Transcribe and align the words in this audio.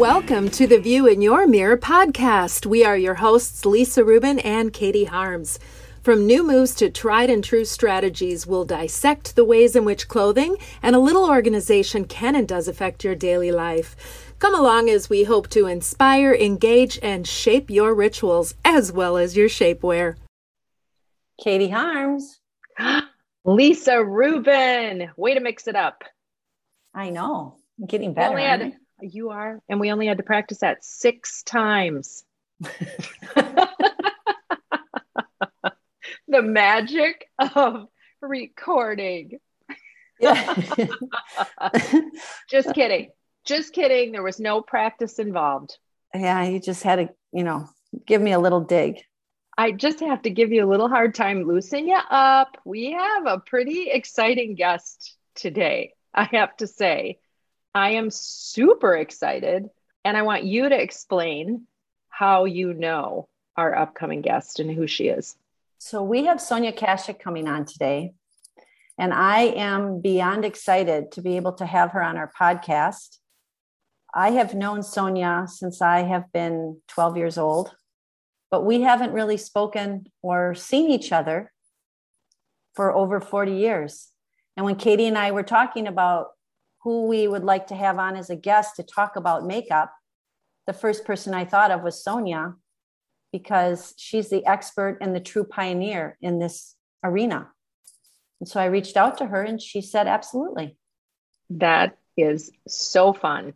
Welcome 0.00 0.48
to 0.52 0.66
the 0.66 0.80
View 0.80 1.06
in 1.06 1.20
Your 1.20 1.46
Mirror 1.46 1.76
podcast. 1.76 2.64
We 2.64 2.86
are 2.86 2.96
your 2.96 3.16
hosts, 3.16 3.66
Lisa 3.66 4.02
Rubin 4.02 4.38
and 4.38 4.72
Katie 4.72 5.04
Harms. 5.04 5.58
From 6.02 6.26
new 6.26 6.42
moves 6.42 6.74
to 6.76 6.88
tried 6.88 7.28
and 7.28 7.44
true 7.44 7.66
strategies, 7.66 8.46
we'll 8.46 8.64
dissect 8.64 9.36
the 9.36 9.44
ways 9.44 9.76
in 9.76 9.84
which 9.84 10.08
clothing 10.08 10.56
and 10.82 10.96
a 10.96 10.98
little 10.98 11.28
organization 11.28 12.06
can 12.06 12.34
and 12.34 12.48
does 12.48 12.66
affect 12.66 13.04
your 13.04 13.14
daily 13.14 13.52
life. 13.52 14.32
Come 14.38 14.54
along 14.54 14.88
as 14.88 15.10
we 15.10 15.24
hope 15.24 15.50
to 15.50 15.66
inspire, 15.66 16.32
engage, 16.32 16.98
and 17.02 17.28
shape 17.28 17.68
your 17.68 17.94
rituals 17.94 18.54
as 18.64 18.90
well 18.90 19.18
as 19.18 19.36
your 19.36 19.50
shapewear. 19.50 20.16
Katie 21.44 21.68
Harms. 21.68 22.40
Lisa 23.44 24.02
Rubin. 24.02 25.10
Way 25.18 25.34
to 25.34 25.40
mix 25.40 25.68
it 25.68 25.76
up. 25.76 26.04
I 26.94 27.10
know. 27.10 27.58
I'm 27.78 27.84
getting 27.84 28.14
better. 28.14 28.38
Had, 28.38 28.72
you 29.02 29.30
are. 29.30 29.60
And 29.68 29.80
we 29.80 29.90
only 29.92 30.06
had 30.06 30.18
to 30.18 30.22
practice 30.22 30.58
that 30.58 30.84
six 30.84 31.42
times. 31.42 32.24
the 36.28 36.42
magic 36.42 37.26
of 37.38 37.86
recording. 38.20 39.38
Yeah. 40.20 40.54
Just 42.50 42.74
kidding. 42.74 43.10
Just 43.46 43.72
kidding. 43.72 44.12
There 44.12 44.22
was 44.22 44.38
no 44.38 44.60
practice 44.60 45.18
involved. 45.18 45.78
Yeah, 46.14 46.44
you 46.44 46.60
just 46.60 46.82
had 46.82 46.96
to, 46.96 47.08
you 47.32 47.44
know, 47.44 47.68
give 48.04 48.20
me 48.20 48.32
a 48.32 48.38
little 48.38 48.60
dig. 48.60 49.00
I 49.56 49.72
just 49.72 50.00
have 50.00 50.22
to 50.22 50.30
give 50.30 50.52
you 50.52 50.64
a 50.64 50.70
little 50.70 50.88
hard 50.88 51.14
time. 51.14 51.44
Loosen 51.44 51.86
you 51.86 51.98
up. 52.10 52.56
We 52.64 52.92
have 52.92 53.26
a 53.26 53.38
pretty 53.38 53.90
exciting 53.90 54.56
guest 54.56 55.16
today, 55.36 55.92
I 56.12 56.24
have 56.24 56.56
to 56.56 56.66
say. 56.66 57.19
I 57.74 57.90
am 57.90 58.10
super 58.10 58.96
excited, 58.96 59.68
and 60.04 60.16
I 60.16 60.22
want 60.22 60.44
you 60.44 60.68
to 60.68 60.80
explain 60.80 61.66
how 62.08 62.44
you 62.44 62.74
know 62.74 63.28
our 63.56 63.74
upcoming 63.74 64.22
guest 64.22 64.58
and 64.58 64.70
who 64.70 64.86
she 64.86 65.08
is. 65.08 65.36
So, 65.78 66.02
we 66.02 66.24
have 66.24 66.40
Sonia 66.40 66.72
Kashuk 66.72 67.20
coming 67.20 67.48
on 67.48 67.64
today, 67.64 68.12
and 68.98 69.14
I 69.14 69.42
am 69.42 70.00
beyond 70.00 70.44
excited 70.44 71.12
to 71.12 71.22
be 71.22 71.36
able 71.36 71.52
to 71.54 71.66
have 71.66 71.92
her 71.92 72.02
on 72.02 72.16
our 72.16 72.30
podcast. 72.38 73.18
I 74.12 74.32
have 74.32 74.54
known 74.54 74.82
Sonia 74.82 75.46
since 75.46 75.80
I 75.80 76.00
have 76.02 76.32
been 76.32 76.80
12 76.88 77.16
years 77.16 77.38
old, 77.38 77.74
but 78.50 78.64
we 78.64 78.80
haven't 78.80 79.12
really 79.12 79.36
spoken 79.36 80.06
or 80.22 80.54
seen 80.56 80.90
each 80.90 81.12
other 81.12 81.52
for 82.74 82.92
over 82.92 83.20
40 83.20 83.52
years. 83.52 84.08
And 84.56 84.66
when 84.66 84.74
Katie 84.74 85.06
and 85.06 85.16
I 85.16 85.30
were 85.30 85.44
talking 85.44 85.86
about 85.86 86.30
who 86.82 87.06
we 87.06 87.28
would 87.28 87.44
like 87.44 87.66
to 87.68 87.74
have 87.74 87.98
on 87.98 88.16
as 88.16 88.30
a 88.30 88.36
guest 88.36 88.76
to 88.76 88.82
talk 88.82 89.16
about 89.16 89.46
makeup, 89.46 89.92
the 90.66 90.72
first 90.72 91.04
person 91.04 91.34
I 91.34 91.44
thought 91.44 91.70
of 91.70 91.82
was 91.82 92.02
Sonia 92.02 92.54
because 93.32 93.94
she's 93.96 94.28
the 94.28 94.44
expert 94.46 94.98
and 95.00 95.14
the 95.14 95.20
true 95.20 95.44
pioneer 95.44 96.16
in 96.20 96.38
this 96.38 96.74
arena. 97.04 97.48
And 98.40 98.48
so 98.48 98.60
I 98.60 98.66
reached 98.66 98.96
out 98.96 99.18
to 99.18 99.26
her 99.26 99.42
and 99.42 99.60
she 99.60 99.82
said, 99.82 100.06
absolutely. 100.06 100.76
That 101.50 101.98
is 102.16 102.50
so 102.66 103.12
fun. 103.12 103.54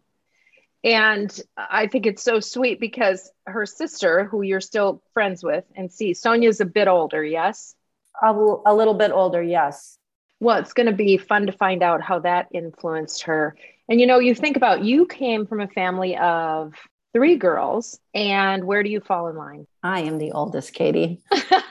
And 0.82 1.40
I 1.56 1.86
think 1.86 2.04
it's 2.04 2.22
so 2.22 2.40
sweet 2.40 2.78
because 2.78 3.30
her 3.46 3.64
sister, 3.64 4.24
who 4.24 4.42
you're 4.42 4.60
still 4.60 5.02
friends 5.14 5.42
with, 5.42 5.64
and 5.74 5.90
see, 5.90 6.12
Sonia's 6.12 6.60
a 6.60 6.66
bit 6.66 6.88
older, 6.88 7.24
yes? 7.24 7.74
A, 8.22 8.30
a 8.30 8.74
little 8.74 8.92
bit 8.94 9.10
older, 9.10 9.42
yes. 9.42 9.98
Well, 10.44 10.58
it's 10.58 10.74
going 10.74 10.88
to 10.88 10.92
be 10.92 11.16
fun 11.16 11.46
to 11.46 11.52
find 11.52 11.82
out 11.82 12.02
how 12.02 12.18
that 12.18 12.48
influenced 12.52 13.22
her. 13.22 13.56
And 13.88 13.98
you 13.98 14.06
know, 14.06 14.18
you 14.18 14.34
think 14.34 14.58
about 14.58 14.84
you 14.84 15.06
came 15.06 15.46
from 15.46 15.62
a 15.62 15.68
family 15.68 16.18
of 16.18 16.74
three 17.14 17.36
girls, 17.36 17.98
and 18.12 18.64
where 18.64 18.82
do 18.82 18.90
you 18.90 19.00
fall 19.00 19.28
in 19.28 19.36
line? 19.36 19.66
I 19.82 20.00
am 20.00 20.18
the 20.18 20.32
oldest, 20.32 20.74
Katie. 20.74 21.22
I 21.32 21.62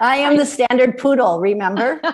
am 0.00 0.36
the 0.36 0.44
standard 0.44 0.98
poodle, 0.98 1.40
remember? 1.40 2.02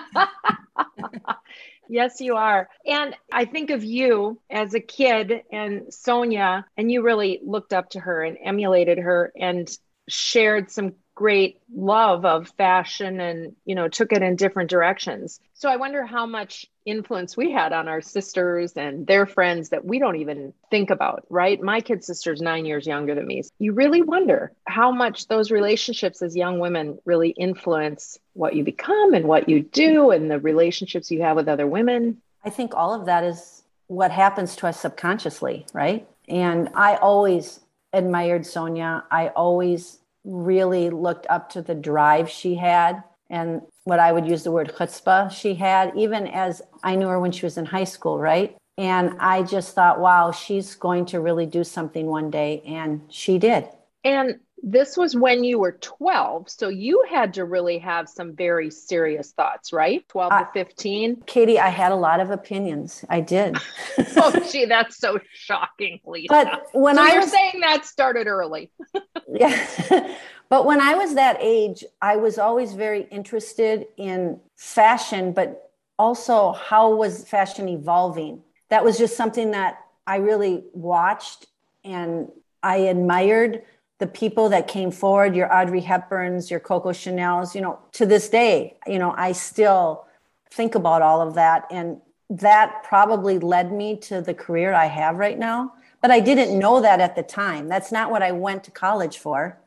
Yes, 1.91 2.21
you 2.21 2.35
are. 2.35 2.69
And 2.85 3.15
I 3.33 3.45
think 3.45 3.71
of 3.71 3.83
you 3.83 4.39
as 4.51 4.75
a 4.75 4.79
kid 4.79 5.41
and 5.51 5.91
Sonia, 5.91 6.63
and 6.77 6.91
you 6.91 7.01
really 7.01 7.39
looked 7.43 7.73
up 7.73 7.89
to 7.89 7.99
her 7.99 8.23
and 8.23 8.37
emulated 8.43 8.99
her 8.99 9.31
and 9.35 9.67
shared 10.07 10.69
some 10.69 10.93
great 11.19 11.59
love 11.75 12.23
of 12.23 12.47
fashion 12.57 13.19
and 13.19 13.53
you 13.65 13.75
know 13.75 13.89
took 13.89 14.13
it 14.13 14.21
in 14.21 14.37
different 14.37 14.69
directions. 14.69 15.41
So 15.53 15.69
i 15.69 15.75
wonder 15.75 16.05
how 16.05 16.25
much 16.25 16.65
influence 16.85 17.35
we 17.35 17.51
had 17.51 17.73
on 17.73 17.89
our 17.89 17.99
sisters 17.99 18.71
and 18.77 19.05
their 19.05 19.25
friends 19.25 19.67
that 19.69 19.83
we 19.83 19.99
don't 19.99 20.15
even 20.15 20.53
think 20.71 20.89
about 20.89 21.25
right? 21.29 21.61
My 21.61 21.81
kid 21.81 22.05
sister's 22.05 22.41
nine 22.41 22.63
years 22.63 22.87
younger 22.87 23.15
than 23.15 23.27
me. 23.27 23.43
You 23.59 23.73
really 23.73 24.01
wonder 24.01 24.53
how 24.65 24.93
much 24.93 25.27
those 25.27 25.51
relationships 25.51 26.21
as 26.21 26.37
young 26.37 26.59
women 26.59 26.97
really 27.03 27.31
influence 27.31 28.17
what 28.31 28.55
you 28.55 28.63
become 28.63 29.13
and 29.13 29.25
what 29.27 29.49
you 29.49 29.61
do 29.61 30.11
and 30.11 30.31
the 30.31 30.39
relationships 30.39 31.11
you 31.11 31.21
have 31.21 31.35
with 31.35 31.49
other 31.49 31.67
women. 31.67 32.21
I 32.45 32.49
think 32.49 32.73
all 32.73 32.93
of 32.93 33.07
that 33.07 33.25
is 33.25 33.63
what 33.87 34.11
happens 34.11 34.55
to 34.55 34.67
us 34.67 34.79
subconsciously 34.79 35.65
right? 35.73 36.07
And 36.29 36.69
i 36.75 36.95
always 36.95 37.59
admired 37.93 38.45
sonia. 38.45 39.03
I 39.11 39.29
always 39.29 39.98
really 40.23 40.89
looked 40.89 41.25
up 41.29 41.49
to 41.51 41.61
the 41.61 41.75
drive 41.75 42.29
she 42.29 42.55
had 42.55 43.03
and 43.29 43.61
what 43.83 43.99
I 43.99 44.11
would 44.11 44.27
use 44.27 44.43
the 44.43 44.51
word 44.51 44.73
chutzpah 44.75 45.31
she 45.31 45.53
had, 45.53 45.95
even 45.95 46.27
as 46.27 46.61
I 46.83 46.95
knew 46.95 47.07
her 47.07 47.19
when 47.19 47.31
she 47.31 47.45
was 47.45 47.57
in 47.57 47.65
high 47.65 47.83
school, 47.83 48.17
right? 48.17 48.55
And 48.77 49.15
I 49.19 49.43
just 49.43 49.75
thought, 49.75 49.99
wow, 49.99 50.31
she's 50.31 50.73
going 50.75 51.05
to 51.07 51.19
really 51.19 51.45
do 51.45 51.63
something 51.63 52.07
one 52.07 52.31
day. 52.31 52.63
And 52.65 53.01
she 53.09 53.37
did. 53.37 53.67
And 54.03 54.39
this 54.63 54.97
was 54.97 55.15
when 55.15 55.43
you 55.43 55.59
were 55.59 55.73
12. 55.73 56.49
So 56.49 56.69
you 56.69 57.03
had 57.09 57.33
to 57.35 57.45
really 57.45 57.77
have 57.79 58.09
some 58.09 58.35
very 58.35 58.69
serious 58.69 59.31
thoughts, 59.31 59.71
right? 59.71 60.07
12 60.09 60.31
uh, 60.31 60.39
to 60.39 60.51
15. 60.53 61.23
Katie, 61.25 61.59
I 61.59 61.69
had 61.69 61.91
a 61.91 61.95
lot 61.95 62.19
of 62.19 62.31
opinions. 62.31 63.05
I 63.09 63.21
did. 63.21 63.57
oh, 64.17 64.47
gee, 64.51 64.65
that's 64.65 64.97
so 64.97 65.19
shocking, 65.33 65.99
Lisa. 66.05 66.27
But 66.29 66.67
when 66.73 66.95
so 66.95 67.03
I 67.03 67.17
was 67.17 67.31
saying 67.31 67.61
that 67.61 67.85
started 67.85 68.27
early. 68.27 68.71
yeah. 69.33 70.15
but 70.49 70.65
when 70.65 70.81
I 70.81 70.95
was 70.95 71.15
that 71.15 71.37
age, 71.39 71.83
I 72.01 72.17
was 72.17 72.37
always 72.37 72.73
very 72.73 73.03
interested 73.03 73.87
in 73.97 74.39
fashion, 74.57 75.31
but 75.31 75.71
also 75.97 76.53
how 76.53 76.95
was 76.95 77.23
fashion 77.27 77.67
evolving? 77.69 78.41
That 78.69 78.83
was 78.83 78.97
just 78.97 79.17
something 79.17 79.51
that 79.51 79.79
I 80.05 80.17
really 80.17 80.63
watched 80.73 81.47
and 81.83 82.29
I 82.61 82.77
admired 82.77 83.63
the 83.99 84.07
people 84.07 84.49
that 84.49 84.67
came 84.67 84.91
forward, 84.91 85.35
your 85.35 85.53
Audrey 85.53 85.81
Hepburns, 85.81 86.49
your 86.49 86.59
Coco 86.59 86.91
Chanel's, 86.93 87.53
you 87.53 87.61
know, 87.61 87.79
to 87.93 88.05
this 88.05 88.29
day, 88.29 88.77
you 88.87 88.97
know, 88.97 89.13
I 89.15 89.33
still 89.33 90.05
think 90.49 90.75
about 90.75 91.01
all 91.01 91.21
of 91.21 91.35
that. 91.35 91.67
And 91.69 92.01
that 92.29 92.83
probably 92.83 93.39
led 93.39 93.71
me 93.71 93.97
to 93.97 94.21
the 94.21 94.33
career 94.33 94.73
I 94.73 94.85
have 94.85 95.17
right 95.17 95.37
now. 95.37 95.73
But 96.01 96.11
I 96.11 96.21
didn't 96.21 96.57
know 96.57 96.81
that 96.81 97.01
at 97.01 97.15
the 97.17 97.23
time. 97.23 97.67
That's 97.67 97.91
not 97.91 98.09
what 98.09 98.23
I 98.23 98.31
went 98.31 98.63
to 98.63 98.71
college 98.71 99.17
for. 99.17 99.59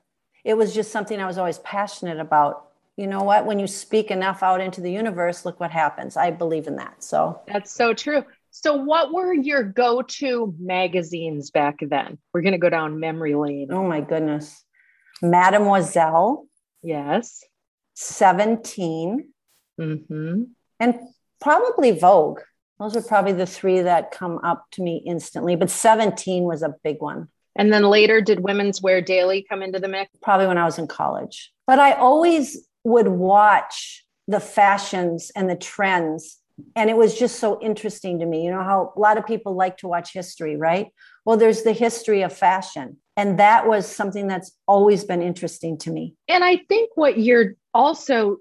It 0.44 0.54
was 0.54 0.74
just 0.74 0.90
something 0.90 1.20
I 1.20 1.26
was 1.26 1.36
always 1.36 1.58
passionate 1.58 2.18
about. 2.18 2.68
You 2.96 3.06
know 3.06 3.22
what? 3.22 3.44
When 3.44 3.58
you 3.58 3.66
speak 3.66 4.10
enough 4.10 4.42
out 4.42 4.62
into 4.62 4.80
the 4.80 4.90
universe, 4.90 5.44
look 5.44 5.60
what 5.60 5.70
happens. 5.70 6.16
I 6.16 6.30
believe 6.30 6.66
in 6.66 6.76
that. 6.76 7.04
So 7.04 7.40
that's 7.46 7.70
so 7.70 7.92
true. 7.92 8.24
So, 8.54 8.76
what 8.76 9.12
were 9.12 9.32
your 9.32 9.62
go 9.62 10.02
to 10.02 10.54
magazines 10.60 11.50
back 11.50 11.78
then? 11.80 12.18
We're 12.34 12.42
going 12.42 12.52
to 12.52 12.58
go 12.58 12.68
down 12.68 13.00
memory 13.00 13.34
lane. 13.34 13.68
Oh, 13.72 13.82
my 13.82 14.02
goodness. 14.02 14.62
Mademoiselle. 15.22 16.46
Yes. 16.82 17.42
17. 17.94 19.28
Mm-hmm. 19.80 20.42
And 20.80 20.94
probably 21.40 21.92
Vogue. 21.92 22.40
Those 22.78 22.94
are 22.94 23.02
probably 23.02 23.32
the 23.32 23.46
three 23.46 23.80
that 23.80 24.10
come 24.10 24.38
up 24.44 24.66
to 24.72 24.82
me 24.82 25.02
instantly, 25.06 25.56
but 25.56 25.70
17 25.70 26.42
was 26.42 26.62
a 26.62 26.74
big 26.84 27.00
one. 27.00 27.28
And 27.56 27.72
then 27.72 27.84
later, 27.84 28.20
did 28.20 28.40
Women's 28.40 28.82
Wear 28.82 29.00
Daily 29.00 29.46
come 29.48 29.62
into 29.62 29.78
the 29.78 29.88
mix? 29.88 30.10
Probably 30.20 30.46
when 30.46 30.58
I 30.58 30.64
was 30.64 30.78
in 30.78 30.88
college. 30.88 31.52
But 31.66 31.78
I 31.78 31.92
always 31.92 32.66
would 32.84 33.08
watch 33.08 34.04
the 34.28 34.40
fashions 34.40 35.30
and 35.34 35.48
the 35.48 35.56
trends 35.56 36.38
and 36.76 36.90
it 36.90 36.96
was 36.96 37.18
just 37.18 37.38
so 37.38 37.60
interesting 37.60 38.18
to 38.20 38.26
me. 38.26 38.44
You 38.44 38.50
know 38.50 38.62
how 38.62 38.92
a 38.96 39.00
lot 39.00 39.18
of 39.18 39.26
people 39.26 39.54
like 39.54 39.78
to 39.78 39.88
watch 39.88 40.12
history 40.12 40.56
right? 40.56 40.88
Well 41.24 41.36
there's 41.36 41.62
the 41.62 41.72
history 41.72 42.22
of 42.22 42.32
fashion 42.32 42.98
and 43.16 43.38
that 43.38 43.66
was 43.66 43.86
something 43.86 44.26
that's 44.26 44.52
always 44.66 45.04
been 45.04 45.22
interesting 45.22 45.78
to 45.78 45.90
me. 45.90 46.14
And 46.28 46.44
i 46.44 46.56
think 46.56 46.90
what 46.94 47.18
you're 47.18 47.54
also 47.74 48.38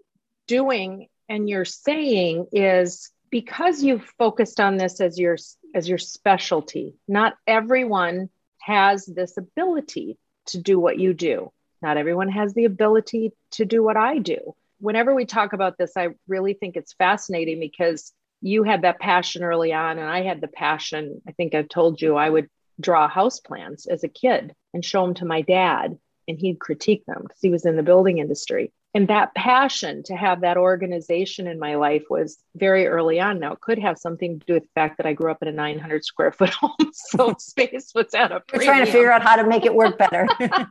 doing 0.47 1.07
and 1.29 1.49
you're 1.49 1.65
saying 1.65 2.47
is 2.51 3.09
because 3.29 3.81
you've 3.83 4.05
focused 4.17 4.59
on 4.59 4.77
this 4.77 4.99
as 4.99 5.17
your 5.17 5.37
as 5.73 5.87
your 5.87 5.97
specialty 5.97 6.95
not 7.07 7.35
everyone 7.47 8.29
has 8.59 9.05
this 9.05 9.37
ability 9.37 10.17
to 10.45 10.59
do 10.59 10.79
what 10.79 10.99
you 10.99 11.13
do. 11.13 11.51
Not 11.81 11.97
everyone 11.97 12.29
has 12.29 12.53
the 12.53 12.65
ability 12.65 13.31
to 13.51 13.65
do 13.65 13.83
what 13.83 13.97
i 13.97 14.17
do 14.19 14.55
whenever 14.81 15.13
we 15.13 15.25
talk 15.25 15.53
about 15.53 15.77
this, 15.77 15.93
I 15.95 16.09
really 16.27 16.53
think 16.53 16.75
it's 16.75 16.93
fascinating 16.93 17.59
because 17.59 18.11
you 18.41 18.63
had 18.63 18.81
that 18.81 18.99
passion 18.99 19.43
early 19.43 19.71
on, 19.71 19.99
and 19.99 20.09
I 20.09 20.23
had 20.23 20.41
the 20.41 20.47
passion. 20.47 21.21
I 21.27 21.31
think 21.31 21.53
I've 21.53 21.69
told 21.69 22.01
you 22.01 22.15
I 22.15 22.29
would 22.29 22.49
draw 22.79 23.07
house 23.07 23.39
plans 23.39 23.85
as 23.85 24.03
a 24.03 24.09
kid 24.09 24.53
and 24.73 24.83
show 24.83 25.05
them 25.05 25.13
to 25.15 25.25
my 25.25 25.41
dad, 25.41 25.97
and 26.27 26.39
he'd 26.39 26.59
critique 26.59 27.05
them 27.05 27.21
because 27.21 27.39
he 27.41 27.49
was 27.49 27.65
in 27.65 27.75
the 27.75 27.83
building 27.83 28.17
industry 28.17 28.73
and 28.93 29.07
that 29.07 29.33
passion 29.33 30.03
to 30.03 30.15
have 30.15 30.41
that 30.41 30.57
organization 30.57 31.47
in 31.47 31.59
my 31.59 31.75
life 31.75 32.03
was 32.09 32.37
very 32.55 32.87
early 32.87 33.19
on. 33.19 33.39
Now, 33.39 33.53
it 33.53 33.61
could 33.61 33.79
have 33.79 33.97
something 33.97 34.39
to 34.39 34.45
do 34.45 34.53
with 34.55 34.63
the 34.63 34.69
fact 34.75 34.97
that 34.97 35.05
I 35.05 35.13
grew 35.13 35.31
up 35.31 35.41
in 35.41 35.47
a 35.47 35.53
900 35.53 36.03
square 36.03 36.31
foot 36.31 36.49
home, 36.61 36.91
so 36.91 37.35
space 37.39 37.91
was 37.95 38.13
at 38.13 38.31
a. 38.31 38.43
We're 38.53 38.63
trying 38.63 38.85
to 38.85 38.91
figure 38.91 39.11
out 39.11 39.21
how 39.21 39.37
to 39.37 39.47
make 39.47 39.65
it 39.65 39.73
work 39.73 39.97
better. 39.97 40.27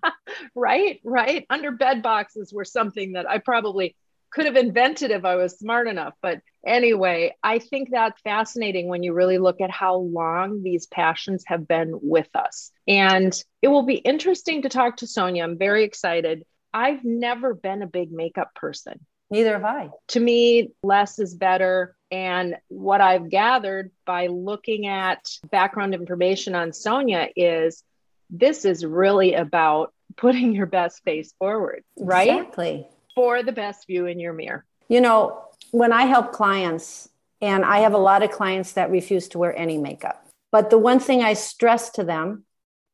right, 0.54 1.00
right. 1.02 1.46
Under 1.48 1.70
bed 1.70 2.02
boxes 2.02 2.52
were 2.52 2.64
something 2.64 3.12
that 3.12 3.28
I 3.28 3.38
probably 3.38 3.96
could 4.30 4.46
have 4.46 4.56
invented 4.56 5.10
if 5.10 5.24
I 5.24 5.36
was 5.36 5.58
smart 5.58 5.88
enough. 5.88 6.14
But 6.22 6.40
anyway, 6.64 7.34
I 7.42 7.58
think 7.58 7.88
that's 7.90 8.20
fascinating 8.20 8.88
when 8.88 9.02
you 9.02 9.12
really 9.12 9.38
look 9.38 9.60
at 9.60 9.70
how 9.70 9.96
long 9.96 10.62
these 10.62 10.86
passions 10.86 11.42
have 11.46 11.66
been 11.66 11.98
with 12.00 12.28
us. 12.34 12.70
And 12.86 13.34
it 13.60 13.68
will 13.68 13.82
be 13.82 13.96
interesting 13.96 14.62
to 14.62 14.68
talk 14.68 14.98
to 14.98 15.06
Sonia. 15.06 15.42
I'm 15.42 15.58
very 15.58 15.84
excited 15.84 16.44
I've 16.72 17.04
never 17.04 17.54
been 17.54 17.82
a 17.82 17.86
big 17.86 18.12
makeup 18.12 18.54
person. 18.54 19.00
Neither 19.30 19.52
have 19.52 19.64
I. 19.64 19.90
To 20.08 20.20
me, 20.20 20.70
less 20.82 21.18
is 21.18 21.34
better. 21.34 21.96
And 22.10 22.56
what 22.68 23.00
I've 23.00 23.30
gathered 23.30 23.92
by 24.04 24.26
looking 24.26 24.86
at 24.86 25.28
background 25.50 25.94
information 25.94 26.54
on 26.54 26.72
Sonia 26.72 27.28
is 27.36 27.84
this 28.28 28.64
is 28.64 28.84
really 28.84 29.34
about 29.34 29.92
putting 30.16 30.52
your 30.52 30.66
best 30.66 31.02
face 31.04 31.32
forward, 31.38 31.84
right? 31.96 32.28
Exactly. 32.28 32.86
For 33.14 33.42
the 33.42 33.52
best 33.52 33.86
view 33.86 34.06
in 34.06 34.18
your 34.18 34.32
mirror. 34.32 34.64
You 34.88 35.00
know, 35.00 35.44
when 35.70 35.92
I 35.92 36.02
help 36.02 36.32
clients, 36.32 37.08
and 37.40 37.64
I 37.64 37.78
have 37.78 37.94
a 37.94 37.98
lot 37.98 38.22
of 38.22 38.30
clients 38.30 38.72
that 38.72 38.90
refuse 38.90 39.28
to 39.28 39.38
wear 39.38 39.56
any 39.56 39.78
makeup, 39.78 40.26
but 40.50 40.70
the 40.70 40.78
one 40.78 40.98
thing 40.98 41.22
I 41.22 41.34
stress 41.34 41.90
to 41.90 42.04
them, 42.04 42.44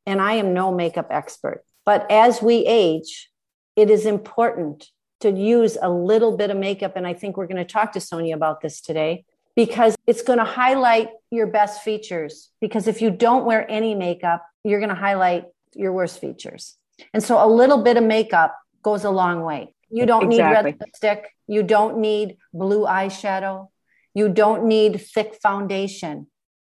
and 0.05 0.21
I 0.21 0.33
am 0.33 0.53
no 0.53 0.71
makeup 0.71 1.07
expert, 1.09 1.63
but 1.85 2.09
as 2.11 2.41
we 2.41 2.65
age, 2.65 3.29
it 3.77 3.89
is 3.91 4.05
important 4.05 4.89
to 5.21 5.31
use 5.31 5.77
a 5.81 5.89
little 5.89 6.35
bit 6.35 6.49
of 6.49 6.57
makeup. 6.57 6.97
And 6.97 7.07
I 7.07 7.13
think 7.13 7.37
we're 7.37 7.47
going 7.47 7.65
to 7.65 7.73
talk 7.73 7.93
to 7.93 8.01
Sonia 8.01 8.35
about 8.35 8.59
this 8.59 8.81
today 8.81 9.23
because 9.55 9.95
it's 10.05 10.23
going 10.23 10.39
to 10.39 10.45
highlight 10.45 11.09
your 11.31 11.47
best 11.47 11.83
features. 11.83 12.49
Because 12.59 12.87
if 12.87 13.01
you 13.01 13.11
don't 13.11 13.45
wear 13.45 13.69
any 13.69 13.95
makeup, 13.95 14.43
you're 14.63 14.79
going 14.79 14.89
to 14.89 14.95
highlight 14.95 15.45
your 15.73 15.93
worst 15.93 16.19
features. 16.19 16.75
And 17.13 17.23
so 17.23 17.43
a 17.43 17.47
little 17.47 17.83
bit 17.83 17.97
of 17.97 18.03
makeup 18.03 18.55
goes 18.81 19.03
a 19.03 19.11
long 19.11 19.41
way. 19.43 19.75
You 19.89 20.05
don't 20.05 20.31
exactly. 20.31 20.71
need 20.71 20.77
red 20.79 20.79
lipstick. 20.81 21.29
You 21.47 21.63
don't 21.63 21.99
need 21.99 22.37
blue 22.53 22.85
eyeshadow. 22.85 23.69
You 24.13 24.29
don't 24.29 24.65
need 24.65 25.01
thick 25.01 25.35
foundation. 25.41 26.27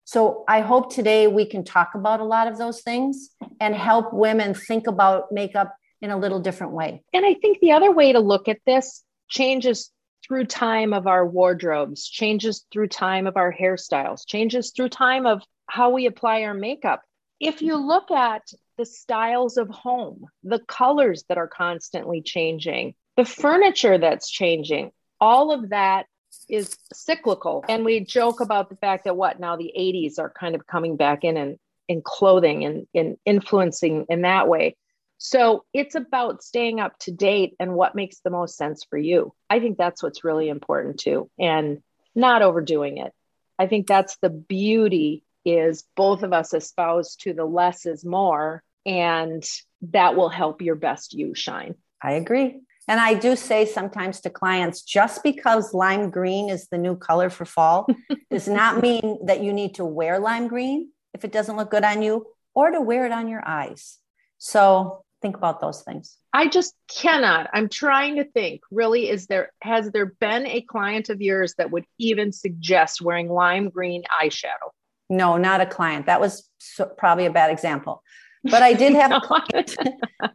So 0.04 0.44
I 0.48 0.60
hope 0.60 0.92
today 0.92 1.26
we 1.26 1.46
can 1.46 1.64
talk 1.64 1.94
about 1.94 2.20
a 2.20 2.24
lot 2.24 2.46
of 2.46 2.58
those 2.58 2.80
things 2.80 3.30
and 3.60 3.74
help 3.74 4.12
women 4.12 4.54
think 4.54 4.86
about 4.86 5.32
makeup 5.32 5.74
in 6.02 6.10
a 6.10 6.18
little 6.18 6.40
different 6.40 6.72
way. 6.72 7.02
And 7.12 7.24
I 7.24 7.34
think 7.34 7.60
the 7.60 7.72
other 7.72 7.92
way 7.92 8.12
to 8.12 8.20
look 8.20 8.48
at 8.48 8.58
this 8.66 9.02
changes 9.28 9.90
through 10.26 10.46
time 10.46 10.92
of 10.92 11.06
our 11.06 11.26
wardrobes, 11.26 12.08
changes 12.08 12.64
through 12.72 12.88
time 12.88 13.26
of 13.26 13.36
our 13.36 13.52
hairstyles, 13.52 14.26
changes 14.26 14.72
through 14.74 14.88
time 14.88 15.26
of 15.26 15.42
how 15.66 15.90
we 15.90 16.06
apply 16.06 16.42
our 16.42 16.54
makeup. 16.54 17.02
If 17.40 17.62
you 17.62 17.76
look 17.76 18.10
at 18.10 18.42
the 18.78 18.84
styles 18.84 19.56
of 19.56 19.68
home, 19.68 20.26
the 20.42 20.60
colors 20.60 21.24
that 21.28 21.38
are 21.38 21.48
constantly 21.48 22.22
changing, 22.22 22.94
the 23.16 23.24
furniture 23.24 23.98
that's 23.98 24.30
changing, 24.30 24.90
all 25.20 25.52
of 25.52 25.70
that 25.70 26.06
is 26.48 26.76
cyclical. 26.92 27.64
And 27.68 27.84
we 27.84 28.00
joke 28.00 28.40
about 28.40 28.68
the 28.68 28.76
fact 28.76 29.04
that 29.04 29.16
what 29.16 29.40
now 29.40 29.56
the 29.56 29.72
80s 29.76 30.18
are 30.18 30.30
kind 30.30 30.54
of 30.54 30.66
coming 30.66 30.96
back 30.96 31.24
in 31.24 31.36
and 31.36 31.58
in 31.88 32.02
clothing 32.04 32.64
and 32.64 32.86
in 32.94 33.16
influencing 33.24 34.06
in 34.08 34.22
that 34.22 34.48
way. 34.48 34.76
So 35.24 35.64
it's 35.72 35.94
about 35.94 36.42
staying 36.42 36.80
up 36.80 36.98
to 37.00 37.12
date 37.12 37.54
and 37.60 37.74
what 37.74 37.94
makes 37.94 38.18
the 38.18 38.30
most 38.30 38.56
sense 38.56 38.82
for 38.82 38.98
you. 38.98 39.32
I 39.48 39.60
think 39.60 39.78
that's 39.78 40.02
what's 40.02 40.24
really 40.24 40.48
important 40.48 40.98
too, 40.98 41.30
and 41.38 41.80
not 42.12 42.42
overdoing 42.42 42.98
it. 42.98 43.12
I 43.56 43.68
think 43.68 43.86
that's 43.86 44.16
the 44.16 44.30
beauty 44.30 45.22
is 45.44 45.84
both 45.94 46.24
of 46.24 46.32
us 46.32 46.52
espouse 46.52 47.14
to 47.20 47.34
the 47.34 47.44
less 47.44 47.86
is 47.86 48.04
more, 48.04 48.64
and 48.84 49.48
that 49.92 50.16
will 50.16 50.28
help 50.28 50.60
your 50.60 50.74
best 50.74 51.14
you 51.14 51.36
shine. 51.36 51.76
I 52.02 52.14
agree. 52.14 52.60
And 52.88 52.98
I 52.98 53.14
do 53.14 53.36
say 53.36 53.64
sometimes 53.64 54.22
to 54.22 54.30
clients 54.30 54.82
just 54.82 55.22
because 55.22 55.72
lime 55.72 56.10
green 56.10 56.50
is 56.50 56.66
the 56.66 56.78
new 56.78 56.96
color 56.96 57.30
for 57.30 57.44
fall 57.44 57.86
does 58.32 58.48
not 58.48 58.82
mean 58.82 59.20
that 59.26 59.40
you 59.40 59.52
need 59.52 59.76
to 59.76 59.84
wear 59.84 60.18
lime 60.18 60.48
green 60.48 60.90
if 61.14 61.24
it 61.24 61.30
doesn't 61.30 61.56
look 61.56 61.70
good 61.70 61.84
on 61.84 62.02
you 62.02 62.26
or 62.54 62.72
to 62.72 62.80
wear 62.80 63.06
it 63.06 63.12
on 63.12 63.28
your 63.28 63.46
eyes. 63.46 63.98
So 64.38 65.04
think 65.22 65.36
about 65.36 65.60
those 65.60 65.82
things. 65.82 66.18
I 66.32 66.48
just 66.48 66.74
cannot. 66.88 67.48
I'm 67.52 67.68
trying 67.68 68.16
to 68.16 68.24
think 68.24 68.60
really 68.70 69.08
is 69.08 69.26
there 69.26 69.52
has 69.62 69.90
there 69.92 70.06
been 70.06 70.46
a 70.46 70.60
client 70.62 71.08
of 71.08 71.22
yours 71.22 71.54
that 71.56 71.70
would 71.70 71.84
even 71.98 72.32
suggest 72.32 73.00
wearing 73.00 73.28
lime 73.28 73.70
green 73.70 74.02
eyeshadow? 74.20 74.70
No 75.08 75.36
not 75.36 75.60
a 75.60 75.66
client. 75.66 76.06
That 76.06 76.20
was 76.20 76.48
so, 76.58 76.86
probably 76.86 77.26
a 77.26 77.30
bad 77.30 77.50
example. 77.50 78.02
But 78.44 78.62
i 78.62 78.72
did 78.72 78.92
have 78.94 79.12
a 79.12 79.20
client. 79.24 79.76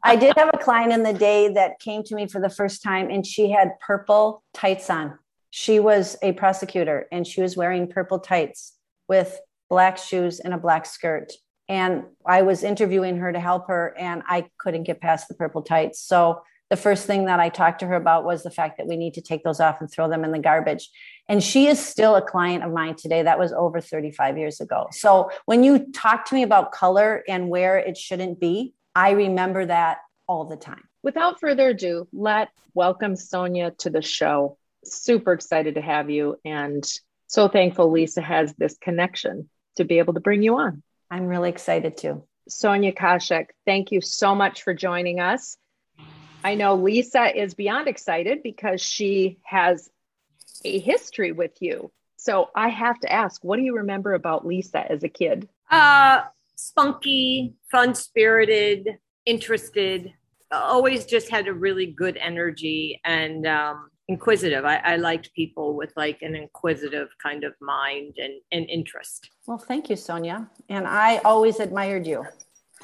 I 0.01 0.15
did 0.15 0.33
have 0.37 0.49
a 0.53 0.57
client 0.57 0.93
in 0.93 1.03
the 1.03 1.13
day 1.13 1.49
that 1.49 1.79
came 1.79 2.03
to 2.03 2.15
me 2.15 2.27
for 2.27 2.39
the 2.39 2.49
first 2.49 2.81
time 2.81 3.09
and 3.09 3.25
she 3.25 3.51
had 3.51 3.79
purple 3.85 4.43
tights 4.53 4.89
on. 4.89 5.19
She 5.49 5.79
was 5.79 6.17
a 6.21 6.31
prosecutor 6.33 7.07
and 7.11 7.27
she 7.27 7.41
was 7.41 7.57
wearing 7.57 7.87
purple 7.87 8.19
tights 8.19 8.73
with 9.09 9.39
black 9.69 9.97
shoes 9.97 10.39
and 10.39 10.53
a 10.53 10.57
black 10.57 10.85
skirt 10.85 11.33
and 11.69 12.03
I 12.25 12.43
was 12.43 12.63
interviewing 12.63 13.17
her 13.17 13.31
to 13.31 13.39
help 13.39 13.67
her, 13.67 13.95
and 13.97 14.23
I 14.27 14.49
couldn't 14.57 14.83
get 14.83 15.01
past 15.01 15.27
the 15.27 15.33
purple 15.33 15.61
tights. 15.61 15.99
So 15.99 16.41
the 16.69 16.77
first 16.77 17.05
thing 17.05 17.25
that 17.25 17.39
I 17.39 17.49
talked 17.49 17.79
to 17.79 17.87
her 17.87 17.95
about 17.95 18.25
was 18.25 18.43
the 18.43 18.51
fact 18.51 18.77
that 18.77 18.87
we 18.87 18.97
need 18.97 19.13
to 19.13 19.21
take 19.21 19.43
those 19.43 19.59
off 19.59 19.79
and 19.79 19.89
throw 19.89 20.09
them 20.09 20.23
in 20.23 20.31
the 20.31 20.39
garbage. 20.39 20.89
And 21.29 21.41
she 21.41 21.67
is 21.67 21.83
still 21.83 22.15
a 22.15 22.21
client 22.21 22.63
of 22.63 22.71
mine 22.71 22.95
today. 22.95 23.23
That 23.23 23.39
was 23.39 23.53
over 23.53 23.79
35 23.79 24.37
years 24.37 24.59
ago. 24.59 24.87
So 24.91 25.29
when 25.45 25.63
you 25.63 25.91
talk 25.91 26.25
to 26.25 26.35
me 26.35 26.43
about 26.43 26.73
color 26.73 27.23
and 27.27 27.49
where 27.49 27.77
it 27.77 27.97
shouldn't 27.97 28.39
be, 28.39 28.73
I 28.95 29.11
remember 29.11 29.65
that 29.65 29.99
all 30.27 30.45
the 30.45 30.57
time. 30.57 30.83
Without 31.03 31.39
further 31.39 31.69
ado, 31.69 32.07
let 32.11 32.49
welcome 32.73 33.15
Sonia 33.15 33.71
to 33.79 33.89
the 33.89 34.01
show. 34.01 34.57
Super 34.83 35.33
excited 35.33 35.75
to 35.75 35.81
have 35.81 36.09
you 36.09 36.37
and 36.43 36.83
so 37.27 37.49
thankful 37.49 37.91
Lisa 37.91 38.21
has 38.21 38.53
this 38.53 38.77
connection 38.77 39.49
to 39.75 39.83
be 39.83 39.99
able 39.99 40.13
to 40.13 40.19
bring 40.19 40.41
you 40.41 40.57
on. 40.57 40.81
I'm 41.09 41.27
really 41.27 41.49
excited 41.49 41.97
too. 41.97 42.23
Sonia 42.49 42.93
Kashuk, 42.93 43.47
thank 43.65 43.91
you 43.91 44.01
so 44.01 44.33
much 44.35 44.63
for 44.63 44.73
joining 44.73 45.19
us. 45.19 45.57
I 46.43 46.55
know 46.55 46.75
Lisa 46.75 47.35
is 47.35 47.53
beyond 47.53 47.87
excited 47.87 48.43
because 48.43 48.81
she 48.81 49.39
has 49.43 49.89
a 50.63 50.79
history 50.79 51.31
with 51.31 51.61
you. 51.61 51.91
So 52.17 52.49
I 52.55 52.69
have 52.69 52.99
to 53.01 53.11
ask, 53.11 53.43
what 53.43 53.57
do 53.57 53.63
you 53.63 53.77
remember 53.77 54.13
about 54.13 54.45
Lisa 54.45 54.89
as 54.89 55.03
a 55.03 55.09
kid? 55.09 55.47
Uh, 55.69 56.21
spunky, 56.55 57.55
fun 57.71 57.95
spirited, 57.95 58.97
interested, 59.25 60.13
always 60.51 61.05
just 61.05 61.29
had 61.29 61.47
a 61.47 61.53
really 61.53 61.85
good 61.85 62.17
energy 62.17 62.99
and 63.03 63.45
um, 63.45 63.89
inquisitive. 64.07 64.65
I, 64.65 64.77
I, 64.77 64.95
liked 64.95 65.33
people 65.33 65.75
with 65.75 65.91
like 65.97 66.21
an 66.21 66.35
inquisitive 66.35 67.09
kind 67.21 67.43
of 67.43 67.53
mind 67.59 68.15
and, 68.17 68.33
and 68.51 68.69
interest. 68.69 69.29
Well, 69.45 69.57
thank 69.57 69.89
you, 69.89 69.95
Sonia. 69.95 70.49
And 70.69 70.87
I 70.87 71.17
always 71.19 71.59
admired 71.59 72.07
you. 72.07 72.21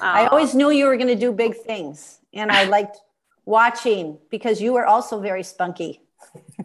Uh, 0.00 0.04
I 0.04 0.26
always 0.26 0.54
knew 0.54 0.70
you 0.70 0.86
were 0.86 0.96
going 0.96 1.08
to 1.08 1.14
do 1.14 1.32
big 1.32 1.56
things. 1.56 2.18
And 2.32 2.50
I 2.50 2.64
liked 2.64 2.98
watching 3.46 4.18
because 4.30 4.60
you 4.60 4.72
were 4.72 4.86
also 4.86 5.20
very 5.20 5.42
spunky. 5.42 6.02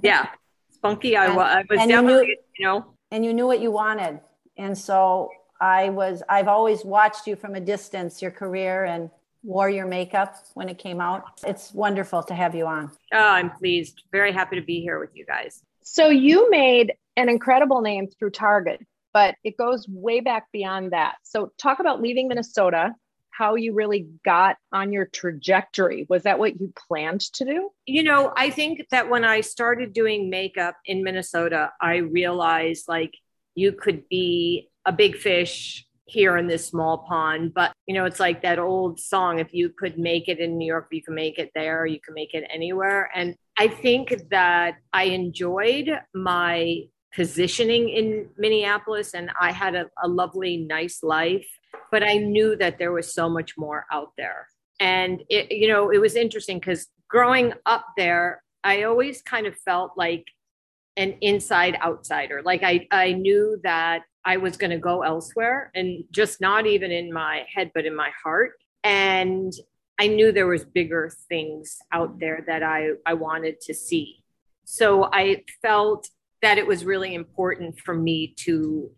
yeah. 0.02 0.28
Spunky. 0.72 1.16
I, 1.16 1.26
and, 1.28 1.40
I 1.40 1.64
was 1.70 1.80
definitely, 1.80 2.14
you, 2.14 2.26
knew, 2.28 2.36
you 2.58 2.66
know. 2.66 2.86
And 3.12 3.26
you 3.26 3.34
knew 3.34 3.48
what 3.48 3.62
you 3.62 3.72
wanted. 3.72 4.20
And 4.58 4.78
so 4.78 5.30
I 5.62 5.90
was, 5.90 6.24
I've 6.28 6.48
always 6.48 6.84
watched 6.84 7.28
you 7.28 7.36
from 7.36 7.56
a 7.56 7.60
distance, 7.60 8.22
your 8.22 8.32
career 8.32 8.86
and 8.86 9.10
wore 9.44 9.70
your 9.70 9.86
makeup 9.86 10.36
when 10.54 10.70
it 10.70 10.78
came 10.78 11.00
out. 11.02 11.24
It's 11.46 11.74
wonderful 11.74 12.24
to 12.24 12.34
have 12.34 12.56
you 12.56 12.66
on. 12.66 12.92
Oh, 13.14 13.18
I'm 13.18 13.52
pleased. 13.52 14.04
Very 14.12 14.32
happy 14.32 14.58
to 14.58 14.66
be 14.66 14.82
here 14.82 15.00
with 15.00 15.12
you 15.14 15.26
guys. 15.26 15.64
So 15.84 16.10
you 16.10 16.50
made 16.50 16.94
an 17.16 17.30
incredible 17.30 17.82
name 17.82 18.08
through 18.08 18.32
Target, 18.32 18.86
but 19.14 19.36
it 19.44 19.58
goes 19.58 19.88
way 19.88 20.20
back 20.20 20.48
beyond 20.52 20.92
that. 20.92 21.16
So 21.24 21.52
talk 21.58 21.80
about 21.80 22.02
leaving 22.02 22.28
Minnesota, 22.28 22.94
how 23.32 23.56
you 23.56 23.74
really 23.74 24.08
got 24.26 24.58
on 24.72 24.92
your 24.92 25.06
trajectory. 25.06 26.06
Was 26.10 26.24
that 26.24 26.40
what 26.40 26.60
you 26.60 26.74
planned 26.88 27.22
to 27.34 27.46
do? 27.46 27.70
You 27.86 28.04
know, 28.04 28.34
I 28.36 28.50
think 28.50 28.86
that 28.92 29.10
when 29.10 29.24
I 29.24 29.42
started 29.42 29.94
doing 29.94 30.30
makeup 30.30 30.76
in 30.86 31.04
Minnesota, 31.04 31.72
I 31.82 31.98
realized 31.98 32.88
like 32.88 33.14
you 33.56 33.72
could 33.72 34.08
be 34.10 34.70
a 34.86 34.92
big 34.92 35.18
fish 35.18 35.86
here 36.10 36.38
in 36.38 36.48
this 36.48 36.68
small 36.68 37.00
pond. 37.00 37.54
But, 37.54 37.72
you 37.86 37.94
know, 37.94 38.06
it's 38.06 38.20
like 38.20 38.42
that 38.42 38.60
old 38.60 39.00
song 39.00 39.40
if 39.40 39.54
you 39.54 39.70
could 39.70 39.98
make 39.98 40.28
it 40.28 40.40
in 40.40 40.58
New 40.58 40.68
York, 40.68 40.88
you 40.92 41.04
can 41.04 41.16
make 41.16 41.40
it 41.40 41.52
there, 41.56 41.86
you 41.86 42.00
can 42.00 42.14
make 42.14 42.34
it 42.34 42.46
anywhere. 42.54 43.10
And 43.16 43.36
I 43.58 43.68
think 43.68 44.16
that 44.32 44.76
I 44.94 45.04
enjoyed 45.06 45.90
my 46.14 46.84
positioning 47.14 47.90
in 47.90 48.30
Minneapolis 48.38 49.14
and 49.14 49.32
I 49.40 49.52
had 49.52 49.76
a, 49.76 49.88
a 50.04 50.08
lovely, 50.08 50.58
nice 50.58 51.02
life. 51.04 51.48
but 51.92 52.04
I 52.04 52.16
knew 52.18 52.56
that 52.58 52.78
there 52.78 52.92
was 52.92 53.14
so 53.14 53.30
much 53.30 53.58
more 53.58 53.86
out 53.92 54.12
there. 54.18 54.48
And 54.80 55.24
it, 55.30 55.52
you 55.52 55.68
know, 55.68 55.90
it 55.90 56.00
was 56.00 56.16
interesting 56.16 56.60
because 56.60 56.88
growing 57.08 57.54
up 57.66 57.86
there, 57.98 58.44
I 58.64 58.84
always 58.84 59.22
kind 59.22 59.46
of 59.48 59.56
felt 59.58 59.92
like 59.98 60.26
an 60.98 61.18
inside 61.22 61.78
outsider. 61.82 62.42
Like 62.44 62.64
I, 62.64 62.88
I 62.92 63.14
knew 63.14 63.60
that 63.64 64.04
I 64.26 64.38
was 64.38 64.58
going 64.58 64.72
to 64.72 64.78
go 64.78 65.02
elsewhere 65.02 65.72
and 65.76 66.04
just 66.12 66.42
not 66.42 66.66
even 66.66 66.92
in 66.92 67.12
my 67.12 67.46
head, 67.54 67.72
but 67.74 67.86
in 67.86 67.96
my 67.96 68.12
heart. 68.24 68.54
And 68.84 69.54
I 70.00 70.08
knew 70.08 70.32
there 70.32 70.48
was 70.48 70.64
bigger 70.64 71.12
things 71.28 71.78
out 71.92 72.20
there 72.20 72.44
that 72.48 72.64
I, 72.64 72.92
I 73.06 73.14
wanted 73.16 73.60
to 73.62 73.74
see. 73.74 74.24
So 74.66 75.10
I 75.12 75.44
felt 75.62 76.08
that 76.42 76.58
it 76.58 76.66
was 76.66 76.86
really 76.86 77.16
important 77.16 77.80
for 77.80 77.94
me 77.94 78.34
to 78.46 78.90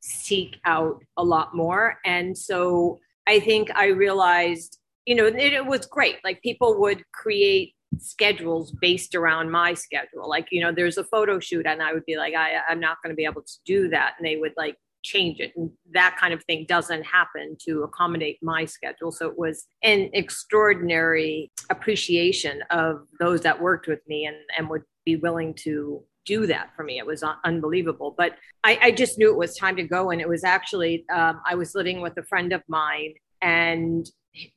seek 0.00 0.58
out 0.64 1.04
a 1.16 1.22
lot 1.22 1.54
more. 1.54 1.98
And 2.04 2.36
so 2.36 2.98
I 3.28 3.38
think 3.38 3.70
I 3.76 3.86
realized, 3.86 4.78
you 5.06 5.14
know, 5.14 5.26
it, 5.26 5.36
it 5.36 5.64
was 5.64 5.86
great. 5.86 6.16
Like 6.24 6.42
people 6.42 6.80
would 6.80 7.04
create 7.12 7.74
schedules 7.98 8.72
based 8.72 9.14
around 9.14 9.50
my 9.50 9.74
schedule. 9.74 10.28
Like, 10.28 10.48
you 10.50 10.62
know, 10.62 10.72
there's 10.72 10.98
a 10.98 11.04
photo 11.04 11.40
shoot 11.40 11.66
and 11.66 11.82
I 11.82 11.92
would 11.92 12.06
be 12.06 12.16
like, 12.16 12.34
I, 12.34 12.60
I'm 12.68 12.80
not 12.80 12.98
going 13.02 13.10
to 13.10 13.16
be 13.16 13.24
able 13.24 13.42
to 13.42 13.52
do 13.64 13.88
that. 13.88 14.14
And 14.18 14.26
they 14.26 14.36
would 14.36 14.54
like 14.56 14.76
change 15.02 15.40
it. 15.40 15.52
And 15.56 15.70
that 15.92 16.16
kind 16.18 16.32
of 16.32 16.44
thing 16.44 16.66
doesn't 16.68 17.04
happen 17.04 17.56
to 17.66 17.82
accommodate 17.82 18.38
my 18.42 18.64
schedule. 18.64 19.10
So 19.12 19.28
it 19.28 19.38
was 19.38 19.66
an 19.82 20.10
extraordinary 20.12 21.50
appreciation 21.70 22.62
of 22.70 23.06
those 23.18 23.40
that 23.42 23.60
worked 23.60 23.86
with 23.86 24.00
me 24.06 24.26
and, 24.26 24.36
and 24.56 24.68
would 24.68 24.82
be 25.04 25.16
willing 25.16 25.54
to 25.54 26.02
do 26.26 26.46
that 26.46 26.70
for 26.76 26.84
me. 26.84 26.98
It 26.98 27.06
was 27.06 27.24
unbelievable. 27.44 28.14
But 28.16 28.36
I, 28.62 28.78
I 28.82 28.90
just 28.90 29.18
knew 29.18 29.30
it 29.30 29.38
was 29.38 29.56
time 29.56 29.76
to 29.76 29.82
go. 29.82 30.10
And 30.10 30.20
it 30.20 30.28
was 30.28 30.44
actually, 30.44 31.06
um, 31.12 31.40
I 31.46 31.54
was 31.54 31.74
living 31.74 32.02
with 32.02 32.16
a 32.18 32.22
friend 32.22 32.52
of 32.52 32.62
mine 32.68 33.14
and 33.40 34.08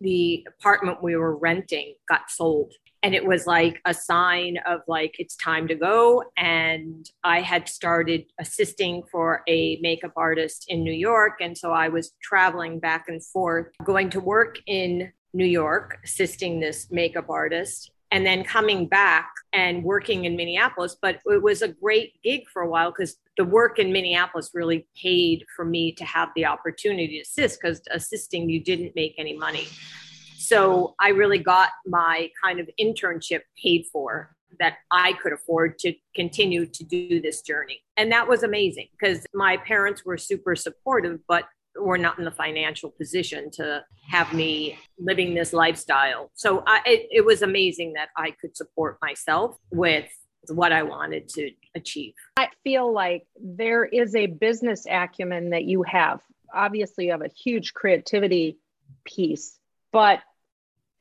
the 0.01 0.45
apartment 0.59 1.01
we 1.01 1.15
were 1.15 1.35
renting 1.35 1.95
got 2.07 2.29
sold 2.29 2.73
and 3.03 3.13
it 3.13 3.25
was 3.25 3.45
like 3.45 3.81
a 3.85 3.93
sign 3.93 4.57
of 4.65 4.81
like 4.87 5.15
it's 5.19 5.35
time 5.35 5.67
to 5.67 5.75
go 5.75 6.23
and 6.37 7.09
i 7.23 7.41
had 7.41 7.67
started 7.67 8.25
assisting 8.39 9.03
for 9.11 9.43
a 9.47 9.77
makeup 9.81 10.13
artist 10.15 10.65
in 10.69 10.83
new 10.83 10.93
york 10.93 11.33
and 11.41 11.57
so 11.57 11.71
i 11.71 11.87
was 11.87 12.13
traveling 12.21 12.79
back 12.79 13.05
and 13.07 13.23
forth 13.23 13.67
going 13.83 14.09
to 14.09 14.19
work 14.19 14.57
in 14.67 15.11
new 15.33 15.45
york 15.45 15.97
assisting 16.03 16.59
this 16.59 16.87
makeup 16.89 17.29
artist 17.29 17.91
and 18.13 18.23
then 18.23 18.43
coming 18.43 18.85
back 18.85 19.31
and 19.53 19.83
working 19.83 20.25
in 20.25 20.35
Minneapolis. 20.35 20.95
But 21.01 21.19
it 21.25 21.41
was 21.41 21.63
a 21.63 21.69
great 21.69 22.13
gig 22.23 22.43
for 22.47 22.61
a 22.61 22.69
while 22.69 22.91
because 22.91 23.15
the 23.37 23.43
work 23.43 23.79
in 23.79 23.91
Minneapolis 23.91 24.51
really 24.53 24.87
paid 24.95 25.43
for 25.55 25.65
me 25.65 25.93
to 25.93 26.05
have 26.05 26.29
the 26.35 26.45
opportunity 26.45 27.17
to 27.17 27.21
assist 27.21 27.59
because 27.59 27.81
assisting 27.89 28.51
you 28.51 28.63
didn't 28.63 28.95
make 28.95 29.15
any 29.17 29.35
money. 29.35 29.67
So 30.43 30.95
I 30.99 31.09
really 31.09 31.39
got 31.39 31.69
my 31.85 32.29
kind 32.43 32.59
of 32.59 32.69
internship 32.79 33.41
paid 33.61 33.85
for 33.91 34.35
that 34.59 34.75
I 34.91 35.13
could 35.13 35.33
afford 35.33 35.79
to 35.79 35.93
continue 36.15 36.65
to 36.65 36.83
do 36.83 37.21
this 37.21 37.41
journey. 37.41 37.81
And 37.97 38.11
that 38.11 38.27
was 38.27 38.43
amazing 38.43 38.87
because 38.91 39.25
my 39.33 39.57
parents 39.57 40.05
were 40.05 40.17
super 40.17 40.55
supportive, 40.55 41.19
but 41.27 41.45
were 41.75 41.97
not 41.97 42.19
in 42.19 42.25
the 42.25 42.31
financial 42.31 42.91
position 42.91 43.49
to 43.51 43.83
have 44.09 44.33
me 44.33 44.77
living 44.99 45.33
this 45.33 45.53
lifestyle. 45.53 46.29
So 46.35 46.63
I, 46.67 46.81
it, 46.85 47.07
it 47.11 47.25
was 47.25 47.41
amazing 47.41 47.93
that 47.93 48.09
I 48.15 48.31
could 48.31 48.55
support 48.55 48.97
myself 49.01 49.57
with 49.71 50.07
what 50.49 50.71
I 50.71 50.83
wanted 50.83 51.29
to 51.29 51.51
achieve. 51.73 52.13
I 52.37 52.49
feel 52.63 52.93
like 52.93 53.25
there 53.41 53.85
is 53.85 54.15
a 54.15 54.27
business 54.27 54.85
acumen 54.89 55.51
that 55.51 55.63
you 55.63 55.83
have. 55.83 56.21
Obviously, 56.53 57.05
you 57.05 57.11
have 57.11 57.23
a 57.23 57.29
huge 57.29 57.73
creativity 57.73 58.59
piece, 59.05 59.57
but 59.91 60.19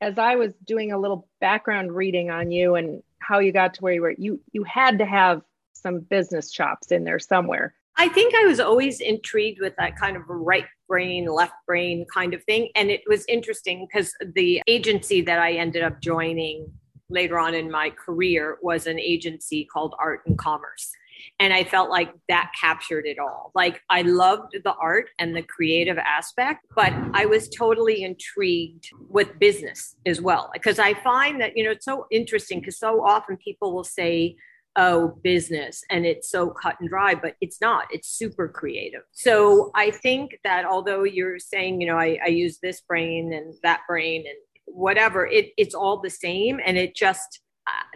as 0.02 0.18
I 0.18 0.34
was 0.34 0.52
doing 0.66 0.92
a 0.92 0.98
little 0.98 1.28
background 1.40 1.92
reading 1.92 2.28
on 2.28 2.50
you 2.50 2.74
and 2.74 3.02
how 3.20 3.38
you 3.38 3.52
got 3.52 3.72
to 3.74 3.80
where 3.80 3.94
you 3.94 4.02
were, 4.02 4.14
you 4.18 4.40
you 4.52 4.64
had 4.64 4.98
to 4.98 5.06
have 5.06 5.42
some 5.72 6.00
business 6.00 6.50
chops 6.50 6.90
in 6.90 7.04
there 7.04 7.20
somewhere. 7.20 7.74
I 7.96 8.08
think 8.08 8.34
I 8.34 8.44
was 8.44 8.58
always 8.58 9.00
intrigued 9.00 9.60
with 9.60 9.74
that 9.76 9.96
kind 9.96 10.16
of 10.16 10.22
right 10.26 10.64
brain, 10.88 11.26
left 11.26 11.54
brain 11.66 12.04
kind 12.12 12.34
of 12.34 12.42
thing. 12.44 12.70
And 12.74 12.90
it 12.90 13.02
was 13.06 13.24
interesting 13.28 13.86
because 13.86 14.12
the 14.34 14.60
agency 14.66 15.20
that 15.22 15.38
I 15.38 15.52
ended 15.52 15.82
up 15.82 16.00
joining 16.00 16.66
later 17.08 17.38
on 17.38 17.54
in 17.54 17.70
my 17.70 17.90
career 17.90 18.58
was 18.62 18.86
an 18.86 18.98
agency 18.98 19.64
called 19.64 19.94
Art 19.98 20.22
and 20.26 20.36
Commerce. 20.36 20.90
And 21.38 21.52
I 21.52 21.64
felt 21.64 21.90
like 21.90 22.12
that 22.28 22.52
captured 22.58 23.06
it 23.06 23.18
all. 23.18 23.52
Like 23.54 23.80
I 23.90 24.02
loved 24.02 24.56
the 24.64 24.74
art 24.74 25.10
and 25.18 25.34
the 25.34 25.42
creative 25.42 25.98
aspect, 25.98 26.66
but 26.74 26.92
I 27.12 27.26
was 27.26 27.48
totally 27.48 28.02
intrigued 28.02 28.88
with 29.08 29.38
business 29.38 29.96
as 30.06 30.20
well. 30.20 30.50
Because 30.52 30.78
I 30.78 30.94
find 30.94 31.40
that, 31.40 31.56
you 31.56 31.64
know, 31.64 31.70
it's 31.70 31.84
so 31.84 32.06
interesting 32.10 32.60
because 32.60 32.78
so 32.78 33.04
often 33.04 33.36
people 33.36 33.74
will 33.74 33.84
say, 33.84 34.36
oh, 34.76 35.18
business 35.22 35.82
and 35.90 36.06
it's 36.06 36.30
so 36.30 36.48
cut 36.48 36.76
and 36.80 36.88
dry, 36.88 37.14
but 37.14 37.34
it's 37.40 37.60
not. 37.60 37.86
It's 37.90 38.08
super 38.08 38.48
creative. 38.48 39.02
So 39.12 39.70
I 39.74 39.90
think 39.90 40.38
that 40.44 40.64
although 40.64 41.04
you're 41.04 41.38
saying, 41.38 41.80
you 41.80 41.86
know, 41.86 41.98
I, 41.98 42.18
I 42.24 42.28
use 42.28 42.58
this 42.58 42.80
brain 42.80 43.32
and 43.34 43.52
that 43.62 43.80
brain 43.86 44.24
and 44.26 44.36
whatever, 44.64 45.26
it, 45.26 45.50
it's 45.58 45.74
all 45.74 46.00
the 46.00 46.10
same. 46.10 46.58
And 46.64 46.78
it 46.78 46.96
just, 46.96 47.41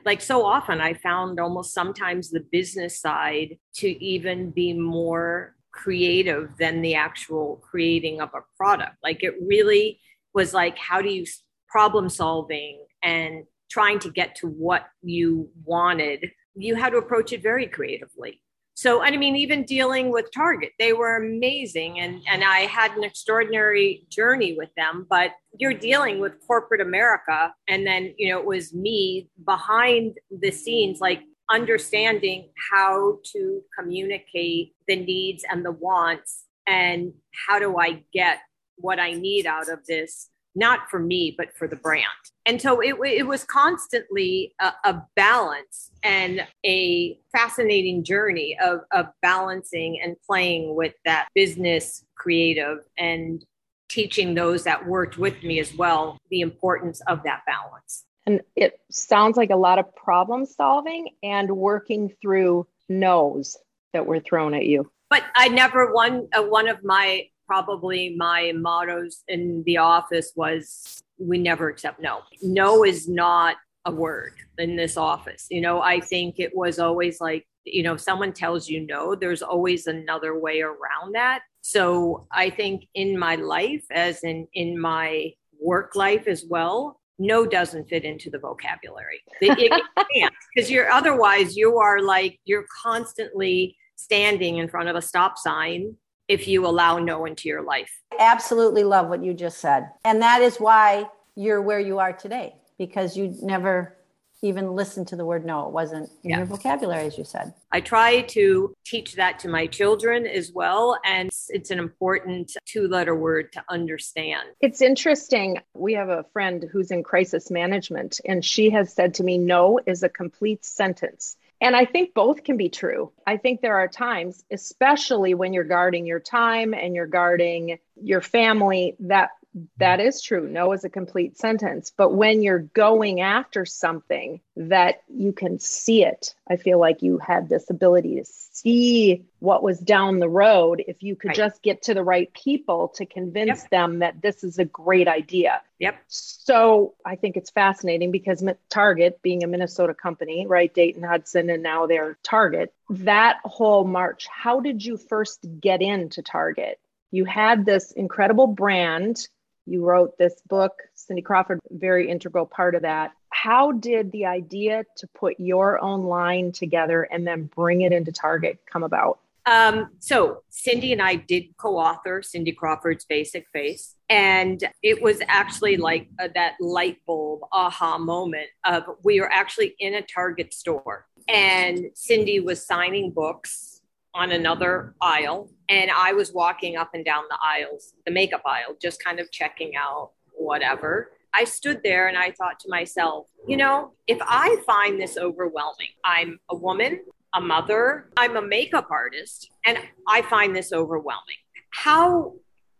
like 0.05 0.21
so 0.21 0.45
often 0.45 0.81
i 0.81 0.95
found 0.95 1.41
almost 1.41 1.75
sometimes 1.75 2.31
the 2.31 2.45
business 2.53 3.01
side 3.01 3.59
to 3.75 3.89
even 4.05 4.51
be 4.51 4.73
more 4.73 5.57
creative 5.77 6.49
than 6.59 6.81
the 6.81 6.95
actual 6.95 7.63
creating 7.63 8.21
of 8.21 8.31
a 8.35 8.41
product. 8.57 8.97
Like 9.03 9.23
it 9.23 9.35
really 9.41 10.01
was 10.35 10.53
like 10.55 10.77
how 10.77 11.01
do 11.03 11.09
you 11.09 11.25
problem 11.69 12.09
solving 12.09 12.85
and 13.03 13.45
trying 13.71 13.99
to 14.01 14.11
get 14.11 14.35
to 14.37 14.47
what 14.47 14.87
you 15.03 15.51
wanted? 15.65 16.31
You 16.55 16.75
had 16.75 16.91
to 16.91 16.99
approach 16.99 17.33
it 17.33 17.43
very 17.43 17.67
creatively 17.67 18.41
so 18.77 19.03
i 19.03 19.11
mean 19.17 19.35
even 19.35 19.65
dealing 19.65 20.13
with 20.13 20.31
target 20.33 20.71
they 20.79 20.93
were 20.93 21.17
amazing 21.17 21.99
and 21.99 22.23
and 22.31 22.45
i 22.45 22.61
had 22.61 22.93
an 22.93 23.03
extraordinary 23.03 24.07
journey 24.11 24.55
with 24.57 24.69
them 24.77 25.07
but 25.09 25.33
you're 25.59 25.75
dealing 25.75 26.21
with 26.21 26.35
corporate 26.47 26.81
america 26.81 27.53
and 27.69 27.87
then 27.87 28.15
you 28.19 28.29
know 28.29 28.39
it 28.39 28.45
was 28.45 28.75
me 28.75 29.29
behind 29.45 30.17
the 30.43 30.51
scenes 30.51 31.01
like 31.01 31.23
understanding 31.51 32.49
how 32.71 33.19
to 33.25 33.63
communicate 33.79 34.75
the 34.89 34.97
needs 34.97 35.45
and 35.51 35.65
the 35.65 35.73
wants 35.73 36.45
and 36.67 37.13
how 37.47 37.59
do 37.59 37.79
i 37.79 38.03
get 38.13 38.39
what 38.77 39.01
i 39.01 39.13
need 39.13 39.47
out 39.47 39.71
of 39.71 39.79
this 39.87 40.29
not 40.57 40.91
for 40.91 40.99
me, 40.99 41.35
but 41.37 41.55
for 41.55 41.69
the 41.69 41.77
brand. 41.77 42.05
And 42.47 42.61
so 42.61 42.81
it, 42.81 42.97
it 43.05 43.27
was 43.27 43.45
constantly 43.45 44.55
a, 44.61 44.73
a, 44.85 45.03
balance 45.15 45.91
and 46.03 46.47
a 46.65 47.19
fascinating 47.31 48.03
journey 48.03 48.57
of, 48.63 48.81
of 48.93 49.07
balancing 49.21 50.01
and 50.03 50.17
playing 50.27 50.75
with 50.75 50.95
that 51.05 51.29
business 51.35 52.05
creative 52.15 52.79
and 52.97 53.45
teaching 53.89 54.35
those 54.35 54.65
that 54.65 54.87
worked 54.87 55.19
with 55.19 55.43
me 55.43 55.61
as 55.61 55.75
well 55.75 56.19
the 56.31 56.41
importance 56.41 57.01
of 57.07 57.23
that 57.25 57.43
balance. 57.47 58.05
And 58.27 58.41
it 58.57 58.81
sounds 58.91 59.37
like 59.37 59.51
a 59.51 59.57
lot 59.57 59.79
of 59.79 59.95
problem 59.95 60.47
solving 60.47 61.11
and 61.23 61.51
working 61.57 62.13
through 62.21 62.67
no's 62.89 63.57
that 63.93 64.07
were 64.07 64.21
thrown 64.21 64.55
at 64.55 64.67
you. 64.67 64.91
But 65.09 65.23
I 65.37 65.49
never 65.49 65.93
one 65.93 66.29
uh, 66.37 66.43
one 66.43 66.69
of 66.69 66.83
my 66.83 67.29
probably 67.47 68.15
my 68.17 68.53
mottos 68.55 69.23
in 69.29 69.63
the 69.67 69.79
office 69.79 70.33
was 70.35 71.03
we 71.19 71.39
never 71.39 71.69
accept 71.69 72.01
no. 72.01 72.21
No 72.43 72.85
is 72.85 73.09
not 73.09 73.57
a 73.85 73.91
word 73.91 74.35
in 74.59 74.77
this 74.77 74.97
office. 74.97 75.47
You 75.51 75.61
know, 75.61 75.81
I 75.81 76.01
think 76.01 76.39
it 76.39 76.55
was 76.55 76.79
always 76.79 77.21
like, 77.21 77.47
you 77.65 77.83
know, 77.83 77.95
if 77.95 78.01
someone 78.01 78.33
tells 78.33 78.69
you 78.69 78.87
no, 78.87 79.15
there's 79.15 79.43
always 79.43 79.87
another 79.87 80.39
way 80.39 80.61
around 80.61 81.15
that. 81.15 81.41
So 81.63 82.27
I 82.33 82.51
think 82.51 82.87
in 82.95 83.19
my 83.19 83.37
life, 83.37 83.85
as 83.91 84.23
in 84.23 84.47
in 84.53 84.81
my 84.81 85.33
work 85.61 85.97
life 85.97 86.29
as 86.29 86.45
well, 86.49 87.01
no 87.19 87.47
doesn't 87.47 87.89
fit 87.89 88.05
into 88.05 88.31
the 88.31 88.39
vocabulary. 88.39 89.21
It, 89.41 89.59
it 89.59 89.83
can't 90.15 90.35
because 90.55 90.71
you're 90.71 90.91
otherwise 90.91 91.57
you 91.57 91.79
are 91.79 92.01
like 92.01 92.39
you're 92.45 92.67
constantly 92.83 93.77
standing 93.97 94.59
in 94.59 94.69
front 94.69 94.89
of 94.89 94.97
a 94.97 95.03
stop 95.03 95.39
sign 95.39 95.97
if 96.29 96.49
you 96.49 96.67
allow 96.67 96.99
no 96.99 97.25
into 97.25 97.49
your 97.49 97.63
life. 97.63 97.91
Absolutely 98.19 98.85
love 98.85 99.09
what 99.09 99.23
you 99.25 99.35
just 99.35 99.59
said. 99.59 99.91
And 100.05 100.23
that 100.23 100.43
is 100.43 100.59
why 100.59 101.09
you're 101.35 101.63
where 101.63 101.81
you 101.81 101.99
are 101.99 102.13
today 102.13 102.55
because 102.79 103.17
you 103.17 103.37
never 103.43 103.97
even 104.43 104.75
listened 104.75 105.09
to 105.09 105.17
the 105.17 105.25
word 105.25 105.45
no. 105.45 105.67
It 105.67 105.73
wasn't 105.73 106.11
in 106.23 106.31
yeah. 106.31 106.37
your 106.39 106.47
vocabulary, 106.47 107.07
as 107.07 107.17
you 107.17 107.25
said. 107.25 107.55
I 107.73 107.81
try 107.81 108.23
to 108.23 108.75
teach 108.85 109.15
that 109.15 109.39
to 109.41 109.49
my 109.49 109.67
children 109.67 110.27
as 110.27 110.53
well. 110.53 110.99
And 111.05 111.31
it's 111.49 111.71
an 111.71 111.79
important 111.79 112.53
two 112.67 112.87
letter 112.89 113.15
word 113.15 113.53
to 113.53 113.65
understand. 113.69 114.49
It's 114.61 114.83
interesting. 114.83 115.59
We 115.75 115.95
have 115.95 116.11
a 116.11 116.27
friend 116.33 116.65
who's 116.71 116.91
in 116.91 117.03
crisis 117.03 117.51
management, 117.51 118.21
and 118.25 118.45
she 118.45 118.71
has 118.71 118.93
said 118.93 119.15
to 119.15 119.25
me, 119.25 119.39
no 119.39 119.81
is 119.87 120.03
a 120.03 120.09
complete 120.09 120.65
sentence. 120.65 121.37
And 121.61 121.75
I 121.75 121.87
think 121.87 122.13
both 122.13 122.45
can 122.45 122.57
be 122.57 122.69
true. 122.69 123.13
I 123.27 123.39
think 123.39 123.61
there 123.61 123.77
are 123.77 123.89
times, 123.89 124.45
especially 124.51 125.35
when 125.35 125.53
you're 125.53 125.65
guarding 125.65 126.05
your 126.05 126.21
time 126.21 126.75
and 126.75 126.95
you're 126.95 127.07
guarding 127.07 127.79
your 128.03 128.21
family, 128.21 128.95
that 129.01 129.31
that 129.79 130.01
is 130.01 130.21
true. 130.21 130.49
No 130.49 130.73
is 130.73 130.85
a 130.85 130.91
complete 130.91 131.39
sentence. 131.39 131.93
But 131.97 132.13
when 132.13 132.43
you're 132.43 132.59
going 132.59 133.21
after 133.21 133.65
something 133.65 134.41
that 134.57 135.03
you 135.09 135.33
can 135.33 135.59
see 135.59 136.05
it, 136.05 136.35
I 136.49 136.57
feel 136.57 136.79
like 136.79 137.03
you 137.03 137.19
had 137.19 137.49
this 137.49 137.71
ability 137.71 138.17
to 138.17 138.25
see 138.25 139.25
what 139.39 139.63
was 139.63 139.79
down 139.79 140.19
the 140.19 140.29
road 140.29 140.83
if 140.87 141.03
you 141.03 141.17
could 141.17 141.29
right. 141.29 141.37
just 141.37 141.63
get 141.63 141.83
to 141.83 141.95
the 141.95 142.03
right 142.03 142.33
people 142.35 142.89
to 142.97 143.07
convince 143.07 143.63
yep. 143.63 143.71
them 143.71 143.99
that 144.01 144.21
this 144.21 144.45
is 144.45 144.59
a 144.59 144.65
great 144.65 145.09
idea. 145.09 145.63
Yep. 145.79 145.97
So 146.09 146.95
I 147.05 147.17
think 147.17 147.37
it's 147.37 147.51
fascinating 147.51 148.11
because 148.11 148.45
Target, 148.69 149.21
being 149.23 149.43
a 149.43 149.47
Minnesota 149.47 149.95
company, 149.95 150.47
right? 150.47 150.73
Dayton 150.73 151.03
Hudson, 151.03 151.51
and 151.51 151.63
now 151.63 151.87
they're 151.87 152.19
Target, 152.23 152.75
that 152.91 153.39
whole 153.45 153.85
march, 153.85 154.27
how 154.27 154.61
did 154.61 154.85
you 154.85 154.97
first 154.97 155.47
get 155.61 155.81
into 155.83 156.23
Target? 156.23 156.79
You 157.11 157.25
had 157.25 157.65
this 157.65 157.93
incredible 157.93 158.47
brand 158.47 159.29
you 159.67 159.85
wrote 159.85 160.17
this 160.19 160.41
book, 160.49 160.73
Cindy 160.95 161.23
Crawford, 161.23 161.61
very 161.71 162.09
integral 162.09 162.47
part 162.47 162.75
of 162.75 162.83
that. 162.83 163.13
How 163.31 163.73
did 163.73 164.13
the 164.13 164.27
idea 164.27 164.85
to 164.97 165.07
put 165.09 165.39
your 165.39 165.79
own 165.83 166.05
line 166.05 166.53
together 166.53 167.03
and 167.03 167.27
then 167.27 167.51
bring 167.55 167.83
it 167.83 167.93
into 167.93 168.13
Target 168.13 168.61
come 168.71 168.83
about? 168.83 169.19
Um, 169.47 169.91
so 170.01 170.43
Cindy 170.49 170.93
and 170.93 171.01
I 171.01 171.15
did 171.15 171.57
co-author 171.57 172.21
Cindy 172.23 172.51
Crawford's 172.51 173.05
Basic 173.05 173.47
Face, 173.53 173.95
and 174.09 174.63
it 174.83 175.01
was 175.01 175.21
actually 175.29 175.77
like 175.77 176.09
a, 176.19 176.29
that 176.31 176.55
light 176.59 176.99
bulb 177.07 177.43
aha 177.53 177.97
moment 177.97 178.49
of 178.65 178.85
we 179.05 179.21
were 179.21 179.33
actually 179.33 179.77
in 179.79 179.95
a 179.95 180.03
Target 180.03 180.53
store, 180.53 181.07
and 181.29 181.87
Cindy 181.95 182.41
was 182.41 182.67
signing 182.67 183.13
books 183.13 183.83
on 184.15 184.33
another 184.33 184.95
aisle 185.01 185.51
and 185.69 185.91
I 185.91 186.13
was 186.13 186.33
walking 186.33 186.77
up 186.77 186.91
and 186.95 187.05
down 187.05 187.25
the 187.29 187.39
aisles, 187.43 187.95
the 188.05 188.13
makeup 188.13 188.43
aisle, 188.45 188.77
just 188.81 189.03
kind 189.03 189.21
of 189.21 189.31
checking 189.31 189.77
out 189.77 190.11
whatever. 190.33 191.13
I 191.35 191.45
stood 191.45 191.81
there 191.83 192.09
and 192.09 192.17
I 192.17 192.31
thought 192.31 192.61
to 192.61 192.69
myself, 192.69 193.27
you 193.47 193.57
know, 193.57 193.93
if 194.07 194.19
I 194.23 194.57
find 194.67 195.01
this 195.01 195.19
overwhelming, 195.19 195.89
I'm 196.05 196.39
a 196.51 196.57
woman, 196.57 197.01
a 197.35 197.41
mother, 197.41 198.11
I'm 198.17 198.37
a 198.37 198.43
makeup 198.43 198.89
artist, 198.91 199.51
and 199.67 199.79
I 200.09 200.23
find 200.23 200.57
this 200.57 200.73
overwhelming. 200.73 201.37
How 201.71 202.35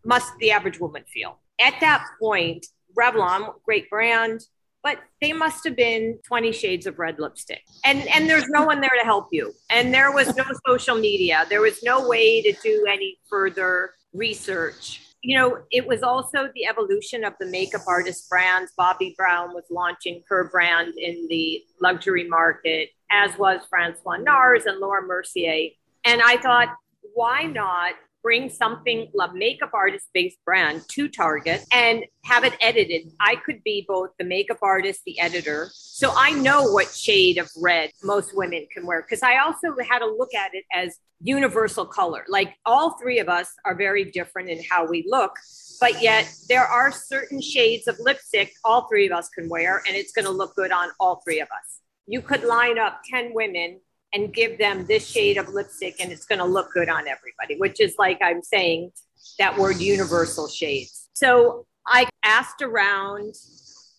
must 0.05 0.37
the 0.39 0.53
average 0.53 0.81
woman 0.81 1.05
feel? 1.13 1.41
At 1.61 1.75
that 1.81 2.07
point, 2.21 2.67
Revlon, 2.97 3.53
great 3.65 3.91
brand, 3.91 4.41
but 4.87 5.01
they 5.21 5.33
must 5.33 5.65
have 5.65 5.75
been 5.75 6.17
20 6.29 6.53
shades 6.53 6.87
of 6.87 7.01
red 7.01 7.19
lipstick. 7.19 7.63
And 7.85 8.07
and 8.15 8.31
there's 8.31 8.47
no 8.47 8.65
one 8.65 8.81
there 8.81 8.97
to 8.97 9.05
help 9.05 9.27
you. 9.33 9.53
And 9.69 9.93
there 9.93 10.13
was 10.13 10.37
no 10.37 10.45
social 10.67 10.95
media. 10.95 11.45
There 11.49 11.61
was 11.61 11.83
no 11.83 12.09
way 12.09 12.41
to 12.41 12.53
do 12.63 12.87
any 12.89 13.19
further 13.29 13.91
research. 14.15 15.03
You 15.23 15.39
know, 15.39 15.59
it 15.73 15.89
was 15.89 16.05
also 16.05 16.51
the 16.55 16.67
evolution 16.67 17.25
of 17.25 17.33
the 17.41 17.47
makeup 17.47 17.81
artist 17.89 18.29
brands. 18.31 18.71
Bobbi 18.79 19.17
Brown 19.17 19.55
was 19.55 19.65
launching 19.73 20.23
her 20.29 20.49
brand 20.53 20.95
in 20.97 21.27
the 21.29 21.65
luxury 21.83 22.29
market, 22.29 22.91
as 23.11 23.37
was 23.37 23.63
Francois 23.69 24.19
Nars 24.19 24.67
and 24.67 24.79
Laura 24.79 25.05
Mercier. 25.05 25.71
And 26.05 26.23
I 26.25 26.37
thought, 26.37 26.69
why 27.13 27.43
not 27.43 27.95
bring 28.27 28.51
something, 28.51 29.07
a 29.21 29.33
makeup 29.35 29.71
artist 29.73 30.09
based 30.13 30.45
brand 30.45 30.83
to 30.89 31.07
Target 31.07 31.65
and 31.71 32.05
have 32.25 32.43
it 32.43 32.55
edited. 32.61 33.13
I 33.21 33.37
could 33.37 33.63
be 33.63 33.85
both 33.87 34.11
the 34.19 34.25
makeup 34.25 34.59
artist, 34.63 35.03
the 35.07 35.21
editor. 35.21 35.71
So 35.73 36.13
I 36.13 36.33
know 36.33 36.65
what 36.65 36.93
shade 36.93 37.39
of 37.39 37.49
red 37.57 37.93
most 38.03 38.37
women 38.37 38.67
can 38.75 38.85
wear 38.85 39.03
because 39.03 39.23
I 39.23 39.39
also 39.39 39.69
had 39.89 40.01
to 40.01 40.07
look 40.07 40.35
at 40.35 40.55
it 40.55 40.65
as 40.75 40.99
universal 41.21 41.87
color. 41.87 42.25
Like 42.27 42.53
all 42.67 42.99
three 42.99 43.21
of 43.21 43.29
us 43.29 43.49
are 43.65 43.77
very 43.77 44.11
different 44.11 44.49
in 44.49 44.61
how 44.69 44.89
we 44.89 45.07
look, 45.09 45.37
but 45.81 46.03
yet 46.03 46.29
there 46.49 46.67
are 46.67 46.91
certain 46.91 47.41
shades 47.41 47.87
of 47.87 47.97
lipstick 48.01 48.53
all 48.65 48.89
three 48.89 49.07
of 49.07 49.17
us 49.17 49.29
can 49.29 49.49
wear 49.49 49.85
and 49.87 49.95
it's 49.95 50.11
going 50.11 50.25
to 50.25 50.33
look 50.33 50.57
good 50.57 50.73
on 50.73 50.89
all 50.99 51.23
three 51.25 51.39
of 51.39 51.47
us. 51.47 51.79
You 52.09 52.23
could 52.23 52.43
line 52.43 52.77
up 52.77 53.03
10 53.09 53.35
women 53.35 53.79
and 54.17 54.33
give 54.33 54.57
them 54.59 54.87
this 54.87 55.07
shade 55.07 55.37
of 55.37 55.51
lipstick 55.51 55.97
and 56.01 56.11
it's 56.11 56.25
going 56.25 56.39
to 56.39 56.45
look 56.45 56.73
good 56.73 56.89
on 56.89 57.07
everybody, 57.07 57.57
which 57.59 57.81
is 57.81 57.95
like 57.99 58.19
I'm 58.23 58.43
saying 58.43 58.91
that 59.39 59.57
word 59.59 59.77
universal 59.79 60.49
shades. 60.49 61.11
So 61.13 61.67
I 61.87 62.09
asked 62.25 62.63
around, 62.63 63.35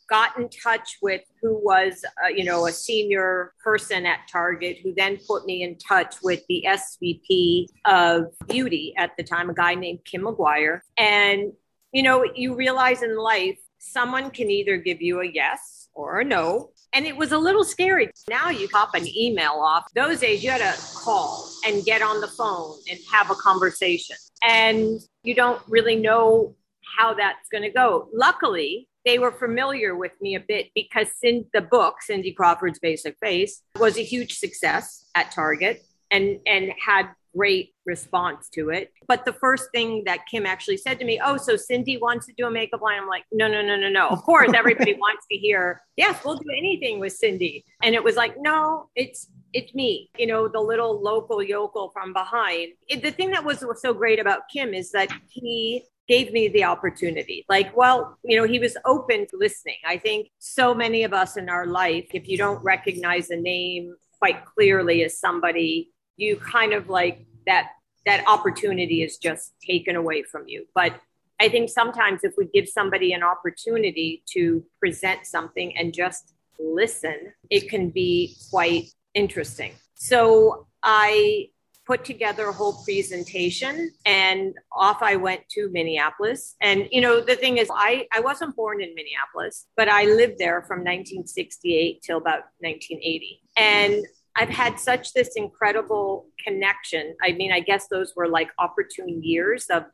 got 0.10 0.36
in 0.39 0.49
touch 0.49 0.97
with 1.03 1.21
who 1.39 1.63
was, 1.63 2.03
uh, 2.23 2.30
you 2.30 2.43
know, 2.43 2.65
a 2.65 2.71
senior 2.71 3.53
person 3.63 4.08
at 4.08 4.21
Target, 4.32 4.77
who 4.82 4.91
then 4.95 5.19
put 5.27 5.45
me 5.45 5.62
in 5.62 5.77
touch 5.77 6.15
with 6.23 6.41
the 6.49 6.65
SVP 6.65 7.67
of 7.86 8.23
beauty 8.47 8.95
at 8.97 9.12
the 9.17 9.23
time, 9.23 9.51
a 9.51 9.53
guy 9.53 9.75
named 9.75 9.99
Kim 10.03 10.23
McGuire. 10.23 10.80
And, 10.97 11.53
you 11.91 12.01
know, 12.01 12.25
you 12.36 12.56
realize 12.56 13.03
in 13.03 13.15
life, 13.17 13.60
someone 13.77 14.32
can 14.32 14.49
either 14.49 14.77
give 14.77 14.99
you 14.99 15.21
a 15.21 15.27
yes 15.27 15.89
or 15.93 16.21
a 16.21 16.25
no. 16.25 16.71
And 16.93 17.06
it 17.06 17.15
was 17.15 17.32
a 17.32 17.38
little 17.38 17.63
scary. 17.63 18.10
Now 18.30 18.50
you 18.50 18.67
pop 18.69 18.95
an 18.95 19.08
email 19.08 19.54
off. 19.54 19.86
Those 19.93 20.19
days 20.19 20.43
you 20.43 20.50
had 20.50 20.62
to 20.62 20.82
call 20.95 21.50
and 21.65 21.84
get 21.84 22.02
on 22.02 22.21
the 22.21 22.28
phone 22.28 22.78
and 22.89 23.00
have 23.12 23.30
a 23.30 23.36
conversation. 23.36 24.15
And 24.43 25.00
you 25.23 25.36
don't 25.36 25.62
really 25.67 25.95
know 25.95 26.56
how 26.97 27.13
that's 27.13 27.50
going 27.50 27.63
to 27.63 27.69
go. 27.69 28.10
Luckily, 28.13 28.88
they 29.06 29.19
were 29.19 29.32
familiar 29.32 29.95
with 29.95 30.12
me 30.21 30.36
a 30.36 30.39
bit 30.39 30.67
because 30.76 31.08
in 31.23 31.45
the 31.54 31.62
book, 31.62 32.02
Cindy 32.02 32.34
Crawford's 32.34 32.80
Basic 32.80 33.15
Face, 33.21 33.62
was 33.78 33.97
a 33.97 34.04
huge 34.04 34.38
success 34.38 35.06
at 35.15 35.32
Target 35.32 35.82
and, 36.12 36.39
and 36.45 36.73
had 36.84 37.10
great 37.38 37.73
response 37.86 38.50
to 38.50 38.69
it. 38.69 38.91
But 39.08 39.26
the 39.26 39.34
first 39.34 39.69
thing 39.71 40.04
that 40.06 40.26
Kim 40.30 40.45
actually 40.45 40.78
said 40.78 41.00
to 41.00 41.06
me, 41.06 41.21
Oh, 41.23 41.38
so 41.38 41.56
Cindy 41.56 41.97
wants 41.97 42.26
to 42.26 42.34
do 42.34 42.47
a 42.47 42.52
makeup 42.52 42.82
line. 42.82 43.00
I'm 43.02 43.08
like, 43.08 43.26
No, 43.32 43.47
no, 43.47 43.62
no, 43.62 43.76
no, 43.76 43.89
no. 43.89 44.08
Of 44.10 44.23
course, 44.23 44.52
everybody 44.56 44.93
wants 45.00 45.26
to 45.32 45.38
hear, 45.38 45.82
Yes, 45.95 46.23
we'll 46.26 46.38
do 46.38 46.50
anything 46.58 47.00
with 47.00 47.13
Cindy. 47.13 47.65
And 47.84 47.95
it 47.95 48.04
was 48.04 48.15
like, 48.15 48.36
No, 48.39 48.89
it's, 48.95 49.30
it's 49.54 49.73
me, 49.73 50.10
you 50.17 50.28
know, 50.28 50.47
the 50.47 50.60
little 50.60 51.02
local 51.02 51.41
yokel 51.41 51.91
from 51.93 52.13
behind. 52.13 52.73
It, 52.88 53.02
the 53.02 53.12
thing 53.12 53.32
that 53.32 53.45
was 53.45 53.63
so 53.82 53.93
great 53.93 54.19
about 54.19 54.41
Kim 54.52 54.73
is 54.73 54.91
that 54.91 55.10
he 55.30 55.86
gave 56.08 56.32
me 56.32 56.47
the 56.47 56.63
opportunity. 56.63 57.45
Like, 57.50 57.76
well, 57.76 58.17
you 58.23 58.38
know, 58.38 58.45
he 58.45 58.60
was 58.60 58.78
open 58.86 59.28
to 59.28 59.38
listening. 59.38 59.78
I 59.86 59.97
think 59.97 60.30
so 60.39 60.73
many 60.73 61.04
of 61.04 61.13
us 61.13 61.36
in 61.36 61.50
our 61.50 61.65
life, 61.67 62.08
if 62.13 62.28
you 62.28 62.38
don't 62.38 62.63
recognize 62.63 63.30
a 63.30 63.36
name 63.36 63.95
quite 64.19 64.45
clearly 64.45 65.04
as 65.04 65.19
somebody 65.19 65.91
you 66.17 66.36
kind 66.38 66.73
of 66.73 66.89
like 66.89 67.25
that 67.45 67.69
that 68.06 68.23
opportunity 68.27 69.03
is 69.03 69.17
just 69.17 69.53
taken 69.65 69.95
away 69.95 70.23
from 70.23 70.47
you 70.47 70.65
but 70.75 70.93
i 71.39 71.47
think 71.47 71.69
sometimes 71.69 72.23
if 72.23 72.34
we 72.38 72.45
give 72.53 72.67
somebody 72.67 73.13
an 73.13 73.23
opportunity 73.23 74.23
to 74.27 74.63
present 74.80 75.25
something 75.25 75.75
and 75.77 75.93
just 75.93 76.34
listen 76.60 77.34
it 77.49 77.69
can 77.69 77.89
be 77.89 78.36
quite 78.49 78.86
interesting 79.13 79.71
so 79.95 80.67
i 80.84 81.47
put 81.88 82.03
together 82.03 82.49
a 82.49 82.51
whole 82.51 82.84
presentation 82.84 83.89
and 84.06 84.53
off 84.73 85.01
I 85.01 85.15
went 85.15 85.47
to 85.51 85.69
Minneapolis. 85.69 86.58
And, 86.62 86.88
you 86.91 86.99
know, 86.99 87.21
the 87.21 87.36
thing 87.36 87.58
is, 87.58 87.69
I, 87.73 88.08
I 88.13 88.19
wasn't 88.19 88.58
born 88.58 88.82
in 88.82 88.93
Minneapolis, 88.93 89.67
but 89.77 89.88
I 89.88 90.03
lived 90.03 90.38
there 90.38 90.62
from 90.63 90.80
1968 90.80 92.01
till 92.03 92.17
about 92.17 92.43
1980. 92.60 93.41
And 93.56 94.06
I've 94.38 94.50
had 94.50 94.80
such 94.80 95.13
this 95.13 95.30
incredible 95.36 96.28
connection. 96.43 97.15
I 97.23 97.32
mean, 97.32 97.52
I 97.52 97.60
guess 97.60 97.88
those 97.88 98.13
were 98.15 98.28
like 98.28 98.50
opportune 98.60 99.23
years 99.23 99.65
of 99.71 99.86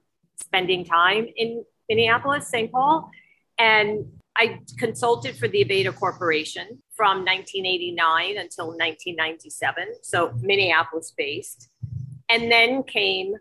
spending 0.44 0.84
time 0.84 1.28
in 1.38 1.64
Minneapolis, 1.88 2.50
St. 2.50 2.70
Paul. 2.70 3.10
And 3.58 4.06
I 4.36 4.60
consulted 4.78 5.38
for 5.38 5.48
the 5.48 5.64
Aveda 5.64 5.96
Corporation 5.96 6.84
from 6.94 7.20
1989 7.20 8.38
until 8.38 8.68
1997, 8.68 9.88
so 10.02 10.34
Minneapolis 10.42 11.14
based. 11.16 11.70
And 12.28 12.52
then 12.52 12.84
came 12.84 13.36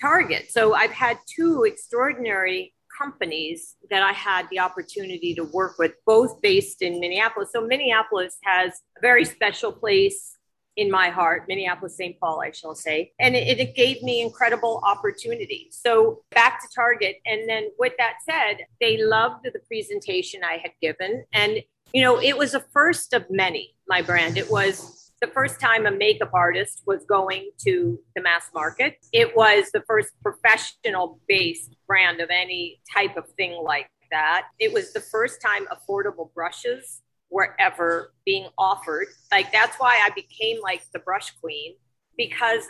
Target. 0.00 0.50
So 0.50 0.74
I've 0.74 0.92
had 0.92 1.18
two 1.26 1.64
extraordinary 1.64 2.72
companies 2.96 3.76
that 3.90 4.02
I 4.02 4.12
had 4.12 4.48
the 4.50 4.60
opportunity 4.60 5.34
to 5.34 5.44
work 5.44 5.76
with, 5.78 5.92
both 6.06 6.40
based 6.40 6.82
in 6.82 7.00
Minneapolis. 7.00 7.50
So 7.52 7.66
Minneapolis 7.66 8.38
has 8.44 8.72
a 8.96 9.00
very 9.00 9.24
special 9.24 9.72
place 9.72 10.37
in 10.78 10.90
my 10.92 11.10
heart, 11.10 11.46
Minneapolis, 11.48 11.96
St. 11.96 12.18
Paul, 12.20 12.40
I 12.40 12.52
shall 12.52 12.76
say. 12.76 13.12
And 13.18 13.34
it, 13.34 13.58
it, 13.58 13.74
gave 13.74 14.00
me 14.00 14.22
incredible 14.22 14.80
opportunities. 14.86 15.76
So 15.82 16.22
back 16.30 16.62
to 16.62 16.68
Target. 16.72 17.16
And 17.26 17.48
then 17.48 17.70
with 17.80 17.94
that 17.98 18.14
said, 18.24 18.64
they 18.80 18.96
loved 18.96 19.44
the 19.44 19.58
presentation 19.66 20.42
I 20.44 20.58
had 20.62 20.70
given. 20.80 21.24
And, 21.32 21.64
you 21.92 22.00
know, 22.00 22.20
it 22.20 22.38
was 22.38 22.54
a 22.54 22.60
first 22.72 23.12
of 23.12 23.26
many, 23.28 23.74
my 23.88 24.02
brand. 24.02 24.38
It 24.38 24.48
was 24.50 25.10
the 25.20 25.26
first 25.26 25.60
time 25.60 25.84
a 25.84 25.90
makeup 25.90 26.30
artist 26.32 26.82
was 26.86 27.04
going 27.04 27.50
to 27.64 27.98
the 28.14 28.22
mass 28.22 28.44
market. 28.54 28.98
It 29.12 29.36
was 29.36 29.70
the 29.72 29.82
first 29.88 30.10
professional 30.22 31.18
based 31.26 31.74
brand 31.88 32.20
of 32.20 32.30
any 32.30 32.80
type 32.94 33.16
of 33.16 33.28
thing 33.30 33.60
like 33.64 33.90
that. 34.12 34.46
It 34.60 34.72
was 34.72 34.92
the 34.92 35.00
first 35.00 35.42
time 35.42 35.66
affordable 35.66 36.32
brushes 36.34 37.02
were 37.30 37.54
ever 37.58 38.12
being 38.24 38.48
offered. 38.56 39.08
Like 39.30 39.52
that's 39.52 39.76
why 39.76 40.00
I 40.04 40.10
became 40.14 40.60
like 40.62 40.82
the 40.92 40.98
brush 40.98 41.30
queen 41.40 41.74
because 42.16 42.64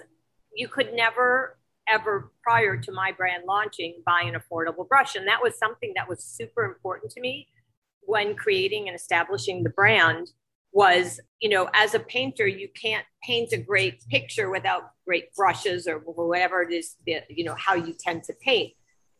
you 0.54 0.68
could 0.68 0.92
never 0.94 1.58
ever 1.88 2.30
prior 2.42 2.76
to 2.76 2.92
my 2.92 3.12
brand 3.12 3.44
launching 3.46 4.02
buy 4.04 4.22
an 4.22 4.34
affordable 4.34 4.86
brush 4.86 5.14
and 5.14 5.26
that 5.26 5.42
was 5.42 5.58
something 5.58 5.92
that 5.96 6.06
was 6.06 6.22
super 6.22 6.64
important 6.64 7.10
to 7.10 7.20
me 7.20 7.48
when 8.02 8.34
creating 8.34 8.88
and 8.88 8.94
establishing 8.94 9.62
the 9.62 9.70
brand 9.70 10.30
was 10.72 11.18
you 11.40 11.48
know 11.48 11.68
as 11.72 11.94
a 11.94 11.98
painter 11.98 12.46
you 12.46 12.68
can't 12.80 13.06
paint 13.22 13.52
a 13.52 13.56
great 13.56 14.06
picture 14.08 14.50
without 14.50 14.90
great 15.06 15.34
brushes 15.34 15.86
or 15.86 15.98
whatever 15.98 16.62
it 16.62 16.72
is 16.72 16.96
that 17.06 17.24
you 17.30 17.42
know 17.42 17.54
how 17.54 17.74
you 17.74 17.94
tend 17.98 18.22
to 18.22 18.34
paint 18.44 18.72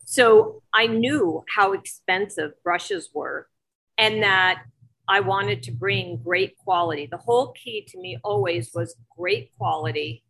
so 0.05 0.63
i 0.75 0.87
knew 0.87 1.43
how 1.55 1.73
expensive 1.73 2.53
brushes 2.63 3.09
were 3.15 3.49
and 3.97 4.23
that 4.23 4.63
i 5.09 5.21
wanted 5.21 5.63
to 5.65 5.73
bring 5.73 6.21
great 6.23 6.57
quality. 6.59 7.07
The 7.11 7.17
whole 7.17 7.53
key 7.53 7.87
to 7.89 7.99
me 7.99 8.19
always 8.23 8.71
was 8.75 8.97
great 9.17 9.51
quality 9.57 10.25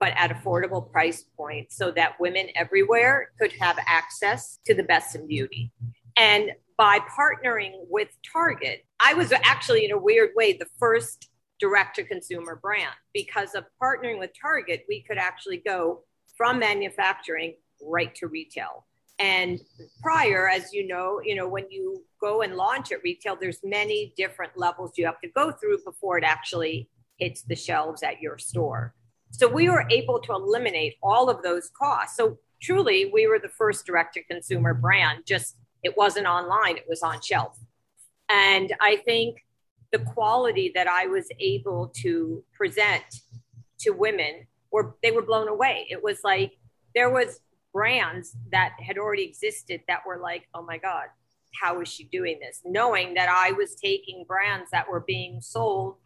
but 0.00 0.12
at 0.16 0.30
affordable 0.30 0.90
price 0.90 1.24
points 1.36 1.76
so 1.76 1.90
that 1.90 2.20
women 2.20 2.48
everywhere 2.56 3.30
could 3.40 3.52
have 3.52 3.78
access 3.86 4.58
to 4.66 4.74
the 4.74 4.82
best 4.82 5.14
in 5.14 5.26
beauty. 5.26 5.72
And 6.16 6.50
by 6.76 6.98
partnering 6.98 7.72
with 7.88 8.08
Target, 8.32 8.84
I 9.04 9.14
was 9.14 9.32
actually, 9.32 9.84
in 9.84 9.92
a 9.92 9.98
weird 9.98 10.30
way, 10.36 10.52
the 10.52 10.66
first 10.78 11.30
direct 11.60 11.96
to 11.96 12.04
consumer 12.04 12.58
brand. 12.60 12.94
Because 13.12 13.54
of 13.54 13.64
partnering 13.82 14.18
with 14.18 14.30
Target, 14.38 14.84
we 14.88 15.02
could 15.02 15.18
actually 15.18 15.62
go 15.64 16.02
from 16.36 16.58
manufacturing 16.58 17.54
right 17.80 18.14
to 18.16 18.26
retail. 18.26 18.86
And 19.18 19.60
prior, 20.02 20.48
as 20.48 20.72
you 20.72 20.86
know, 20.86 21.20
you 21.24 21.36
know, 21.36 21.48
when 21.48 21.70
you 21.70 22.02
go 22.20 22.42
and 22.42 22.56
launch 22.56 22.90
at 22.90 23.02
retail, 23.02 23.36
there's 23.40 23.60
many 23.62 24.12
different 24.16 24.52
levels 24.56 24.92
you 24.96 25.06
have 25.06 25.20
to 25.20 25.28
go 25.28 25.52
through 25.52 25.78
before 25.84 26.18
it 26.18 26.24
actually 26.24 26.88
hits 27.18 27.42
the 27.42 27.54
shelves 27.54 28.02
at 28.02 28.20
your 28.20 28.38
store. 28.38 28.94
So 29.30 29.48
we 29.48 29.68
were 29.68 29.86
able 29.90 30.20
to 30.20 30.32
eliminate 30.32 30.94
all 31.02 31.28
of 31.30 31.42
those 31.42 31.70
costs. 31.76 32.16
So 32.16 32.38
truly, 32.60 33.10
we 33.12 33.26
were 33.26 33.38
the 33.38 33.48
first 33.48 33.86
direct 33.86 34.14
to 34.14 34.24
consumer 34.24 34.74
brand, 34.74 35.24
just 35.26 35.56
it 35.82 35.96
wasn't 35.96 36.26
online, 36.26 36.76
it 36.76 36.86
was 36.88 37.02
on 37.02 37.20
shelf. 37.20 37.58
And 38.28 38.72
I 38.80 38.96
think 39.04 39.44
the 39.92 39.98
quality 40.00 40.72
that 40.74 40.88
I 40.88 41.06
was 41.06 41.28
able 41.38 41.92
to 41.96 42.42
present 42.56 43.04
to 43.80 43.90
women 43.90 44.46
were 44.72 44.96
they 45.02 45.12
were 45.12 45.22
blown 45.22 45.48
away. 45.48 45.86
It 45.90 46.02
was 46.02 46.20
like 46.24 46.52
there 46.94 47.10
was 47.10 47.40
brands 47.74 48.36
that 48.52 48.72
had 48.80 48.96
already 48.96 49.24
existed 49.24 49.82
that 49.88 50.06
were 50.06 50.18
like, 50.18 50.48
oh 50.54 50.62
my 50.62 50.78
God, 50.78 51.06
how 51.60 51.80
is 51.80 51.88
she 51.88 52.04
doing 52.04 52.38
this? 52.40 52.62
Knowing 52.64 53.14
that 53.14 53.28
I 53.28 53.52
was 53.52 53.74
taking 53.74 54.24
brands 54.26 54.70
that 54.70 54.88
were 54.88 55.04
being 55.06 55.40
sold 55.42 55.96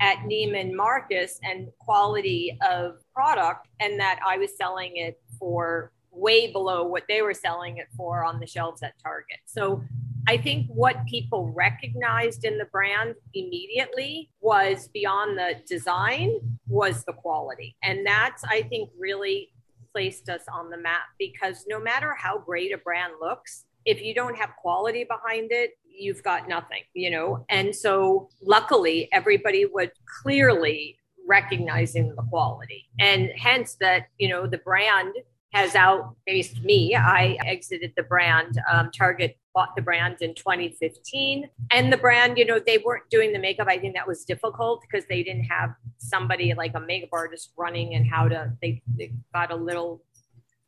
at 0.00 0.18
Neiman 0.20 0.72
Marcus 0.72 1.38
and 1.42 1.68
quality 1.78 2.56
of 2.66 2.94
product, 3.12 3.68
and 3.80 4.00
that 4.00 4.18
I 4.26 4.38
was 4.38 4.56
selling 4.56 4.92
it 4.96 5.20
for 5.38 5.92
way 6.10 6.50
below 6.50 6.84
what 6.84 7.04
they 7.08 7.22
were 7.22 7.34
selling 7.34 7.76
it 7.76 7.86
for 7.96 8.24
on 8.24 8.40
the 8.40 8.46
shelves 8.46 8.82
at 8.82 8.94
Target. 9.02 9.38
So 9.44 9.82
I 10.26 10.36
think 10.36 10.66
what 10.68 11.04
people 11.06 11.52
recognized 11.54 12.44
in 12.44 12.58
the 12.58 12.64
brand 12.66 13.14
immediately 13.34 14.30
was 14.40 14.88
beyond 14.88 15.38
the 15.38 15.56
design 15.68 16.40
was 16.66 17.04
the 17.04 17.12
quality. 17.12 17.76
And 17.82 18.06
that's 18.06 18.42
I 18.44 18.62
think 18.62 18.90
really 18.98 19.52
placed 19.92 20.28
us 20.28 20.42
on 20.52 20.70
the 20.70 20.76
map 20.76 21.02
because 21.18 21.64
no 21.68 21.80
matter 21.80 22.14
how 22.14 22.38
great 22.38 22.72
a 22.72 22.78
brand 22.78 23.14
looks, 23.20 23.64
if 23.84 24.02
you 24.02 24.14
don't 24.14 24.36
have 24.36 24.50
quality 24.60 25.04
behind 25.04 25.52
it, 25.52 25.72
you've 25.84 26.22
got 26.22 26.48
nothing, 26.48 26.82
you 26.94 27.10
know? 27.10 27.44
And 27.48 27.74
so 27.74 28.28
luckily 28.42 29.08
everybody 29.12 29.66
would 29.66 29.92
clearly 30.22 30.98
recognizing 31.28 32.14
the 32.14 32.22
quality 32.22 32.88
and 32.98 33.30
hence 33.36 33.76
that, 33.80 34.06
you 34.18 34.28
know, 34.28 34.46
the 34.46 34.58
brand 34.58 35.14
has 35.52 35.74
outpaced 35.74 36.62
me. 36.62 36.94
I 36.94 37.36
exited 37.44 37.92
the 37.96 38.04
brand. 38.04 38.60
Um, 38.70 38.90
Target 38.96 39.36
bought 39.54 39.74
the 39.76 39.82
brand 39.82 40.16
in 40.20 40.34
2015. 40.34 41.48
And 41.72 41.92
the 41.92 41.96
brand, 41.96 42.38
you 42.38 42.44
know, 42.44 42.60
they 42.64 42.78
weren't 42.78 43.08
doing 43.10 43.32
the 43.32 43.38
makeup. 43.38 43.66
I 43.68 43.78
think 43.78 43.94
that 43.94 44.06
was 44.06 44.24
difficult 44.24 44.82
because 44.82 45.06
they 45.08 45.22
didn't 45.22 45.44
have 45.44 45.70
somebody 45.98 46.54
like 46.54 46.72
a 46.74 46.80
makeup 46.80 47.10
artist 47.12 47.52
running 47.56 47.94
and 47.94 48.06
how 48.06 48.28
to, 48.28 48.52
they, 48.62 48.82
they 48.96 49.12
got 49.34 49.50
a 49.52 49.56
little 49.56 50.02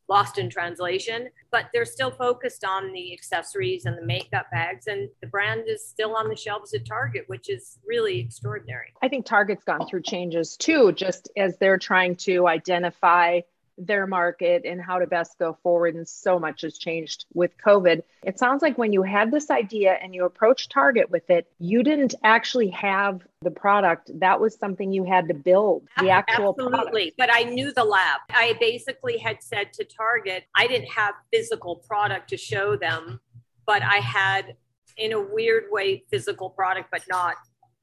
lost 0.09 0.37
in 0.37 0.51
translation, 0.51 1.29
but 1.51 1.67
they're 1.73 1.85
still 1.87 2.11
focused 2.11 2.65
on 2.65 2.93
the 2.93 3.13
accessories 3.13 3.87
and 3.87 3.97
the 3.97 4.05
makeup 4.05 4.47
bags. 4.51 4.87
And 4.87 5.09
the 5.21 5.27
brand 5.27 5.65
is 5.67 5.87
still 5.87 6.17
on 6.17 6.29
the 6.29 6.37
shelves 6.37 6.75
at 6.75 6.85
Target, 6.85 7.25
which 7.29 7.49
is 7.49 7.79
really 7.87 8.19
extraordinary. 8.21 8.93
I 9.01 9.09
think 9.09 9.25
Target's 9.25 9.65
gone 9.65 9.87
through 9.87 10.03
changes 10.03 10.57
too, 10.57 10.93
just 10.93 11.31
as 11.37 11.57
they're 11.59 11.79
trying 11.79 12.17
to 12.17 12.47
identify 12.47 13.41
their 13.79 14.07
market 14.07 14.65
and 14.65 14.81
how 14.81 14.99
to 14.99 15.07
best 15.07 15.39
go 15.39 15.57
forward. 15.63 15.95
And 15.95 16.07
so 16.07 16.39
much 16.39 16.63
has 16.63 16.79
changed 16.79 17.25
with 17.33 17.53
COVID. 17.59 18.03
It 18.23 18.39
sounds 18.39 18.63
like 18.63 18.79
when 18.79 18.93
you 18.93 19.03
had 19.03 19.31
this 19.31 19.51
idea 19.51 19.93
and 19.93 20.15
you 20.15 20.25
approached 20.25 20.71
Target 20.71 21.11
with 21.11 21.29
it, 21.31 21.51
you 21.59 21.83
didn't 21.83 22.15
actually 22.23 22.69
have 22.71 23.23
the 23.41 23.51
product. 23.51 24.11
That 24.21 24.41
was 24.41 24.57
something 24.57 24.93
you 24.93 25.05
had 25.05 25.29
to 25.29 25.35
build, 25.35 25.89
the 25.99 26.11
actual 26.11 26.51
Absolutely. 26.51 27.13
Product. 27.13 27.17
But 27.19 27.31
I 27.33 27.43
knew 27.45 27.73
the 27.73 27.85
lab. 27.85 28.21
I 28.31 28.57
basically 28.61 29.19
had 29.19 29.43
said 29.43 29.73
to 29.75 29.85
Target, 29.85 30.45
I 30.55 30.67
didn't 30.67 30.91
have 30.91 31.15
physical 31.33 31.77
product 31.77 32.31
to 32.31 32.37
show 32.37 32.77
them, 32.77 33.21
but 33.67 33.83
I 33.83 33.97
had, 33.97 34.57
in 34.97 35.13
a 35.13 35.21
weird 35.21 35.65
way, 35.71 36.05
physical 36.11 36.51
product, 36.51 36.91
but 36.91 37.03
not 37.09 37.37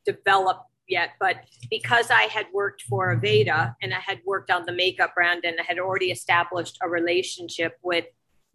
developed 0.06 0.66
yet, 0.90 1.12
but 1.20 1.38
because 1.70 2.12
I 2.12 2.24
had 2.24 2.48
worked 2.54 2.84
for 2.84 3.16
Aveda 3.16 3.76
and 3.82 3.94
I 3.94 4.00
had 4.00 4.20
worked 4.26 4.52
on 4.52 4.66
the 4.66 4.72
makeup 4.72 5.16
brand 5.16 5.46
and 5.46 5.58
I 5.60 5.64
had 5.64 5.80
already 5.80 6.12
established 6.12 6.78
a 6.82 6.90
relationship 6.90 7.78
with 7.82 8.06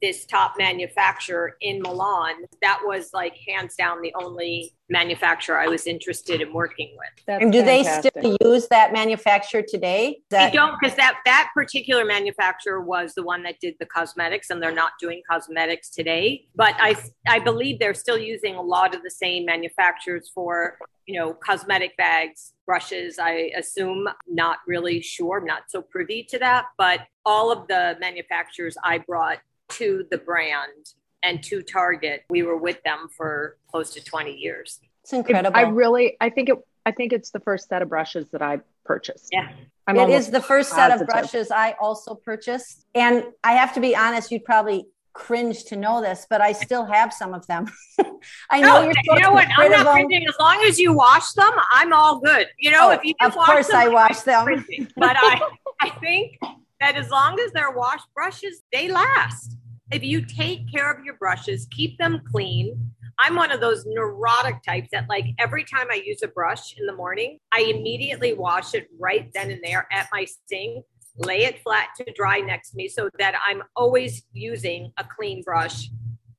this 0.04 0.26
top 0.26 0.52
manufacturer 0.58 1.56
in 1.62 1.80
Milan, 1.80 2.34
that 2.60 2.78
was 2.84 3.14
like 3.14 3.34
hands 3.48 3.74
down 3.74 4.02
the 4.02 4.12
only 4.20 4.74
manufacturer 4.90 5.58
I 5.58 5.66
was 5.66 5.86
interested 5.86 6.42
in 6.42 6.52
working 6.52 6.94
with. 6.98 7.24
That's 7.26 7.42
and 7.42 7.50
do 7.50 7.64
fantastic. 7.64 8.12
they 8.12 8.20
still 8.20 8.36
use 8.52 8.68
that 8.68 8.92
manufacturer 8.92 9.62
today? 9.66 10.20
That- 10.28 10.52
they 10.52 10.56
don't 10.58 10.78
because 10.78 10.94
that 10.96 11.20
that 11.24 11.50
particular 11.54 12.04
manufacturer 12.04 12.82
was 12.82 13.14
the 13.14 13.22
one 13.22 13.42
that 13.44 13.60
did 13.60 13.76
the 13.80 13.86
cosmetics 13.86 14.50
and 14.50 14.62
they're 14.62 14.74
not 14.74 14.92
doing 15.00 15.22
cosmetics 15.28 15.88
today. 15.88 16.48
But 16.54 16.74
I 16.78 16.96
I 17.26 17.38
believe 17.38 17.78
they're 17.78 17.94
still 17.94 18.18
using 18.18 18.56
a 18.56 18.62
lot 18.62 18.94
of 18.94 19.02
the 19.02 19.10
same 19.10 19.46
manufacturers 19.46 20.30
for 20.34 20.76
you 21.06 21.20
know, 21.20 21.34
cosmetic 21.34 21.94
bags, 21.98 22.54
brushes, 22.64 23.18
I 23.18 23.50
assume, 23.58 24.08
not 24.26 24.60
really 24.66 25.02
sure, 25.02 25.38
I'm 25.38 25.44
not 25.44 25.64
so 25.68 25.82
privy 25.82 26.26
to 26.30 26.38
that, 26.38 26.64
but 26.78 27.00
all 27.26 27.52
of 27.52 27.68
the 27.68 27.98
manufacturers 28.00 28.74
I 28.82 28.96
brought 28.98 29.38
to 29.70 30.06
the 30.10 30.18
brand 30.18 30.94
and 31.22 31.42
to 31.44 31.62
Target, 31.62 32.24
we 32.28 32.42
were 32.42 32.56
with 32.56 32.82
them 32.82 33.08
for 33.16 33.56
close 33.70 33.90
to 33.94 34.04
20 34.04 34.32
years. 34.32 34.80
It's 35.02 35.12
incredible. 35.12 35.56
I 35.56 35.62
really, 35.62 36.16
I 36.20 36.30
think 36.30 36.48
it, 36.48 36.56
I 36.86 36.92
think 36.92 37.12
it's 37.12 37.30
the 37.30 37.40
first 37.40 37.68
set 37.68 37.82
of 37.82 37.88
brushes 37.88 38.26
that 38.32 38.42
I 38.42 38.60
purchased. 38.84 39.30
Yeah. 39.32 39.48
I'm 39.86 39.96
it 39.96 40.10
is 40.10 40.30
the 40.30 40.40
first 40.40 40.70
set 40.70 40.90
of 40.90 41.06
brushes 41.06 41.50
I 41.50 41.72
also 41.80 42.14
purchased. 42.14 42.86
And 42.94 43.24
I 43.42 43.52
have 43.52 43.74
to 43.74 43.80
be 43.80 43.94
honest, 43.94 44.30
you'd 44.30 44.44
probably 44.44 44.86
cringe 45.12 45.64
to 45.64 45.76
know 45.76 46.02
this, 46.02 46.26
but 46.28 46.40
I 46.40 46.52
still 46.52 46.84
have 46.84 47.12
some 47.12 47.32
of 47.32 47.46
them. 47.46 47.66
I 48.50 48.60
know 48.60 48.80
no, 48.80 48.82
you're 48.82 48.94
you 49.04 49.20
know 49.20 49.32
what? 49.32 49.48
I'm 49.56 49.70
not 49.70 49.86
cringing. 49.86 50.26
As 50.26 50.34
long 50.40 50.62
as 50.66 50.78
you 50.78 50.92
wash 50.92 51.32
them, 51.32 51.52
I'm 51.72 51.92
all 51.92 52.20
good. 52.20 52.48
You 52.58 52.70
know, 52.70 52.88
oh, 52.88 52.92
if 52.92 53.04
you 53.04 53.14
of 53.20 53.34
course 53.34 53.68
them, 53.68 53.76
I 53.76 53.88
wash 53.88 54.20
them, 54.20 54.66
but 54.96 55.16
I 55.18 55.40
I 55.80 55.90
think 56.00 56.38
that 56.84 56.96
as 56.96 57.08
long 57.08 57.40
as 57.40 57.50
they're 57.52 57.70
washed 57.70 58.06
brushes, 58.14 58.60
they 58.70 58.88
last. 58.88 59.56
If 59.90 60.04
you 60.04 60.22
take 60.22 60.70
care 60.70 60.92
of 60.92 61.02
your 61.02 61.16
brushes, 61.16 61.66
keep 61.70 61.96
them 61.96 62.20
clean. 62.30 62.92
I'm 63.18 63.36
one 63.36 63.50
of 63.50 63.60
those 63.62 63.86
neurotic 63.86 64.62
types 64.62 64.90
that, 64.92 65.08
like, 65.08 65.24
every 65.38 65.64
time 65.64 65.86
I 65.90 66.02
use 66.04 66.22
a 66.22 66.28
brush 66.28 66.76
in 66.76 66.84
the 66.84 66.92
morning, 66.92 67.38
I 67.52 67.60
immediately 67.62 68.34
wash 68.34 68.74
it 68.74 68.88
right 69.00 69.30
then 69.32 69.50
and 69.50 69.62
there 69.64 69.88
at 69.90 70.08
my 70.12 70.26
sink 70.46 70.84
lay 71.16 71.44
it 71.44 71.62
flat 71.62 71.88
to 71.96 72.12
dry 72.12 72.40
next 72.40 72.70
to 72.70 72.76
me 72.76 72.88
so 72.88 73.08
that 73.18 73.34
I'm 73.48 73.62
always 73.76 74.24
using 74.32 74.92
a 74.98 75.04
clean 75.04 75.42
brush 75.42 75.88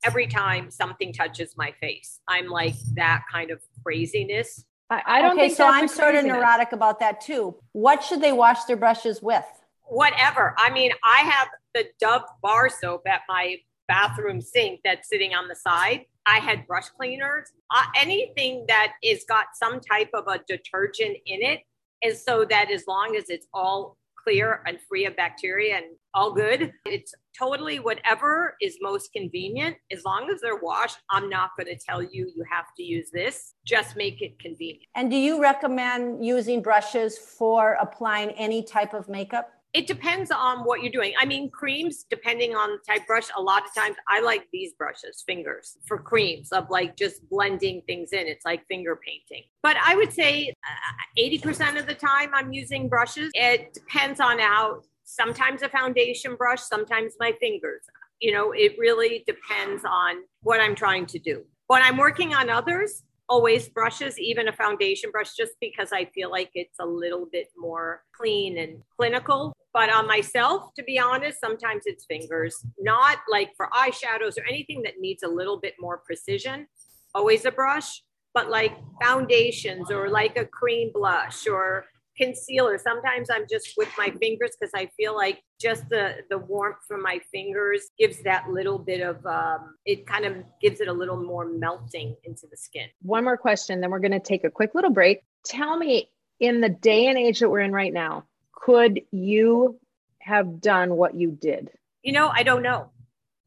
every 0.04 0.28
time 0.28 0.70
something 0.70 1.12
touches 1.12 1.56
my 1.58 1.74
face. 1.82 2.20
I'm 2.28 2.48
like 2.48 2.76
that 2.96 3.24
kind 3.32 3.50
of 3.50 3.62
craziness. 3.84 4.64
I, 4.92 5.02
I 5.06 5.22
don't 5.22 5.40
okay, 5.40 5.50
so 5.50 5.66
I'm 5.66 5.88
sort 5.88 6.14
of 6.14 6.26
neurotic 6.26 6.72
about 6.72 7.00
that 7.00 7.22
too. 7.22 7.56
What 7.72 8.04
should 8.04 8.22
they 8.22 8.34
wash 8.34 8.66
their 8.66 8.78
brushes 8.78 9.24
with? 9.24 9.46
Whatever. 9.88 10.56
I 10.58 10.70
mean, 10.72 10.92
I 11.04 11.20
have 11.20 11.48
the 11.74 11.86
Dove 12.00 12.24
bar 12.42 12.70
soap 12.70 13.04
at 13.08 13.22
my 13.28 13.58
bathroom 13.88 14.42
sink 14.42 14.82
that's 14.84 15.10
sitting 15.10 15.34
on 15.34 15.48
the 15.48 15.56
side. 15.56 16.06
I 16.26 16.40
had 16.40 16.66
brush 16.66 16.90
cleaners. 16.90 17.52
Uh, 17.70 17.84
anything 17.96 18.66
that 18.68 18.94
is 19.04 19.26
got 19.28 19.48
some 19.54 19.80
type 19.80 20.10
of 20.14 20.28
a 20.28 20.40
detergent 20.48 21.18
in 21.26 21.42
it 21.42 21.62
is 22.04 22.24
so 22.24 22.46
that 22.46 22.72
as 22.72 22.86
long 22.88 23.16
as 23.16 23.30
it's 23.30 23.48
all 23.54 23.98
clear 24.26 24.62
and 24.66 24.80
free 24.90 25.06
of 25.06 25.16
bacteria 25.16 25.78
and 25.78 25.86
all 26.14 26.34
good. 26.34 26.72
It's 26.86 27.14
totally 27.38 27.80
whatever 27.80 28.56
is 28.62 28.78
most 28.82 29.12
convenient. 29.14 29.76
As 29.92 30.04
long 30.06 30.30
as 30.34 30.42
they're 30.42 30.58
washed, 30.58 30.98
I'm 31.10 31.30
not 31.30 31.52
going 31.58 31.68
to 31.68 31.78
tell 31.78 32.02
you 32.02 32.32
you 32.36 32.44
have 32.50 32.66
to 32.78 32.84
use 32.84 33.10
this. 33.12 33.54
Just 33.66 33.96
make 33.96 34.22
it 34.22 34.40
convenient. 34.40 34.84
And 34.96 35.12
do 35.12 35.18
you 35.18 35.42
recommend 35.42 36.26
using 36.26 36.62
brushes 36.62 37.18
for 37.18 37.78
applying 37.82 38.32
any 38.32 38.64
type 38.64 38.94
of 38.94 39.10
makeup? 39.10 39.52
It 39.76 39.88
depends 39.88 40.32
on 40.32 40.60
what 40.60 40.82
you're 40.82 40.92
doing. 40.92 41.12
I 41.20 41.26
mean, 41.26 41.52
creams, 41.52 42.06
depending 42.10 42.56
on 42.56 42.70
the 42.70 42.94
type 42.94 43.06
brush, 43.06 43.28
a 43.36 43.42
lot 43.42 43.64
of 43.66 43.74
times 43.76 43.98
I 44.08 44.22
like 44.22 44.48
these 44.54 44.72
brushes, 44.72 45.22
fingers, 45.28 45.78
for 45.86 45.98
creams 45.98 46.54
of 46.54 46.70
like 46.70 46.96
just 46.96 47.30
blending 47.30 47.82
things 47.86 48.14
in. 48.14 48.26
It's 48.26 48.46
like 48.46 48.66
finger 48.68 48.98
painting. 49.06 49.44
But 49.64 49.76
I 49.86 49.96
would 49.96 50.14
say 50.14 50.54
uh, 50.66 51.22
80% 51.22 51.78
of 51.78 51.88
the 51.88 51.94
time 51.94 52.30
I'm 52.34 52.54
using 52.54 52.88
brushes. 52.88 53.32
It 53.34 53.74
depends 53.74 54.22
on 54.22 54.40
how, 54.40 54.80
sometimes 55.04 55.62
a 55.62 55.68
foundation 55.68 56.38
brush, 56.38 56.62
sometimes 56.62 57.16
my 57.20 57.34
fingers. 57.42 57.82
You 58.22 58.32
know, 58.32 58.54
it 58.54 58.78
really 58.80 59.26
depends 59.28 59.84
on 59.84 60.24
what 60.42 60.62
I'm 60.62 60.76
trying 60.76 61.06
to 61.08 61.20
do. 61.20 61.44
When 61.68 61.82
I'm 61.82 61.98
working 61.98 62.34
on 62.34 62.50
others, 62.50 63.04
always 63.28 63.68
brushes, 63.70 64.20
even 64.20 64.48
a 64.48 64.54
foundation 64.54 65.12
brush, 65.12 65.36
just 65.36 65.54
because 65.60 65.92
I 65.92 66.06
feel 66.06 66.30
like 66.30 66.52
it's 66.54 66.80
a 66.80 66.86
little 66.86 67.28
bit 67.32 67.48
more 67.58 68.04
clean 68.16 68.58
and 68.58 68.82
clinical. 68.96 69.54
But 69.74 69.90
on 69.90 70.08
myself, 70.08 70.74
to 70.76 70.84
be 70.84 71.00
honest, 71.00 71.40
sometimes 71.40 71.84
it's 71.86 72.06
fingers, 72.06 72.66
not 72.80 73.18
like 73.30 73.52
for 73.58 73.70
eyeshadows 73.74 74.38
or 74.38 74.46
anything 74.48 74.84
that 74.84 75.00
needs 75.00 75.24
a 75.24 75.28
little 75.28 75.60
bit 75.60 75.74
more 75.80 76.02
precision, 76.06 76.68
always 77.14 77.46
a 77.46 77.52
brush. 77.52 78.02
But 78.34 78.50
like 78.50 78.74
foundations 79.02 79.90
or 79.90 80.10
like 80.10 80.38
a 80.38 80.46
cream 80.46 80.92
blush 80.94 81.48
or 81.48 81.86
concealer. 82.18 82.78
Sometimes 82.78 83.30
I'm 83.30 83.46
just 83.50 83.74
with 83.78 83.90
my 83.98 84.10
fingers 84.20 84.52
because 84.60 84.72
I 84.76 84.88
feel 84.98 85.16
like 85.16 85.42
just 85.60 85.88
the 85.90 86.18
the 86.30 86.38
warmth 86.38 86.78
from 86.88 87.02
my 87.02 87.20
fingers 87.32 87.88
gives 87.98 88.22
that 88.24 88.50
little 88.50 88.80
bit 88.80 89.02
of 89.02 89.26
um, 89.26 89.76
it 89.86 90.06
kind 90.06 90.26
of 90.26 90.38
gives 90.62 90.82
it 90.82 90.88
a 90.88 90.94
little 90.94 91.22
more 91.22 91.46
melting 91.46 92.16
into 92.24 92.48
the 92.50 92.58
skin. 92.58 92.88
One 93.02 93.24
more 93.24 93.38
question, 93.38 93.82
then 93.82 93.92
we're 93.92 94.00
going 94.00 94.12
to 94.12 94.20
take 94.20 94.44
a 94.44 94.52
quick 94.52 94.76
little 94.76 94.92
break. 94.92 95.22
Tell 95.46 95.78
me, 95.78 96.10
in 96.40 96.62
the 96.62 96.70
day 96.70 97.08
and 97.08 97.18
age 97.18 97.40
that 97.40 97.50
we're 97.50 97.62
in 97.62 97.72
right 97.72 97.94
now, 97.94 98.26
could 98.54 99.02
you 99.12 99.80
have 100.20 100.60
done 100.60 100.96
what 100.96 101.16
you 101.16 101.32
did? 101.32 101.70
You 102.02 102.14
know, 102.14 102.30
I 102.34 102.44
don't 102.44 102.64
know. 102.64 102.90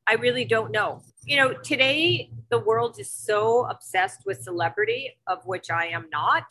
I 0.07 0.15
really 0.15 0.45
don't 0.45 0.71
know. 0.71 1.03
You 1.25 1.37
know, 1.37 1.53
today 1.53 2.31
the 2.51 2.59
world 2.59 2.99
is 2.99 3.13
so 3.13 3.67
obsessed 3.67 4.25
with 4.25 4.43
celebrity, 4.43 5.19
of 5.27 5.45
which 5.45 5.71
I 5.71 5.87
am 5.89 6.07
not. 6.11 6.45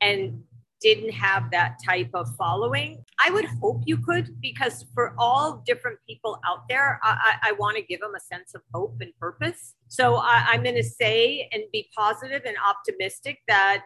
And 0.00 0.44
didn't 0.80 1.12
have 1.12 1.50
that 1.50 1.78
type 1.84 2.10
of 2.14 2.34
following. 2.36 3.04
I 3.24 3.30
would 3.30 3.44
hope 3.60 3.82
you 3.84 3.98
could, 3.98 4.40
because 4.40 4.86
for 4.94 5.14
all 5.18 5.62
different 5.66 5.98
people 6.08 6.40
out 6.46 6.68
there, 6.68 6.98
I, 7.02 7.36
I, 7.42 7.52
want 7.52 7.76
to 7.76 7.82
give 7.82 8.00
them 8.00 8.14
a 8.14 8.20
sense 8.20 8.54
of 8.54 8.62
hope 8.72 8.96
and 9.00 9.12
purpose. 9.18 9.74
So 9.88 10.16
I, 10.16 10.46
I'm 10.48 10.62
going 10.62 10.76
to 10.76 10.82
say 10.82 11.48
and 11.52 11.64
be 11.72 11.90
positive 11.96 12.42
and 12.46 12.56
optimistic 12.66 13.38
that 13.46 13.84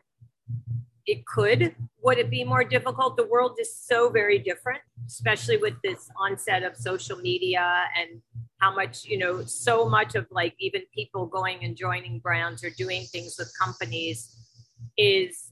it 1.07 1.27
could. 1.27 1.75
Would 2.03 2.19
it 2.19 2.31
be 2.31 2.45
more 2.45 2.65
difficult? 2.65 3.17
The 3.17 3.27
world 3.27 3.57
is 3.61 3.77
so 3.77 4.09
very 4.09 4.39
different, 4.39 4.81
especially 5.07 5.57
with 5.57 5.75
this 5.83 6.09
onset 6.17 6.63
of 6.63 6.77
social 6.77 7.19
media 7.19 7.85
and 7.99 8.23
how 8.61 8.75
much, 8.75 9.05
you 9.05 9.19
know, 9.19 9.45
so 9.45 9.89
much 9.89 10.15
of 10.15 10.27
like 10.31 10.55
even 10.59 10.83
people 10.95 11.27
going 11.27 11.65
and 11.65 11.77
joining 11.77 12.21
brands 12.21 12.63
or 12.65 12.71
doing 12.71 13.05
things 13.05 13.37
with 13.39 13.53
companies 13.61 14.37
is 14.97 15.51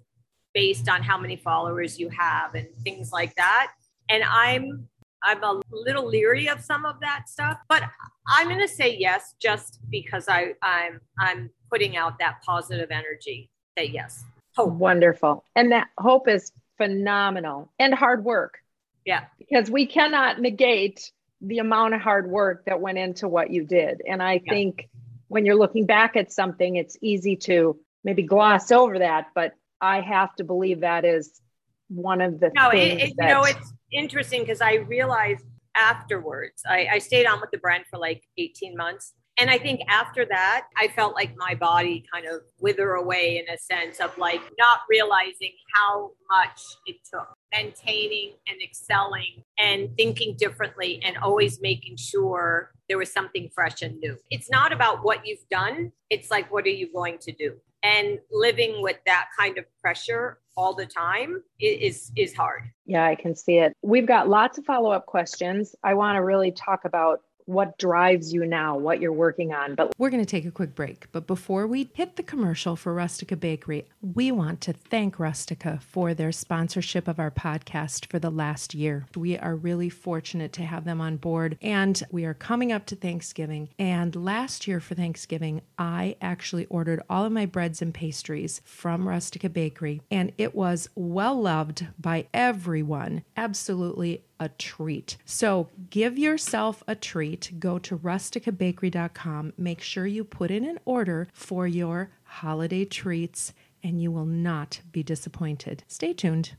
based 0.54 0.88
on 0.88 1.02
how 1.02 1.18
many 1.18 1.36
followers 1.36 1.98
you 1.98 2.08
have 2.10 2.54
and 2.54 2.68
things 2.84 3.12
like 3.12 3.34
that. 3.36 3.72
And 4.08 4.22
I'm 4.24 4.88
I'm 5.24 5.42
a 5.44 5.60
little 5.70 6.06
leery 6.06 6.48
of 6.48 6.60
some 6.60 6.84
of 6.84 6.98
that 7.00 7.28
stuff, 7.28 7.58
but 7.68 7.82
I'm 8.26 8.48
going 8.48 8.60
to 8.60 8.68
say 8.68 8.96
yes 8.96 9.34
just 9.40 9.78
because 9.90 10.28
I 10.28 10.54
I'm 10.62 11.00
I'm 11.18 11.50
putting 11.70 11.96
out 11.96 12.18
that 12.18 12.42
positive 12.42 12.90
energy. 12.90 13.50
Say 13.78 13.86
yes. 13.86 14.24
Hope. 14.56 14.72
Wonderful. 14.74 15.44
And 15.56 15.72
that 15.72 15.88
hope 15.98 16.28
is 16.28 16.52
phenomenal 16.76 17.72
and 17.78 17.94
hard 17.94 18.24
work. 18.24 18.58
Yeah. 19.04 19.24
Because 19.38 19.70
we 19.70 19.86
cannot 19.86 20.40
negate 20.40 21.10
the 21.40 21.58
amount 21.58 21.94
of 21.94 22.00
hard 22.00 22.28
work 22.30 22.64
that 22.66 22.80
went 22.80 22.98
into 22.98 23.28
what 23.28 23.50
you 23.50 23.64
did. 23.64 24.02
And 24.06 24.22
I 24.22 24.40
yeah. 24.44 24.52
think 24.52 24.88
when 25.28 25.46
you're 25.46 25.56
looking 25.56 25.86
back 25.86 26.16
at 26.16 26.30
something, 26.30 26.76
it's 26.76 26.96
easy 27.00 27.36
to 27.36 27.78
maybe 28.04 28.22
gloss 28.22 28.70
over 28.70 28.98
that, 28.98 29.28
but 29.34 29.54
I 29.83 30.01
have 30.01 30.35
to 30.37 30.45
believe 30.45 30.81
that 30.81 31.05
is 31.05 31.40
one 31.88 32.21
of 32.21 32.40
the 32.40 32.51
no, 32.55 32.71
things. 32.71 33.03
It, 33.03 33.09
it, 33.09 33.14
that... 33.18 33.29
you 33.29 33.35
know, 33.35 33.45
it's 33.45 33.73
interesting 33.92 34.40
because 34.42 34.61
I 34.61 34.75
realized 34.75 35.45
afterwards, 35.77 36.62
I, 36.66 36.87
I 36.92 36.99
stayed 36.99 37.27
on 37.27 37.40
with 37.40 37.51
the 37.51 37.59
brand 37.59 37.85
for 37.90 37.99
like 37.99 38.23
18 38.38 38.77
months. 38.77 39.12
And 39.38 39.49
I 39.49 39.57
think 39.57 39.81
after 39.88 40.27
that, 40.27 40.66
I 40.77 40.88
felt 40.88 41.14
like 41.14 41.35
my 41.37 41.55
body 41.55 42.05
kind 42.12 42.27
of 42.27 42.42
wither 42.61 42.92
away 42.92 43.38
in 43.38 43.53
a 43.53 43.59
sense 43.59 43.99
of 43.99 44.16
like 44.18 44.42
not 44.59 44.81
realizing 44.90 45.53
how 45.75 46.11
much 46.31 46.61
it 46.87 46.97
took 47.11 47.35
maintaining 47.51 48.33
and 48.47 48.61
excelling 48.62 49.42
and 49.59 49.88
thinking 49.97 50.37
differently 50.37 51.01
and 51.03 51.16
always 51.16 51.62
making 51.62 51.97
sure 51.97 52.73
there 52.90 52.99
was 52.99 53.11
something 53.11 53.49
fresh 53.55 53.81
and 53.81 53.99
new. 54.01 54.18
It's 54.31 54.51
not 54.51 54.71
about 54.71 55.03
what 55.03 55.27
you've 55.27 55.49
done, 55.51 55.92
it's 56.11 56.31
like, 56.31 56.53
what 56.53 56.66
are 56.66 56.71
you 56.71 56.92
going 56.92 57.16
to 57.23 57.33
do? 57.33 57.55
And 57.83 58.18
living 58.31 58.83
with 58.83 58.99
that 59.07 59.27
kind 59.38 59.59
of 59.59 59.64
pressure 59.81 60.38
all 60.57 60.75
the 60.75 60.87
time 60.87 61.42
is 61.61 62.12
is 62.16 62.35
hard. 62.35 62.62
Yeah 62.87 63.05
i 63.07 63.14
can 63.14 63.35
see 63.35 63.59
it. 63.59 63.73
We've 63.83 64.07
got 64.07 64.29
lots 64.29 64.59
of 64.59 64.64
follow-up 64.64 65.07
questions. 65.07 65.75
I 65.83 65.95
want 65.95 66.16
to 66.16 66.23
really 66.23 66.53
talk 66.53 66.85
about 66.85 67.21
what 67.46 67.78
drives 67.78 68.33
you 68.33 68.46
now, 68.46 68.76
what 68.76 69.00
you're 69.00 69.12
working 69.12 69.52
on. 69.52 69.74
But 69.74 69.92
we're 69.98 70.11
going 70.11 70.22
to 70.22 70.31
take 70.31 70.44
a 70.44 70.50
quick 70.50 70.74
break. 70.74 71.11
But 71.12 71.26
before 71.26 71.66
we 71.66 71.90
hit 71.94 72.16
the 72.16 72.22
commercial 72.22 72.76
for 72.76 72.94
Rustica 72.94 73.37
Bakery, 73.37 73.87
we 74.00 74.31
want 74.31 74.61
to 74.62 74.72
thank 74.72 75.18
Rustica 75.18 75.81
for 75.81 76.14
their 76.14 76.33
sponsorship 76.33 77.09
of 77.09 77.18
our 77.18 77.31
podcast 77.31 78.07
for 78.07 78.18
the 78.18 78.31
last 78.31 78.74
year. 78.74 79.07
We 79.16 79.38
are 79.38 79.55
really 79.55 79.88
fortunate 79.88 80.52
to 80.55 80.62
have 80.62 80.85
them 80.85 81.00
on 81.00 81.16
board, 81.16 81.59
and 81.61 82.02
we 82.11 82.24
are 82.24 82.35
coming 82.35 82.72
up 82.72 82.87
to 82.87 82.96
Thanksgiving. 82.96 83.68
And 83.78 84.14
last 84.14 84.66
year 84.66 84.81
for 84.81 84.94
Thanksgiving, 84.94 85.62
I 85.78 86.16
actually 86.20 86.66
ordered 86.66 87.02
all 87.09 87.24
of 87.24 87.33
my 87.33 87.46
breads 87.46 87.83
and 87.83 87.92
pastries 87.92 88.61
from 88.64 89.09
Rustica 89.09 89.48
Bakery, 89.48 90.02
and 90.11 90.33
it 90.38 90.55
was 90.55 90.88
well 90.94 91.40
loved 91.40 91.87
by 91.98 92.26
everyone. 92.33 93.24
Absolutely 93.37 94.24
a 94.42 94.48
treat. 94.48 95.16
So 95.24 95.68
give 95.90 96.18
yourself 96.18 96.83
a 96.88 96.96
treat. 96.96 97.52
Go 97.61 97.78
to 97.78 97.96
rusticabakery.com. 97.96 99.52
Make 99.57 99.81
sure 99.81 100.05
you 100.05 100.24
put 100.24 100.50
in 100.50 100.64
an 100.64 100.81
order 100.85 101.28
for 101.33 101.68
your 101.68 102.11
holiday 102.24 102.85
treats, 102.85 103.52
and 103.85 104.02
you 104.02 104.11
will 104.11 104.26
not 104.26 104.81
be 104.90 105.05
disappointed. 105.05 105.85
Stay 105.87 106.12
tuned. 106.12 106.57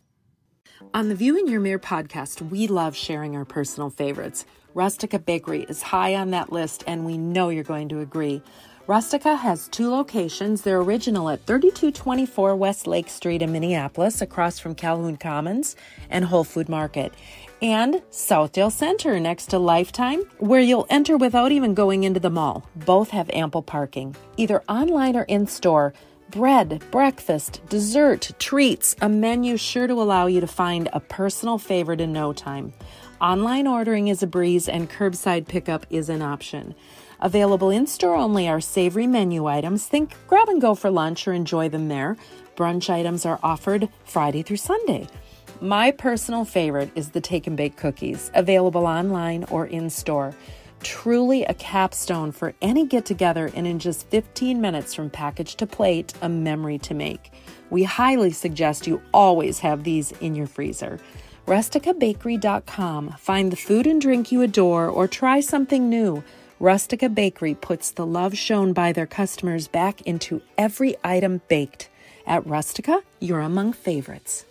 On 0.94 1.10
the 1.10 1.16
View 1.16 1.38
in 1.38 1.48
Your 1.48 1.60
Mirror 1.60 1.80
podcast, 1.80 2.42
we 2.50 2.68
love 2.68 2.96
sharing 2.96 3.36
our 3.36 3.46
personal 3.46 3.90
favorites. 3.90 4.46
Rustica 4.74 5.20
Bakery 5.20 5.64
is 5.64 5.82
high 5.82 6.16
on 6.16 6.32
that 6.32 6.52
list, 6.52 6.86
and 6.88 7.06
we 7.06 7.18
know 7.18 7.50
you're 7.50 7.64
going 7.64 7.90
to 7.90 8.00
agree. 8.00 8.42
Rustica 8.86 9.36
has 9.36 9.70
two 9.70 9.90
locations. 9.90 10.62
They're 10.62 10.82
original 10.82 11.30
at 11.30 11.46
3224 11.46 12.56
West 12.58 12.86
Lake 12.86 13.08
Street 13.08 13.42
in 13.42 13.54
Minneapolis, 13.54 14.22
across 14.22 14.60
from 14.60 14.76
Calhoun 14.76 15.16
Commons 15.16 15.78
and 16.10 16.26
Whole 16.26 16.44
Food 16.44 16.68
Market 16.68 17.14
and 17.64 17.96
Southdale 18.12 18.72
Center 18.72 19.22
next 19.22 19.46
to 19.48 19.58
Lifetime, 19.58 20.24
where 20.40 20.60
you'll 20.60 20.86
enter 20.90 21.16
without 21.16 21.54
even 21.54 21.74
going 21.74 22.04
into 22.04 22.20
the 22.20 22.30
mall. 22.30 22.70
Both 22.76 23.10
have 23.12 23.30
ample 23.30 23.62
parking, 23.62 24.18
either 24.36 24.62
online 24.68 25.16
or 25.16 25.24
in 25.24 25.48
store. 25.48 25.94
Bread, 26.30 26.84
breakfast, 26.92 27.62
dessert, 27.70 28.32
treats, 28.38 28.98
a 29.02 29.08
menu 29.08 29.56
sure 29.56 29.88
to 29.88 29.94
allow 29.94 30.26
you 30.26 30.42
to 30.42 30.48
find 30.48 30.90
a 30.92 31.00
personal 31.00 31.58
favorite 31.58 32.02
in 32.02 32.12
no 32.12 32.34
time. 32.34 32.74
Online 33.22 33.66
ordering 33.66 34.10
is 34.10 34.22
a 34.22 34.28
breeze, 34.28 34.68
and 34.68 34.90
curbside 34.90 35.48
pickup 35.48 35.86
is 35.90 36.10
an 36.10 36.22
option. 36.22 36.76
Available 37.22 37.70
in 37.70 37.88
store 37.88 38.16
only 38.16 38.50
are 38.50 38.60
savory 38.60 39.08
menu 39.08 39.48
items. 39.48 39.86
Think 39.86 40.18
grab 40.28 40.50
and 40.50 40.60
go 40.60 40.76
for 40.76 40.92
lunch 40.92 41.26
or 41.30 41.34
enjoy 41.34 41.70
them 41.70 41.88
there. 41.88 42.18
Brunch 42.58 42.90
items 42.90 43.26
are 43.26 43.40
offered 43.42 43.88
Friday 44.04 44.44
through 44.44 44.58
Sunday. 44.58 45.08
My 45.62 45.92
personal 45.92 46.46
favorite 46.46 46.92
is 46.96 47.12
the 47.12 47.22
Take 47.22 47.48
and 47.48 47.56
Bake 47.56 47.78
cookies, 47.78 48.32
available 48.34 48.86
online 48.86 49.46
or 49.46 49.66
in 49.66 49.90
store. 49.90 50.34
Truly 50.82 51.46
a 51.46 51.54
capstone 51.54 52.32
for 52.32 52.54
any 52.62 52.86
get 52.86 53.06
together, 53.06 53.50
and 53.56 53.66
in 53.66 53.80
just 53.80 54.08
15 54.10 54.60
minutes 54.60 54.94
from 54.94 55.10
package 55.10 55.56
to 55.56 55.66
plate, 55.66 56.14
a 56.22 56.28
memory 56.28 56.78
to 56.80 56.94
make. 56.94 57.32
We 57.70 57.84
highly 57.84 58.32
suggest 58.32 58.88
you 58.88 59.02
always 59.14 59.60
have 59.60 59.84
these 59.84 60.12
in 60.14 60.36
your 60.36 60.48
freezer. 60.48 61.00
RusticaBakery.com. 61.48 63.16
Find 63.18 63.52
the 63.52 63.58
food 63.58 63.88
and 63.88 64.02
drink 64.02 64.32
you 64.32 64.42
adore 64.42 64.88
or 64.88 65.08
try 65.08 65.40
something 65.40 65.90
new. 65.90 66.24
Rustica 66.60 67.10
Bakery 67.10 67.56
puts 67.56 67.92
the 67.92 68.06
love 68.06 68.38
shown 68.38 68.74
by 68.74 68.92
their 68.92 69.08
customers 69.08 69.68
back 69.68 70.02
into 70.02 70.42
every 70.58 70.96
item 71.04 71.42
baked. 71.48 71.90
At 72.26 72.46
Rustica, 72.48 73.02
you're 73.20 73.42
among 73.42 73.74
favorites. 73.74 74.46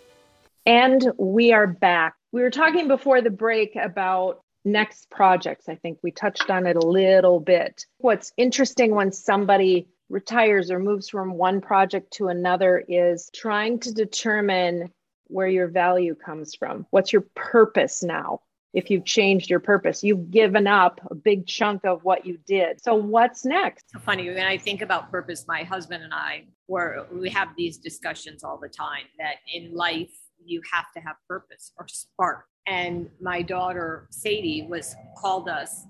And 0.65 1.11
we 1.17 1.51
are 1.51 1.67
back. 1.67 2.15
We 2.31 2.41
were 2.41 2.49
talking 2.49 2.87
before 2.87 3.21
the 3.21 3.29
break 3.29 3.75
about 3.75 4.41
next 4.65 5.09
projects. 5.09 5.67
I 5.67 5.75
think 5.75 5.99
we 6.01 6.11
touched 6.11 6.49
on 6.49 6.65
it 6.65 6.77
a 6.77 6.87
little 6.87 7.39
bit. 7.39 7.85
What's 7.97 8.31
interesting 8.37 8.95
when 8.95 9.11
somebody 9.11 9.87
retires 10.09 10.71
or 10.71 10.79
moves 10.79 11.09
from 11.09 11.33
one 11.33 11.59
project 11.59 12.13
to 12.13 12.27
another 12.27 12.83
is 12.87 13.29
trying 13.33 13.79
to 13.79 13.91
determine 13.91 14.91
where 15.27 15.47
your 15.47 15.67
value 15.67 16.15
comes 16.15 16.55
from. 16.55 16.85
What's 16.91 17.11
your 17.11 17.25
purpose 17.35 18.03
now? 18.03 18.41
If 18.73 18.89
you've 18.89 19.05
changed 19.05 19.49
your 19.49 19.59
purpose, 19.59 20.03
you've 20.03 20.31
given 20.31 20.65
up 20.65 20.99
a 21.11 21.15
big 21.15 21.45
chunk 21.45 21.85
of 21.85 22.03
what 22.03 22.25
you 22.25 22.39
did. 22.47 22.81
So, 22.81 22.95
what's 22.95 23.45
next? 23.45 23.91
So 23.91 23.99
funny 23.99 24.29
when 24.29 24.39
I 24.39 24.57
think 24.57 24.81
about 24.81 25.11
purpose, 25.11 25.45
my 25.47 25.61
husband 25.63 26.03
and 26.03 26.13
I 26.13 26.45
were 26.67 27.05
we 27.11 27.29
have 27.29 27.49
these 27.55 27.77
discussions 27.77 28.43
all 28.43 28.57
the 28.57 28.69
time 28.69 29.03
that 29.19 29.35
in 29.53 29.75
life 29.75 30.09
you 30.45 30.61
have 30.71 30.91
to 30.95 31.01
have 31.01 31.15
purpose 31.27 31.71
or 31.77 31.87
spark. 31.87 32.45
And 32.67 33.09
my 33.21 33.41
daughter 33.41 34.07
Sadie 34.09 34.67
was 34.69 34.95
called 35.17 35.49
us 35.49 35.85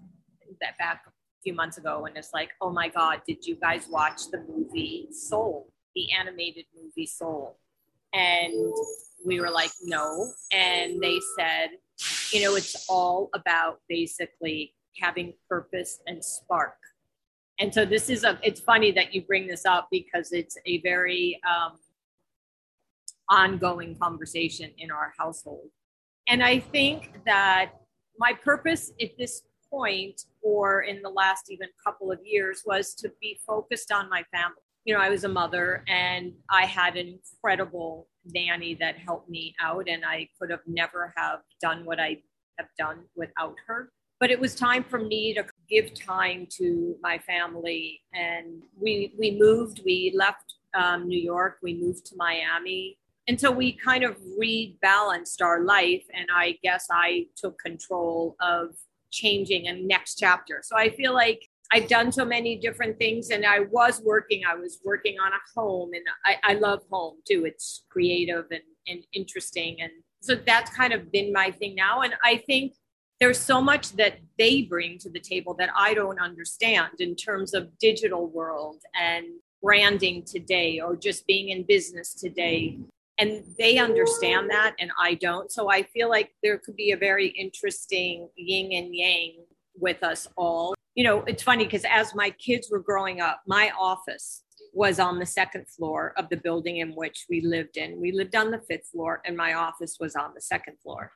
that 0.61 0.77
back 0.77 1.03
a 1.07 1.11
few 1.43 1.53
months 1.53 1.77
ago 1.77 2.05
and 2.05 2.17
it's 2.17 2.33
like, 2.33 2.49
oh 2.61 2.71
my 2.71 2.87
God, 2.87 3.21
did 3.27 3.45
you 3.45 3.55
guys 3.55 3.87
watch 3.89 4.29
the 4.31 4.43
movie 4.47 5.07
Soul, 5.11 5.71
the 5.95 6.11
animated 6.13 6.65
movie 6.75 7.05
Soul? 7.05 7.57
And 8.13 8.73
we 9.25 9.39
were 9.39 9.49
like, 9.49 9.71
no. 9.83 10.31
And 10.51 11.01
they 11.01 11.19
said, 11.37 11.69
you 12.31 12.43
know, 12.43 12.55
it's 12.55 12.85
all 12.87 13.29
about 13.33 13.79
basically 13.89 14.73
having 15.01 15.33
purpose 15.49 15.99
and 16.07 16.23
spark. 16.23 16.75
And 17.59 17.73
so 17.73 17.85
this 17.85 18.09
is 18.09 18.23
a, 18.23 18.39
it's 18.43 18.59
funny 18.59 18.91
that 18.91 19.13
you 19.13 19.21
bring 19.21 19.47
this 19.47 19.65
up 19.65 19.87
because 19.91 20.31
it's 20.31 20.57
a 20.65 20.81
very 20.81 21.39
um, 21.47 21.77
ongoing 23.29 23.95
conversation 24.01 24.71
in 24.77 24.91
our 24.91 25.13
household. 25.17 25.69
And 26.27 26.43
I 26.43 26.59
think 26.59 27.13
that 27.25 27.73
my 28.17 28.33
purpose 28.33 28.91
at 29.01 29.17
this 29.17 29.43
point 29.69 30.21
or 30.41 30.81
in 30.81 31.01
the 31.01 31.09
last 31.09 31.51
even 31.51 31.67
couple 31.83 32.11
of 32.11 32.19
years 32.23 32.63
was 32.65 32.93
to 32.95 33.11
be 33.19 33.39
focused 33.45 33.91
on 33.91 34.09
my 34.09 34.23
family. 34.31 34.61
You 34.85 34.93
know, 34.93 35.01
I 35.01 35.09
was 35.09 35.23
a 35.23 35.29
mother 35.29 35.83
and 35.87 36.33
I 36.49 36.65
had 36.65 36.95
an 36.97 37.19
incredible 37.19 38.07
nanny 38.25 38.75
that 38.75 38.97
helped 38.97 39.29
me 39.29 39.55
out 39.61 39.87
and 39.87 40.03
I 40.05 40.29
could 40.39 40.49
have 40.49 40.61
never 40.67 41.13
have 41.17 41.39
done 41.61 41.85
what 41.85 41.99
I 41.99 42.21
have 42.59 42.67
done 42.77 42.99
without 43.15 43.55
her. 43.67 43.91
But 44.19 44.31
it 44.31 44.39
was 44.39 44.55
time 44.55 44.83
for 44.83 44.99
me 44.99 45.33
to 45.33 45.45
give 45.69 45.93
time 45.93 46.47
to 46.57 46.95
my 47.01 47.17
family 47.17 48.01
and 48.13 48.63
we 48.79 49.13
we 49.17 49.37
moved, 49.37 49.81
we 49.85 50.13
left 50.15 50.53
um, 50.73 51.07
New 51.07 51.19
York, 51.19 51.57
we 51.61 51.73
moved 51.73 52.05
to 52.07 52.15
Miami 52.15 52.97
and 53.27 53.39
so 53.39 53.51
we 53.51 53.73
kind 53.73 54.03
of 54.03 54.17
rebalanced 54.39 55.41
our 55.41 55.63
life 55.63 56.03
and 56.13 56.27
i 56.33 56.57
guess 56.63 56.87
i 56.91 57.25
took 57.35 57.57
control 57.59 58.35
of 58.41 58.75
changing 59.13 59.67
a 59.67 59.73
next 59.73 60.15
chapter. 60.15 60.61
So 60.63 60.75
I 60.75 60.89
feel 60.89 61.13
like 61.13 61.47
I've 61.71 61.87
done 61.87 62.11
so 62.11 62.25
many 62.25 62.57
different 62.57 62.97
things 62.97 63.29
and 63.29 63.45
I 63.45 63.61
was 63.71 64.01
working, 64.03 64.41
I 64.47 64.55
was 64.55 64.79
working 64.83 65.17
on 65.23 65.31
a 65.31 65.59
home 65.59 65.91
and 65.93 66.03
I, 66.25 66.51
I 66.51 66.53
love 66.55 66.81
home 66.91 67.17
too. 67.25 67.45
It's 67.45 67.85
creative 67.89 68.45
and, 68.51 68.61
and 68.87 69.03
interesting. 69.13 69.77
And 69.81 69.91
so 70.21 70.35
that's 70.35 70.75
kind 70.75 70.93
of 70.93 71.11
been 71.11 71.31
my 71.31 71.51
thing 71.51 71.75
now. 71.75 72.01
And 72.01 72.15
I 72.23 72.37
think 72.37 72.73
there's 73.19 73.39
so 73.39 73.61
much 73.61 73.93
that 73.93 74.19
they 74.37 74.63
bring 74.63 74.97
to 74.99 75.09
the 75.09 75.19
table 75.19 75.53
that 75.55 75.69
I 75.75 75.93
don't 75.93 76.19
understand 76.19 76.99
in 76.99 77.15
terms 77.15 77.53
of 77.53 77.77
digital 77.77 78.27
world 78.27 78.81
and 78.99 79.25
branding 79.61 80.23
today 80.23 80.81
or 80.81 80.95
just 80.95 81.25
being 81.25 81.49
in 81.49 81.63
business 81.63 82.13
today 82.13 82.77
and 83.17 83.43
they 83.57 83.77
understand 83.77 84.49
that 84.49 84.73
and 84.79 84.91
i 84.99 85.13
don't. 85.15 85.51
So 85.51 85.69
i 85.69 85.83
feel 85.83 86.09
like 86.09 86.31
there 86.41 86.57
could 86.57 86.75
be 86.75 86.91
a 86.91 86.97
very 86.97 87.27
interesting 87.27 88.29
yin 88.35 88.71
and 88.71 88.95
yang 88.95 89.33
with 89.75 90.03
us 90.03 90.27
all. 90.35 90.75
You 90.95 91.03
know 91.03 91.23
it's 91.23 91.43
funny 91.43 91.65
because 91.65 91.85
as 91.89 92.13
my 92.15 92.29
kids 92.31 92.69
were 92.71 92.79
growing 92.79 93.21
up 93.21 93.41
my 93.47 93.71
office 93.79 94.43
was 94.73 94.99
on 94.99 95.19
the 95.19 95.25
second 95.25 95.67
floor 95.67 96.13
of 96.17 96.29
the 96.29 96.37
building 96.37 96.77
in 96.77 96.95
which 96.95 97.25
we 97.29 97.41
lived 97.41 97.77
in. 97.77 98.01
We 98.01 98.11
lived 98.11 98.35
on 98.35 98.49
the 98.49 98.59
fifth 98.67 98.87
floor 98.87 99.21
and 99.23 99.37
my 99.37 99.53
office 99.53 99.97
was 99.99 100.15
on 100.15 100.31
the 100.33 100.41
second 100.41 100.77
floor. 100.81 101.11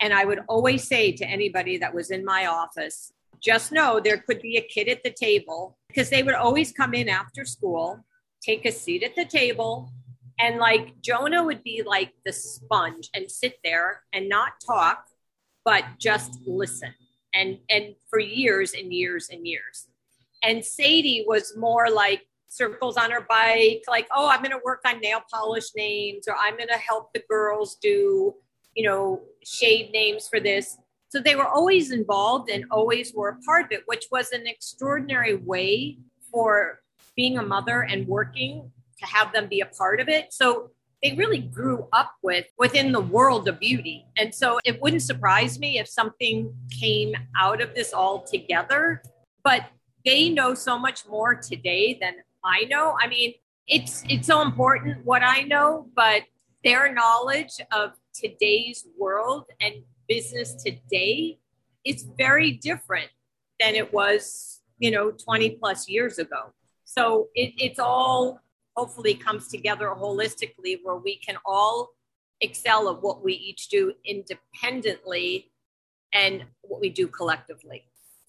And 0.00 0.14
i 0.14 0.24
would 0.24 0.40
always 0.48 0.86
say 0.86 1.12
to 1.12 1.24
anybody 1.26 1.78
that 1.78 1.94
was 1.94 2.10
in 2.10 2.24
my 2.24 2.46
office 2.46 3.12
just 3.40 3.72
know 3.72 3.98
there 3.98 4.18
could 4.18 4.40
be 4.42 4.56
a 4.56 4.62
kid 4.62 4.88
at 4.88 5.02
the 5.02 5.10
table 5.10 5.78
because 5.88 6.10
they 6.10 6.22
would 6.22 6.34
always 6.34 6.72
come 6.72 6.94
in 6.94 7.08
after 7.08 7.44
school 7.44 8.04
take 8.42 8.64
a 8.64 8.72
seat 8.72 9.02
at 9.02 9.16
the 9.16 9.24
table 9.24 9.90
and 10.40 10.58
like 10.58 11.00
Jonah 11.02 11.44
would 11.44 11.62
be 11.62 11.82
like 11.84 12.12
the 12.24 12.32
sponge 12.32 13.10
and 13.14 13.30
sit 13.30 13.58
there 13.62 14.02
and 14.12 14.28
not 14.28 14.52
talk, 14.64 15.04
but 15.64 15.84
just 15.98 16.40
listen. 16.46 16.94
And 17.34 17.58
and 17.68 17.94
for 18.08 18.18
years 18.18 18.72
and 18.72 18.92
years 18.92 19.28
and 19.30 19.46
years. 19.46 19.88
And 20.42 20.64
Sadie 20.64 21.24
was 21.28 21.56
more 21.56 21.90
like 21.90 22.22
circles 22.48 22.96
on 22.96 23.10
her 23.10 23.26
bike, 23.28 23.82
like, 23.86 24.08
oh, 24.14 24.28
I'm 24.28 24.42
gonna 24.42 24.58
work 24.64 24.80
on 24.86 25.00
nail 25.00 25.20
polish 25.32 25.70
names, 25.76 26.26
or 26.26 26.34
I'm 26.40 26.56
gonna 26.56 26.78
help 26.78 27.12
the 27.12 27.22
girls 27.28 27.76
do, 27.76 28.34
you 28.74 28.84
know, 28.84 29.20
shade 29.44 29.90
names 29.92 30.26
for 30.26 30.40
this. 30.40 30.78
So 31.10 31.20
they 31.20 31.36
were 31.36 31.46
always 31.46 31.92
involved 31.92 32.50
and 32.50 32.64
always 32.70 33.12
were 33.14 33.30
a 33.30 33.38
part 33.44 33.66
of 33.66 33.72
it, 33.72 33.82
which 33.86 34.06
was 34.10 34.30
an 34.32 34.46
extraordinary 34.46 35.34
way 35.34 35.98
for 36.32 36.80
being 37.16 37.38
a 37.38 37.42
mother 37.42 37.82
and 37.82 38.06
working 38.06 38.70
to 39.00 39.06
have 39.06 39.32
them 39.32 39.48
be 39.48 39.60
a 39.60 39.66
part 39.66 40.00
of 40.00 40.08
it. 40.08 40.32
So 40.32 40.70
they 41.02 41.14
really 41.14 41.38
grew 41.38 41.88
up 41.92 42.12
with 42.22 42.46
within 42.58 42.92
the 42.92 43.00
world 43.00 43.48
of 43.48 43.58
beauty. 43.58 44.06
And 44.16 44.34
so 44.34 44.58
it 44.64 44.80
wouldn't 44.80 45.02
surprise 45.02 45.58
me 45.58 45.78
if 45.78 45.88
something 45.88 46.54
came 46.78 47.14
out 47.38 47.60
of 47.60 47.74
this 47.74 47.92
all 47.92 48.22
together. 48.22 49.02
But 49.42 49.66
they 50.04 50.28
know 50.28 50.54
so 50.54 50.78
much 50.78 51.06
more 51.08 51.34
today 51.34 51.98
than 52.00 52.14
I 52.44 52.64
know. 52.64 52.96
I 53.00 53.06
mean, 53.06 53.34
it's 53.66 54.04
it's 54.08 54.26
so 54.26 54.42
important 54.42 55.04
what 55.04 55.22
I 55.22 55.42
know, 55.42 55.88
but 55.94 56.22
their 56.64 56.92
knowledge 56.92 57.60
of 57.72 57.92
today's 58.12 58.86
world 58.98 59.44
and 59.60 59.74
business 60.08 60.54
today 60.54 61.38
is 61.84 62.06
very 62.18 62.52
different 62.52 63.08
than 63.58 63.74
it 63.74 63.92
was, 63.92 64.60
you 64.78 64.90
know, 64.90 65.10
20 65.10 65.50
plus 65.50 65.88
years 65.88 66.18
ago. 66.18 66.52
So 66.84 67.28
it, 67.34 67.54
it's 67.56 67.78
all 67.78 68.40
hopefully 68.76 69.14
comes 69.14 69.48
together 69.48 69.88
holistically 69.88 70.78
where 70.82 70.96
we 70.96 71.16
can 71.16 71.36
all 71.44 71.90
excel 72.40 72.88
at 72.88 73.02
what 73.02 73.22
we 73.22 73.34
each 73.34 73.68
do 73.68 73.92
independently 74.04 75.50
and 76.12 76.44
what 76.62 76.80
we 76.80 76.88
do 76.88 77.06
collectively. 77.06 77.84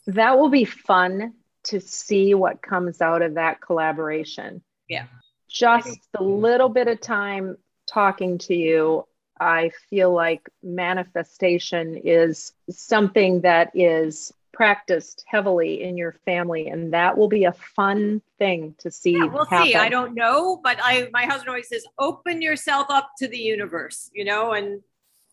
That 0.08 0.38
will 0.38 0.50
be 0.50 0.66
fun 0.66 1.34
to 1.66 1.80
see 1.80 2.34
what 2.34 2.62
comes 2.62 3.02
out 3.02 3.22
of 3.22 3.36
that 3.36 3.62
collaboration. 3.62 4.62
Yeah. 4.90 5.06
Just 5.50 6.00
a 6.18 6.24
little 6.24 6.70
bit 6.70 6.88
of 6.88 7.02
time 7.02 7.58
talking 7.88 8.38
to 8.40 8.56
you, 8.56 9.06
I 9.40 9.72
feel 9.90 10.14
like 10.14 10.50
manifestation 10.64 12.00
is 12.04 12.54
something 12.70 13.42
that 13.42 13.72
is 13.74 14.32
practiced 14.54 15.24
heavily 15.28 15.84
in 15.84 15.98
your 15.98 16.14
family 16.26 16.68
and 16.68 16.94
that 16.94 17.18
will 17.18 17.28
be 17.28 17.46
a 17.46 17.54
fun 17.54 18.22
thing 18.38 18.76
to 18.80 18.92
see 18.92 19.14
yeah, 19.14 19.26
we'll 19.26 19.46
happen. 19.46 19.68
see. 19.68 19.76
I 19.76 19.90
don't 19.90 20.14
know 20.14 20.60
but 20.64 20.78
i 20.82 21.10
my 21.14 21.24
husband 21.24 21.50
always 21.50 21.70
says 21.70 21.86
open 21.98 22.42
yourself 22.42 22.88
up 22.90 23.12
to 23.20 23.28
the 23.28 23.38
universe 23.38 24.10
you 24.14 24.26
know 24.26 24.52
and 24.52 24.82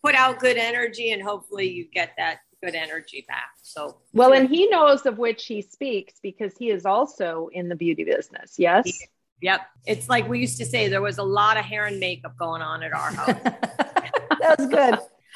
put 0.03 0.15
out 0.15 0.39
good 0.39 0.57
energy 0.57 1.11
and 1.11 1.23
hopefully 1.23 1.69
you 1.69 1.85
get 1.85 2.13
that 2.17 2.39
good 2.63 2.75
energy 2.75 3.25
back. 3.29 3.51
So 3.63 3.99
well 4.13 4.33
and 4.33 4.49
he 4.49 4.69
knows 4.69 5.07
of 5.07 5.19
which 5.19 5.47
he 5.47 5.63
speaks 5.63 6.15
because 6.23 6.57
he 6.59 6.71
is 6.71 6.87
also 6.87 7.49
in 7.53 7.69
the 7.69 7.77
beauty 7.77 8.05
business 8.05 8.55
yes? 8.59 8.91
Yep. 9.41 9.61
It's 9.87 10.09
like 10.09 10.29
we 10.29 10.41
used 10.41 10.59
to 10.59 10.67
say 10.67 10.89
there 10.89 11.01
was 11.01 11.19
a 11.19 11.23
lot 11.23 11.57
of 11.57 11.65
hair 11.65 11.87
and 11.87 12.01
makeup 12.01 12.37
going 12.37 12.61
on 12.61 12.83
at 12.83 12.93
our 12.93 13.13
house 13.13 13.27
that 14.41 14.59
was 14.59 14.69
good. 14.69 14.95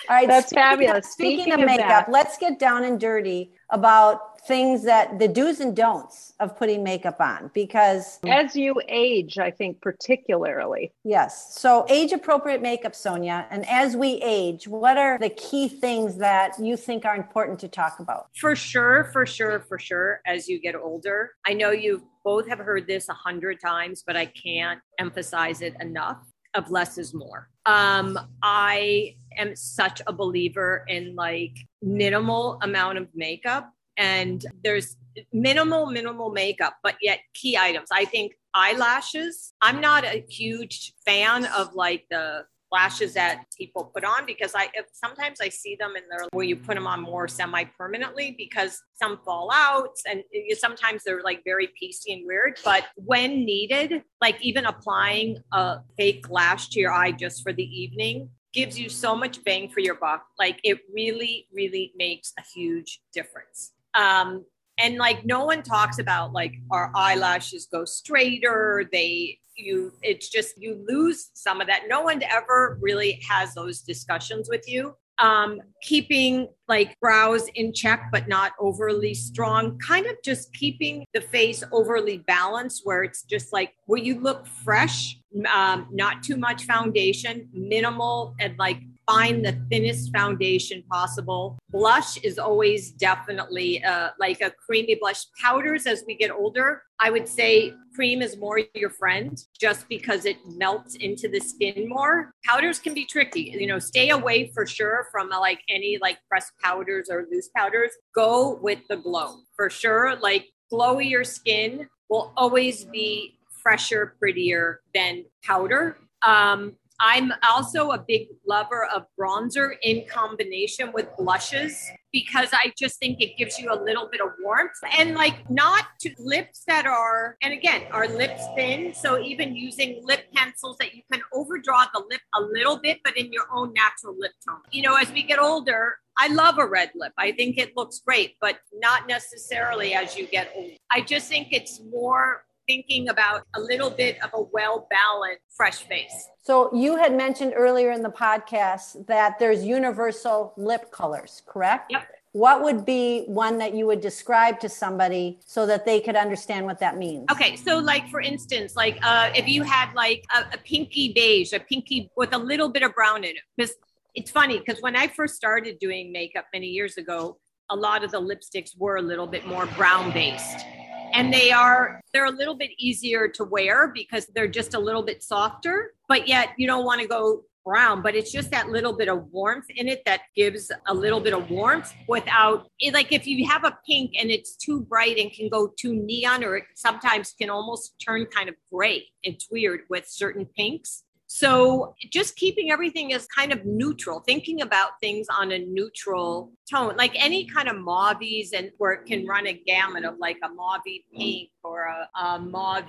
All 0.09 0.17
right, 0.17 0.27
that's 0.27 0.49
speaking 0.49 0.63
fabulous. 0.63 1.07
Of, 1.07 1.13
speaking, 1.13 1.43
speaking, 1.43 1.53
of, 1.55 1.61
of 1.61 1.67
makeup, 1.67 1.89
that. 1.89 2.11
let's 2.11 2.37
get 2.39 2.59
down 2.59 2.85
and 2.85 2.99
dirty 2.99 3.53
about 3.73 4.33
things 4.47 4.85
that 4.85 5.19
the 5.19 5.29
do's 5.29 5.61
and 5.61 5.75
don'ts 5.75 6.35
of 6.41 6.57
putting 6.59 6.83
makeup 6.83 7.21
on 7.21 7.51
because 7.55 8.19
as 8.27 8.57
you 8.57 8.75
age 8.89 9.39
i 9.39 9.51
think 9.51 9.81
particularly. 9.81 10.93
Yes. 11.05 11.55
So 11.59 11.87
age 11.89 12.13
appropriate 12.13 12.61
makeup 12.61 12.95
sonia. 12.95 13.47
And 13.51 13.69
as 13.69 13.97
we 13.97 14.21
age 14.23 14.67
what 14.67 14.99
are 14.99 15.19
the 15.19 15.31
key 15.31 15.69
things 15.69 16.17
that 16.17 16.59
you 16.59 16.77
think 16.77 17.05
are 17.05 17.15
important 17.15 17.61
to 17.61 17.69
talk 17.69 18.01
about? 18.01 18.27
For 18.39 18.57
sure 18.57 19.05
for 19.13 19.25
sure 19.27 19.61
for 19.61 19.79
sure 19.79 20.21
as 20.27 20.49
you 20.49 20.61
get 20.61 20.75
older. 20.75 21.31
I 21.47 21.55
know 21.55 21.71
you 21.71 22.03
both 22.25 22.49
have 22.49 22.59
heard 22.59 22.87
this 22.87 23.09
a 23.09 23.15
hundred 23.15 23.61
times 23.61 24.03
but 24.05 24.17
i 24.17 24.27
can't 24.27 24.81
emphasize 24.99 25.63
it 25.63 25.75
enough. 25.81 26.19
Of 26.55 26.71
less 26.71 26.99
is 26.99 27.15
more. 27.15 27.49
Um 27.65 28.19
i 28.43 29.15
am 29.39 29.55
such 29.57 30.01
a 30.07 30.13
believer 30.13 30.85
in 30.89 31.15
like 31.15 31.57
minimal 31.83 32.59
amount 32.63 32.99
of 32.99 33.09
makeup 33.15 33.73
and 33.97 34.47
there's 34.65 34.97
minimal 35.33 35.87
minimal 35.87 36.31
makeup 36.31 36.77
but 36.83 36.97
yet 37.03 37.21
key 37.35 37.57
items 37.59 37.89
i 37.93 38.05
think 38.05 38.33
eyelashes 38.55 39.53
i'm 39.61 39.81
not 39.81 40.05
a 40.05 40.25
huge 40.29 40.95
fan 41.05 41.45
of 41.47 41.75
like 41.75 42.05
the 42.11 42.45
lashes 42.73 43.13
that 43.15 43.45
people 43.57 43.85
put 43.95 44.03
on 44.03 44.27
because 44.27 44.53
I 44.57 44.69
sometimes 44.93 45.41
I 45.41 45.51
see 45.51 45.77
them 45.79 45.95
and 45.95 46.05
they're 46.11 46.27
where 46.33 46.45
you 46.45 46.57
put 46.57 46.75
them 46.75 46.87
on 46.87 47.01
more 47.03 47.29
semi 47.29 47.65
permanently 47.65 48.35
because 48.37 48.83
some 48.95 49.19
fall 49.25 49.51
out 49.53 49.97
and 50.11 50.25
you, 50.33 50.57
sometimes 50.57 51.03
they're 51.05 51.23
like 51.23 51.43
very 51.45 51.69
pasty 51.81 52.15
and 52.15 52.27
weird. 52.27 52.59
But 52.65 52.85
when 52.97 53.45
needed, 53.45 54.03
like 54.21 54.43
even 54.43 54.65
applying 54.65 55.39
a 55.53 55.81
fake 55.97 56.29
lash 56.31 56.71
to 56.71 56.81
your 56.81 56.93
eye 56.93 57.13
just 57.13 57.43
for 57.43 57.53
the 57.53 57.63
evening 57.63 58.31
gives 58.53 58.79
you 58.79 58.89
so 58.89 59.17
much 59.17 59.43
bang 59.45 59.69
for 59.69 59.81
your 59.81 59.95
buck. 59.95 60.27
Like 60.39 60.61
it 60.63 60.81
really, 60.93 61.47
really 61.53 61.93
makes 61.97 62.33
a 62.39 62.43
huge 62.43 63.01
difference. 63.13 63.73
Um, 63.95 64.45
and 64.79 64.97
like 64.97 65.25
no 65.25 65.45
one 65.45 65.63
talks 65.63 65.99
about 65.99 66.33
like 66.33 66.55
our 66.71 66.91
eyelashes 66.95 67.69
go 67.71 67.85
straighter 67.85 68.89
they 68.91 69.39
you 69.57 69.93
it's 70.03 70.29
just 70.29 70.61
you 70.61 70.83
lose 70.89 71.31
some 71.35 71.61
of 71.61 71.67
that 71.67 71.83
no 71.89 72.01
one 72.01 72.23
ever 72.23 72.79
really 72.81 73.21
has 73.29 73.55
those 73.55 73.81
discussions 73.83 74.49
with 74.49 74.67
you 74.67 74.97
um 75.19 75.61
keeping 75.83 76.49
like 76.69 76.99
brows 77.01 77.49
in 77.55 77.73
check 77.73 78.09
but 78.11 78.29
not 78.29 78.53
overly 78.59 79.13
strong 79.13 79.79
kind 79.79 80.07
of 80.07 80.17
just 80.25 80.53
keeping 80.55 81.05
the 81.13 81.21
face 81.21 81.63
overly 81.71 82.19
balanced 82.19 82.81
where 82.85 83.03
it's 83.03 83.23
just 83.23 83.53
like 83.53 83.75
where 83.87 84.01
you 84.01 84.19
look 84.21 84.47
fresh 84.47 85.19
um, 85.53 85.89
not 85.91 86.23
too 86.23 86.37
much 86.37 86.65
foundation 86.65 87.49
minimal 87.53 88.35
and 88.41 88.59
like 88.59 88.81
find 89.07 89.45
the 89.45 89.59
thinnest 89.71 90.13
foundation 90.15 90.83
possible. 90.91 91.59
Blush 91.71 92.19
is 92.19 92.39
always 92.39 92.93
definitely 92.93 93.83
uh, 93.85 94.11
like 94.19 94.41
a 94.41 94.51
creamy 94.51 94.97
blush. 95.01 95.25
Powders, 95.41 95.87
as 95.87 96.05
we 96.07 96.17
get 96.17 96.31
older, 96.31 96.83
I 97.01 97.11
would 97.11 97.27
say 97.27 97.75
cream 97.95 98.23
is 98.23 98.37
more 98.37 98.61
your 98.75 98.91
friend 98.91 99.37
just 99.59 99.89
because 99.89 100.25
it 100.25 100.37
melts 100.57 100.95
into 100.97 101.29
the 101.29 101.41
skin 101.41 101.89
more. 101.89 102.33
Powders 102.45 102.79
can 102.79 102.95
be 102.95 103.05
tricky. 103.05 103.55
You 103.59 103.67
know, 103.67 103.79
stay 103.79 104.11
away 104.11 104.51
for 104.55 104.67
sure 104.67 105.09
from 105.11 105.33
uh, 105.33 105.41
like 105.41 105.61
any 105.69 105.99
like 106.01 106.19
pressed 106.29 106.53
powders 106.63 107.09
or 107.11 107.27
loose 107.31 107.51
powders. 107.57 107.91
Go 108.15 108.59
with 108.63 108.81
the 108.89 108.97
glow 108.97 109.39
for 109.57 109.69
sure. 109.69 110.17
Like 110.17 110.47
glowier 110.73 111.27
skin 111.27 111.89
will 112.09 112.33
always 112.37 112.85
be 112.85 113.39
fresher, 113.63 114.15
prettier 114.19 114.81
than 114.95 115.25
powder. 115.43 115.97
Um, 116.23 116.77
I'm 117.05 117.33
also 117.43 117.91
a 117.91 117.99
big 117.99 118.29
lover 118.47 118.87
of 118.95 119.07
bronzer 119.19 119.73
in 119.83 120.05
combination 120.09 120.93
with 120.93 121.09
blushes 121.19 121.91
because 122.13 122.51
I 122.53 122.73
just 122.79 123.01
think 123.01 123.21
it 123.21 123.37
gives 123.37 123.59
you 123.59 123.73
a 123.73 123.79
little 123.83 124.09
bit 124.09 124.21
of 124.21 124.29
warmth 124.41 124.71
and 124.97 125.17
like 125.17 125.51
not 125.51 125.87
to 126.03 126.15
lips 126.19 126.63
that 126.69 126.87
are, 126.87 127.37
and 127.43 127.53
again, 127.53 127.83
our 127.91 128.07
lips 128.07 128.45
thin. 128.55 128.95
So 128.95 129.21
even 129.21 129.57
using 129.57 130.01
lip 130.05 130.27
pencils 130.33 130.77
that 130.79 130.95
you 130.95 131.03
can 131.11 131.23
overdraw 131.33 131.87
the 131.93 132.05
lip 132.09 132.21
a 132.37 132.41
little 132.41 132.79
bit, 132.79 133.01
but 133.03 133.17
in 133.17 133.33
your 133.33 133.47
own 133.53 133.73
natural 133.73 134.15
lip 134.17 134.33
tone. 134.49 134.61
You 134.71 134.83
know, 134.83 134.95
as 134.95 135.11
we 135.11 135.25
get 135.25 135.41
older, 135.41 135.97
I 136.17 136.29
love 136.29 136.59
a 136.59 136.67
red 136.67 136.93
lip. 136.95 137.15
I 137.19 137.33
think 137.33 137.59
it 137.59 137.77
looks 137.77 137.99
great, 137.99 138.37
but 138.41 138.59
not 138.75 139.09
necessarily 139.09 139.93
as 139.95 140.17
you 140.17 140.29
get 140.29 140.53
older. 140.55 140.75
I 140.93 141.01
just 141.01 141.29
think 141.29 141.49
it's 141.51 141.81
more 141.81 142.45
thinking 142.67 143.09
about 143.09 143.43
a 143.55 143.61
little 143.61 143.91
bit 143.91 144.23
of 144.23 144.31
a 144.35 144.43
well 144.53 144.87
balanced 144.91 145.43
fresh 145.57 145.83
face. 145.83 146.29
So 146.43 146.75
you 146.75 146.97
had 146.97 147.15
mentioned 147.15 147.53
earlier 147.57 147.93
in 147.93 148.03
the 148.03 148.11
podcast 148.11 149.07
that 149.07 149.39
there's 149.39 149.65
universal 149.65 150.53
lip 150.57 150.91
colors, 150.91 151.43
correct? 151.47 151.91
Yep. 151.91 152.07
What 152.33 152.63
would 152.63 152.87
be 152.87 153.25
one 153.27 153.59
that 153.59 153.75
you 153.75 153.87
would 153.87 154.01
describe 154.01 154.59
to 154.61 154.69
somebody 154.69 155.39
so 155.45 155.67
that 155.67 155.85
they 155.85 156.01
could 156.01 156.17
understand 156.17 156.65
what 156.65 156.81
that 156.81 156.97
means? 156.97 157.27
Okay, 157.31 157.57
so 157.57 157.79
like 157.79 158.09
for 158.09 158.23
instance, 158.23 158.75
like 158.75 158.99
uh, 159.03 159.31
if 159.35 159.47
you 159.47 159.63
had 159.63 159.93
like 159.95 160.25
a, 160.35 160.55
a 160.55 160.59
pinky 160.59 161.13
beige, 161.13 161.53
a 161.53 161.61
pinky 161.61 162.11
with 162.17 162.33
a 162.33 162.39
little 162.39 162.71
bit 162.71 162.83
of 162.83 162.95
brown 162.95 163.19
in 163.25 163.37
it, 163.37 163.43
because 163.57 163.75
it's 164.15 164.31
funny 164.31 164.59
because 164.59 164.81
when 164.81 164.97
I 164.97 165.09
first 165.09 165.35
started 165.35 165.79
doing 165.79 166.11
makeup 166.11 166.47
many 166.55 166.69
years 166.69 166.97
ago, 166.97 167.39
a 167.71 167.77
lot 167.77 168.03
of 168.03 168.11
the 168.11 168.21
lipsticks 168.21 168.79
were 168.79 168.97
a 168.97 169.03
little 169.03 169.27
bit 169.27 169.47
more 169.47 169.67
brown 169.67 170.11
based 170.13 170.65
and 171.13 171.33
they 171.33 171.51
are 171.51 172.01
they're 172.13 172.27
a 172.27 172.31
little 172.31 172.55
bit 172.55 172.71
easier 172.79 173.29
to 173.29 173.45
wear 173.45 173.89
because 173.89 174.27
they're 174.35 174.49
just 174.49 174.75
a 174.75 174.79
little 174.79 175.03
bit 175.03 175.23
softer 175.23 175.95
but 176.09 176.29
yet 176.29 176.51
you 176.57 176.67
don't 176.67 176.85
want 176.85 177.01
to 177.01 177.07
go 177.07 177.43
brown 177.65 178.03
but 178.03 178.17
it's 178.17 178.33
just 178.33 178.51
that 178.51 178.69
little 178.71 178.93
bit 178.93 179.09
of 179.09 179.25
warmth 179.31 179.67
in 179.77 179.87
it 179.87 180.03
that 180.05 180.23
gives 180.35 180.73
a 180.89 180.95
little 180.95 181.21
bit 181.21 181.33
of 181.33 181.49
warmth 181.49 181.95
without 182.09 182.67
it, 182.81 182.93
like 182.93 183.13
if 183.13 183.27
you 183.27 183.47
have 183.49 183.65
a 183.65 183.79
pink 183.87 184.13
and 184.19 184.31
it's 184.31 184.57
too 184.57 184.81
bright 184.81 185.17
and 185.17 185.33
can 185.33 185.49
go 185.49 185.73
too 185.79 185.95
neon 185.95 186.43
or 186.43 186.57
it 186.57 186.65
sometimes 186.75 187.35
can 187.41 187.51
almost 187.51 187.95
turn 188.05 188.27
kind 188.27 188.49
of 188.49 188.57
gray. 188.73 189.07
It's 189.23 189.49
weird 189.49 189.83
with 189.89 190.07
certain 190.09 190.47
pinks 190.57 191.05
so 191.35 191.95
just 192.13 192.37
keeping 192.37 192.71
everything 192.71 193.15
as 193.15 193.27
kind 193.27 193.53
of 193.53 193.65
neutral, 193.65 194.21
thinking 194.21 194.61
about 194.61 195.01
things 195.01 195.29
on 195.31 195.51
a 195.53 195.61
neutral 195.61 196.53
tone, 196.71 196.95
like 196.99 197.13
any 197.15 197.47
kind 197.47 197.71
of 197.71 197.79
mauves 197.79 198.53
and 198.53 198.71
where 198.77 198.93
it 198.93 199.07
can 199.07 199.27
run 199.27 199.47
a 199.47 199.55
gamut 199.55 200.05
of 200.05 200.19
like 200.19 200.37
a 200.45 200.51
mauve 200.51 200.83
pink 201.17 201.49
or 201.65 201.85
a, 201.85 202.21
a 202.21 202.39
mauve 202.39 202.85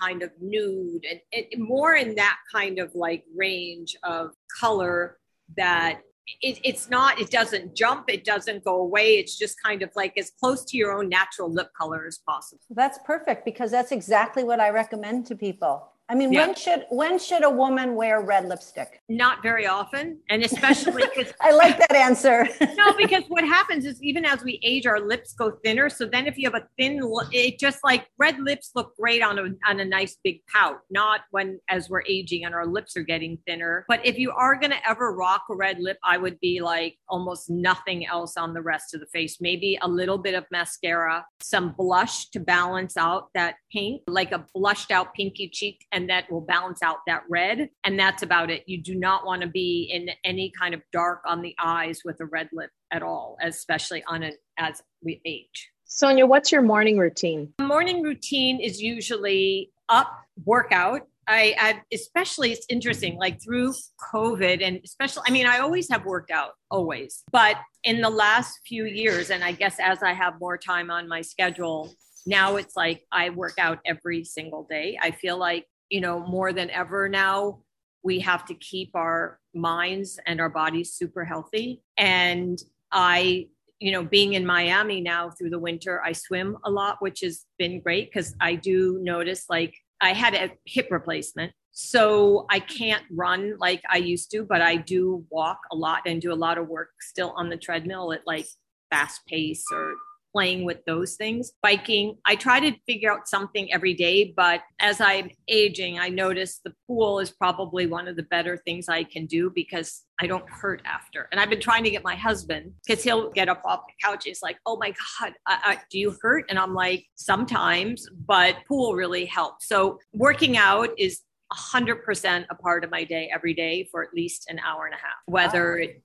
kind 0.00 0.24
of 0.24 0.30
nude 0.40 1.06
and 1.08 1.20
it, 1.30 1.56
more 1.56 1.94
in 1.94 2.16
that 2.16 2.36
kind 2.52 2.80
of 2.80 2.92
like 2.96 3.22
range 3.36 3.94
of 4.02 4.32
color 4.60 5.18
that 5.56 6.00
it, 6.40 6.58
it's 6.64 6.90
not 6.90 7.20
it 7.20 7.30
doesn't 7.30 7.76
jump 7.76 8.06
it 8.08 8.24
doesn't 8.24 8.64
go 8.64 8.80
away. 8.80 9.18
It's 9.18 9.38
just 9.38 9.62
kind 9.62 9.82
of 9.82 9.90
like 9.94 10.18
as 10.18 10.32
close 10.40 10.64
to 10.64 10.76
your 10.76 10.98
own 10.98 11.08
natural 11.08 11.48
lip 11.48 11.70
color 11.80 12.06
as 12.08 12.18
possible. 12.18 12.62
That's 12.70 12.98
perfect 13.06 13.44
because 13.44 13.70
that's 13.70 13.92
exactly 13.92 14.42
what 14.42 14.58
i 14.58 14.70
recommend 14.70 15.26
to 15.26 15.36
people 15.36 15.92
I 16.12 16.14
mean, 16.14 16.30
yeah. 16.30 16.46
when 16.46 16.54
should 16.54 16.84
when 16.90 17.18
should 17.18 17.42
a 17.42 17.48
woman 17.48 17.94
wear 17.94 18.20
red 18.20 18.46
lipstick? 18.46 19.00
Not 19.08 19.42
very 19.42 19.66
often, 19.66 20.18
and 20.28 20.44
especially 20.44 21.04
because 21.14 21.32
I 21.40 21.52
like 21.52 21.78
that 21.78 21.94
answer. 21.94 22.46
no, 22.76 22.92
because 22.98 23.24
what 23.28 23.44
happens 23.44 23.86
is 23.86 24.02
even 24.02 24.26
as 24.26 24.44
we 24.44 24.60
age, 24.62 24.84
our 24.84 25.00
lips 25.00 25.32
go 25.32 25.52
thinner. 25.64 25.88
So 25.88 26.04
then, 26.04 26.26
if 26.26 26.36
you 26.36 26.50
have 26.50 26.62
a 26.62 26.68
thin, 26.78 27.00
it 27.32 27.58
just 27.58 27.78
like 27.82 28.08
red 28.18 28.38
lips 28.38 28.72
look 28.74 28.94
great 28.98 29.22
on 29.22 29.38
a 29.38 29.44
on 29.66 29.80
a 29.80 29.86
nice 29.86 30.18
big 30.22 30.42
pout. 30.54 30.80
Not 30.90 31.20
when 31.30 31.58
as 31.70 31.88
we're 31.88 32.02
aging 32.06 32.44
and 32.44 32.54
our 32.54 32.66
lips 32.66 32.94
are 32.94 33.04
getting 33.04 33.38
thinner. 33.46 33.86
But 33.88 34.04
if 34.04 34.18
you 34.18 34.32
are 34.32 34.60
going 34.60 34.72
to 34.72 34.86
ever 34.86 35.14
rock 35.14 35.44
a 35.50 35.54
red 35.54 35.78
lip, 35.80 35.96
I 36.04 36.18
would 36.18 36.38
be 36.40 36.60
like 36.60 36.98
almost 37.08 37.48
nothing 37.48 38.06
else 38.06 38.36
on 38.36 38.52
the 38.52 38.60
rest 38.60 38.92
of 38.92 39.00
the 39.00 39.06
face. 39.06 39.38
Maybe 39.40 39.78
a 39.80 39.88
little 39.88 40.18
bit 40.18 40.34
of 40.34 40.44
mascara, 40.52 41.24
some 41.40 41.72
blush 41.72 42.28
to 42.32 42.40
balance 42.40 42.98
out 42.98 43.28
that 43.32 43.54
pink, 43.72 44.02
like 44.06 44.32
a 44.32 44.44
blushed 44.54 44.90
out 44.90 45.14
pinky 45.14 45.48
cheek, 45.48 45.86
and 45.90 46.01
and 46.02 46.10
that 46.10 46.28
will 46.32 46.40
balance 46.40 46.82
out 46.82 46.98
that 47.06 47.22
red. 47.30 47.70
And 47.84 47.96
that's 47.96 48.24
about 48.24 48.50
it. 48.50 48.64
You 48.66 48.82
do 48.82 48.96
not 48.96 49.24
want 49.24 49.40
to 49.42 49.46
be 49.46 49.88
in 49.92 50.10
any 50.24 50.50
kind 50.58 50.74
of 50.74 50.82
dark 50.92 51.22
on 51.24 51.42
the 51.42 51.54
eyes 51.62 52.00
with 52.04 52.20
a 52.20 52.24
red 52.24 52.48
lip 52.52 52.70
at 52.90 53.04
all, 53.04 53.36
especially 53.40 54.02
on 54.08 54.24
an 54.24 54.32
as 54.58 54.82
we 55.04 55.20
age. 55.24 55.70
Sonia, 55.84 56.26
what's 56.26 56.50
your 56.50 56.62
morning 56.62 56.98
routine? 56.98 57.54
Morning 57.60 58.02
routine 58.02 58.58
is 58.58 58.82
usually 58.82 59.70
up, 59.88 60.10
workout. 60.44 61.02
I, 61.28 61.54
I, 61.56 61.82
especially 61.94 62.50
it's 62.50 62.66
interesting 62.68 63.16
like 63.16 63.40
through 63.40 63.74
covid 64.12 64.60
and 64.60 64.80
especially 64.84 65.22
i 65.28 65.30
mean 65.30 65.46
i 65.46 65.60
always 65.60 65.88
have 65.88 66.04
worked 66.04 66.32
out 66.32 66.54
always 66.68 67.22
but 67.30 67.58
in 67.84 68.00
the 68.00 68.10
last 68.10 68.58
few 68.66 68.86
years 68.86 69.30
and 69.30 69.44
i 69.44 69.52
guess 69.52 69.76
as 69.78 70.02
i 70.02 70.14
have 70.14 70.40
more 70.40 70.58
time 70.58 70.90
on 70.90 71.06
my 71.06 71.20
schedule 71.20 71.94
now 72.26 72.56
it's 72.56 72.74
like 72.74 73.04
i 73.12 73.30
work 73.30 73.54
out 73.56 73.78
every 73.86 74.24
single 74.24 74.66
day 74.68 74.98
i 75.00 75.12
feel 75.12 75.38
like 75.38 75.64
you 75.92 76.00
know, 76.00 76.20
more 76.20 76.54
than 76.54 76.70
ever 76.70 77.06
now, 77.06 77.58
we 78.02 78.18
have 78.18 78.46
to 78.46 78.54
keep 78.54 78.90
our 78.94 79.38
minds 79.54 80.18
and 80.26 80.40
our 80.40 80.48
bodies 80.48 80.94
super 80.94 81.22
healthy. 81.22 81.82
And 81.98 82.58
I, 82.90 83.48
you 83.78 83.92
know, 83.92 84.02
being 84.02 84.32
in 84.32 84.46
Miami 84.46 85.02
now 85.02 85.28
through 85.28 85.50
the 85.50 85.58
winter, 85.58 86.02
I 86.02 86.12
swim 86.12 86.56
a 86.64 86.70
lot, 86.70 86.96
which 87.00 87.20
has 87.20 87.44
been 87.58 87.78
great 87.80 88.10
because 88.10 88.34
I 88.40 88.54
do 88.54 89.00
notice 89.02 89.44
like 89.50 89.76
I 90.00 90.14
had 90.14 90.34
a 90.34 90.52
hip 90.64 90.88
replacement. 90.90 91.52
So 91.72 92.46
I 92.48 92.60
can't 92.60 93.04
run 93.10 93.58
like 93.58 93.82
I 93.90 93.98
used 93.98 94.30
to, 94.30 94.44
but 94.44 94.62
I 94.62 94.76
do 94.76 95.26
walk 95.28 95.58
a 95.70 95.76
lot 95.76 96.02
and 96.06 96.22
do 96.22 96.32
a 96.32 96.34
lot 96.34 96.56
of 96.56 96.68
work 96.68 96.88
still 97.00 97.34
on 97.36 97.50
the 97.50 97.58
treadmill 97.58 98.14
at 98.14 98.26
like 98.26 98.46
fast 98.90 99.26
pace 99.26 99.64
or 99.70 99.94
playing 100.32 100.64
with 100.64 100.84
those 100.86 101.14
things. 101.16 101.52
Biking, 101.62 102.16
I 102.24 102.36
try 102.36 102.60
to 102.60 102.76
figure 102.86 103.12
out 103.12 103.28
something 103.28 103.72
every 103.72 103.94
day, 103.94 104.32
but 104.36 104.62
as 104.80 105.00
I'm 105.00 105.30
aging, 105.48 105.98
I 105.98 106.08
notice 106.08 106.60
the 106.64 106.74
pool 106.86 107.18
is 107.18 107.30
probably 107.30 107.86
one 107.86 108.08
of 108.08 108.16
the 108.16 108.22
better 108.24 108.56
things 108.56 108.88
I 108.88 109.04
can 109.04 109.26
do 109.26 109.50
because 109.54 110.04
I 110.20 110.26
don't 110.26 110.48
hurt 110.48 110.82
after. 110.84 111.28
And 111.32 111.40
I've 111.40 111.50
been 111.50 111.60
trying 111.60 111.84
to 111.84 111.90
get 111.90 112.04
my 112.04 112.14
husband 112.14 112.72
because 112.86 113.02
he'll 113.02 113.30
get 113.30 113.48
up 113.48 113.62
off 113.64 113.80
the 113.86 114.06
couch. 114.06 114.24
He's 114.24 114.42
like, 114.42 114.56
"Oh 114.66 114.76
my 114.76 114.90
god, 115.20 115.34
I, 115.46 115.58
I, 115.64 115.78
do 115.90 115.98
you 115.98 116.16
hurt?" 116.22 116.44
And 116.48 116.58
I'm 116.58 116.74
like, 116.74 117.06
"Sometimes, 117.16 118.08
but 118.26 118.56
pool 118.68 118.94
really 118.94 119.26
helps." 119.26 119.66
So 119.66 119.98
working 120.12 120.56
out 120.56 120.90
is 120.96 121.20
100% 121.52 122.44
a 122.50 122.54
part 122.54 122.84
of 122.84 122.90
my 122.90 123.04
day 123.04 123.30
every 123.34 123.54
day 123.54 123.88
for 123.90 124.02
at 124.02 124.14
least 124.14 124.46
an 124.48 124.58
hour 124.60 124.86
and 124.86 124.94
a 124.94 124.98
half, 124.98 125.16
whether 125.26 125.78
it, 125.78 126.02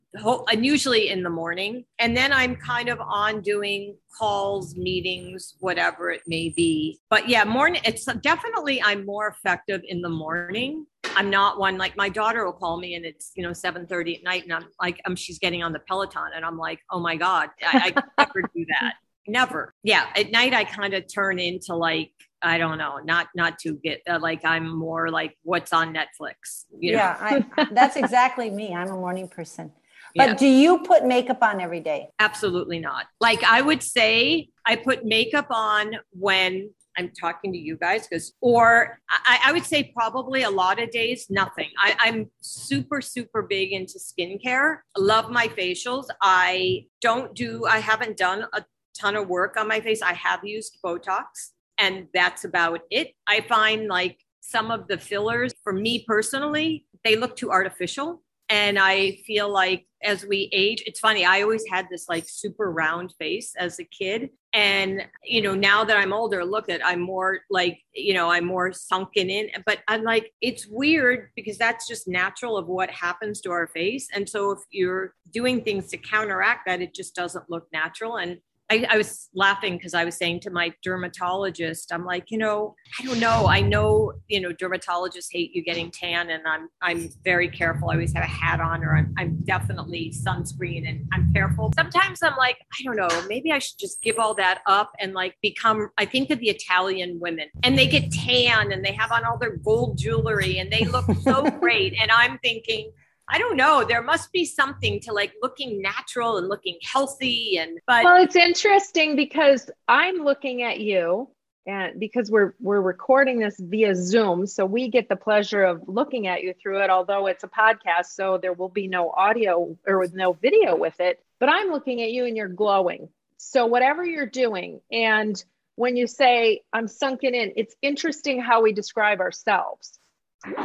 and 0.52 0.66
usually 0.66 1.10
in 1.10 1.24
the 1.24 1.30
morning. 1.30 1.86
And 2.00 2.16
then 2.16 2.34
I'm 2.34 2.56
kind 2.56 2.90
of 2.90 3.00
on 3.00 3.42
doing 3.42 3.98
calls, 4.18 4.76
meetings, 4.76 5.56
whatever 5.60 6.12
it 6.12 6.22
may 6.28 6.50
be. 6.50 7.00
But 7.10 7.30
yeah, 7.30 7.44
morning, 7.44 7.82
it's 7.86 8.06
definitely, 8.22 8.82
I'm 8.82 9.06
more 9.06 9.28
effective 9.28 9.82
in 9.88 10.02
the 10.02 10.10
morning. 10.10 10.86
I'm 11.16 11.30
not 11.30 11.60
one 11.60 11.78
like 11.78 11.96
my 11.96 12.10
daughter 12.10 12.46
will 12.46 12.54
call 12.54 12.78
me 12.80 12.96
and 12.96 13.06
it's, 13.06 13.32
you 13.36 13.44
know, 13.44 13.54
7 13.54 13.88
30 13.88 14.18
at 14.18 14.24
night. 14.24 14.44
And 14.44 14.54
I'm 14.54 14.66
like, 14.82 15.02
um, 15.06 15.16
she's 15.16 15.40
getting 15.40 15.64
on 15.64 15.74
the 15.74 15.80
Peloton 15.80 16.32
and 16.36 16.46
I'm 16.46 16.58
like, 16.58 16.80
oh 16.92 17.00
my 17.00 17.16
God, 17.16 17.50
I, 17.66 17.94
I 17.96 18.24
never 18.24 18.42
do 18.54 18.66
that. 18.80 18.94
Never. 19.30 19.74
Yeah. 19.84 20.06
At 20.16 20.32
night, 20.32 20.54
I 20.54 20.64
kind 20.64 20.94
of 20.94 21.04
turn 21.14 21.38
into 21.38 21.76
like, 21.76 22.12
I 22.42 22.58
don't 22.58 22.78
know, 22.78 23.00
not 23.04 23.28
not 23.36 23.60
to 23.60 23.74
get 23.76 24.02
uh, 24.10 24.20
like 24.22 24.46
I'm 24.46 24.78
more 24.78 25.10
like 25.10 25.38
what's 25.44 25.74
on 25.74 25.94
Netflix. 25.94 26.66
You 26.78 26.94
know? 26.94 26.98
Yeah, 26.98 27.46
I, 27.58 27.68
that's 27.72 27.96
exactly 27.96 28.50
me. 28.50 28.74
I'm 28.74 28.90
a 28.90 28.96
morning 28.96 29.28
person. 29.28 29.72
But 30.16 30.30
yeah. 30.30 30.36
do 30.36 30.48
you 30.48 30.80
put 30.80 31.06
makeup 31.06 31.40
on 31.42 31.62
every 31.62 31.80
day? 31.80 32.10
Absolutely 32.20 32.80
not. 32.80 33.06
Like 33.20 33.44
I 33.44 33.62
would 33.62 33.84
say, 33.84 34.50
I 34.66 34.76
put 34.76 35.06
makeup 35.06 35.48
on 35.52 35.96
when 36.12 36.70
I'm 36.98 37.12
talking 37.12 37.54
to 37.54 37.60
you 37.60 37.78
guys 37.78 38.08
because, 38.08 38.34
or 38.42 39.00
I, 39.10 39.40
I, 39.46 39.52
would 39.54 39.66
say 39.66 39.92
probably 39.96 40.42
a 40.44 40.50
lot 40.50 40.82
of 40.82 40.90
days, 40.90 41.28
nothing. 41.30 41.70
I, 41.80 41.96
am 42.08 42.32
super, 42.42 43.02
super 43.02 43.44
big 43.44 43.72
into 43.72 44.00
skincare. 44.00 44.80
Love 44.98 45.30
my 45.30 45.48
facials. 45.48 46.08
I 46.22 46.88
don't 47.02 47.36
do, 47.36 47.66
I 47.66 47.78
haven't 47.78 48.18
done 48.18 48.46
a 48.54 48.66
ton 49.00 49.16
of 49.16 49.28
work 49.28 49.58
on 49.58 49.68
my 49.68 49.80
face. 49.80 50.02
I 50.02 50.14
have 50.14 50.44
used 50.44 50.80
Botox 50.84 51.52
and 51.78 52.08
that's 52.14 52.44
about 52.44 52.82
it. 52.90 53.14
I 53.28 53.42
find 53.42 53.88
like 53.88 54.20
some 54.42 54.72
of 54.72 54.88
the 54.88 54.98
fillers 54.98 55.54
for 55.64 55.74
me 55.74 56.06
personally, 56.08 56.86
they 57.04 57.16
look 57.16 57.36
too 57.36 57.52
artificial. 57.52 58.22
And 58.50 58.80
I 58.80 59.20
feel 59.28 59.52
like 59.52 59.86
as 60.04 60.26
we 60.26 60.50
age, 60.54 60.82
it's 60.86 61.02
funny, 61.02 61.26
I 61.26 61.42
always 61.42 61.66
had 61.70 61.88
this 61.92 62.08
like 62.08 62.26
super 62.28 62.72
round 62.72 63.14
face 63.20 63.54
as 63.58 63.78
a 63.80 63.84
kid. 63.84 64.30
And, 64.54 65.06
you 65.24 65.42
know, 65.42 65.54
now 65.54 65.84
that 65.84 65.98
I'm 65.98 66.14
older, 66.14 66.46
look 66.46 66.70
at, 66.70 66.86
I'm 66.86 67.02
more 67.02 67.40
like, 67.50 67.80
you 67.94 68.14
know, 68.14 68.32
I'm 68.32 68.46
more 68.46 68.72
sunken 68.72 69.30
in. 69.30 69.50
But 69.66 69.80
I'm 69.90 70.04
like, 70.04 70.32
it's 70.40 70.66
weird 70.66 71.30
because 71.36 71.58
that's 71.58 71.88
just 71.88 72.08
natural 72.08 72.58
of 72.58 72.68
what 72.68 72.90
happens 72.90 73.42
to 73.42 73.52
our 73.52 73.68
face. 73.68 74.08
And 74.14 74.28
so 74.30 74.52
if 74.52 74.60
you're 74.72 75.14
doing 75.32 75.62
things 75.62 75.88
to 75.88 75.98
counteract 75.98 76.68
that, 76.68 76.82
it 76.82 76.96
just 76.96 77.16
doesn't 77.16 77.50
look 77.50 77.68
natural. 77.74 78.16
And 78.18 78.38
I, 78.70 78.86
I, 78.90 78.98
was 78.98 79.30
laughing 79.34 79.78
because 79.78 79.94
I 79.94 80.04
was 80.04 80.16
saying 80.16 80.42
to 80.42 80.50
my 80.50 80.74
dermatologist, 80.84 81.94
I'm 81.94 82.04
like, 82.04 82.30
you 82.30 82.38
know, 82.38 82.76
I 83.00 83.06
don't 83.06 83.20
know. 83.20 83.48
I 83.48 83.62
know, 83.62 84.14
you 84.28 84.42
know, 84.42 84.52
dermatologists 84.52 85.28
hate 85.32 85.56
you 85.56 85.64
getting 85.64 85.90
tan, 85.90 86.30
and 86.30 86.46
I'm 86.46 86.68
I'm 86.82 87.10
very 87.24 87.48
careful. 87.48 87.90
I 87.90 87.94
always 87.94 88.14
have 88.14 88.24
a 88.24 88.28
hat 88.28 88.60
on, 88.60 88.84
or 88.84 88.98
I'm, 88.98 89.14
I'm 89.18 89.38
definitely 89.46 90.14
sunscreen, 90.14 90.88
and 90.88 91.08
I'm 91.14 91.32
careful. 91.34 91.72
Sometimes 91.76 92.22
I'm 92.22 92.36
like, 92.36 92.58
I 92.74 92.84
don't 92.84 92.98
know, 92.98 93.26
maybe 93.30 93.52
I 93.54 93.60
should 93.60 93.80
just 93.80 94.02
give 94.02 94.20
all 94.20 94.34
that 94.36 94.62
up 94.68 94.92
and 95.00 95.14
like 95.14 95.36
become. 95.42 95.90
I 95.98 96.06
think 96.06 96.30
of 96.30 96.40
the 96.40 96.50
Italian 96.50 97.20
women, 97.22 97.48
and 97.64 97.78
they 97.78 97.88
get 97.88 98.12
tan, 98.12 98.74
and 98.74 98.84
they 98.84 98.94
have 98.94 99.14
on 99.14 99.24
all 99.24 99.38
their 99.38 99.56
gold 99.56 99.98
jewelry, 99.98 100.58
and 100.58 100.72
they 100.72 100.84
look 100.84 101.06
so 101.22 101.50
great, 101.60 101.94
and 102.02 102.12
I'm 102.12 102.38
thinking 102.40 102.92
I 103.30 103.38
don't 103.40 103.58
know. 103.58 103.84
There 103.84 104.02
must 104.02 104.32
be 104.32 104.46
something 104.46 105.00
to 105.02 105.14
like 105.14 105.34
looking 105.42 105.82
natural 105.82 106.38
and 106.38 106.48
looking 106.48 106.78
healthy 106.84 107.58
and 107.58 107.80
but 107.86 108.04
Well, 108.04 108.24
it's 108.24 108.36
interesting 108.36 109.16
because 109.16 109.70
I'm 109.88 110.18
looking 110.18 110.64
at 110.64 110.80
you 110.80 111.30
and 111.66 112.00
because 112.00 112.32
we're 112.32 112.54
we're 112.60 112.82
recording 112.82 113.40
this 113.40 113.58
via 113.60 113.96
Zoom, 113.96 114.48
so 114.48 114.66
we 114.66 114.88
get 114.88 115.10
the 115.10 115.18
pleasure 115.18 115.64
of 115.64 115.82
looking 115.88 116.28
at 116.28 116.42
you 116.42 116.54
through 116.54 116.82
it 116.82 116.90
although 116.90 117.28
it's 117.28 117.44
a 117.44 117.50
podcast, 117.50 118.06
so 118.08 118.38
there 118.38 118.54
will 118.54 118.70
be 118.70 118.88
no 118.88 119.10
audio 119.10 119.78
or 119.86 120.08
no 120.14 120.34
video 120.34 120.76
with 120.76 121.00
it, 121.00 121.20
but 121.40 121.50
I'm 121.50 121.70
looking 121.70 122.02
at 122.02 122.12
you 122.12 122.26
and 122.26 122.38
you're 122.38 122.48
glowing. 122.48 123.10
So 123.38 123.66
whatever 123.66 124.06
you're 124.06 124.26
doing 124.26 124.80
and 124.92 125.44
when 125.76 125.96
you 125.96 126.08
say 126.08 126.62
I'm 126.74 126.88
sunken 126.88 127.36
in, 127.36 127.54
it's 127.56 127.76
interesting 127.84 128.42
how 128.42 128.64
we 128.64 128.74
describe 128.74 129.20
ourselves 129.20 130.00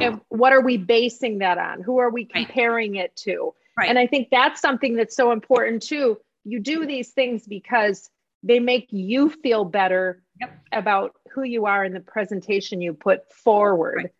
and 0.00 0.20
what 0.28 0.52
are 0.52 0.60
we 0.60 0.76
basing 0.76 1.38
that 1.38 1.58
on 1.58 1.82
who 1.82 1.98
are 1.98 2.10
we 2.10 2.24
comparing 2.24 2.92
right. 2.92 3.04
it 3.04 3.16
to 3.16 3.54
right. 3.76 3.88
and 3.88 3.98
i 3.98 4.06
think 4.06 4.28
that's 4.30 4.60
something 4.60 4.96
that's 4.96 5.16
so 5.16 5.32
important 5.32 5.82
too 5.82 6.18
you 6.44 6.60
do 6.60 6.86
these 6.86 7.10
things 7.10 7.46
because 7.46 8.10
they 8.42 8.58
make 8.58 8.88
you 8.90 9.30
feel 9.30 9.64
better 9.64 10.22
yep. 10.40 10.58
about 10.72 11.14
who 11.32 11.42
you 11.42 11.66
are 11.66 11.84
in 11.84 11.92
the 11.92 12.00
presentation 12.00 12.80
you 12.80 12.92
put 12.92 13.32
forward 13.32 13.96
right. 13.96 14.10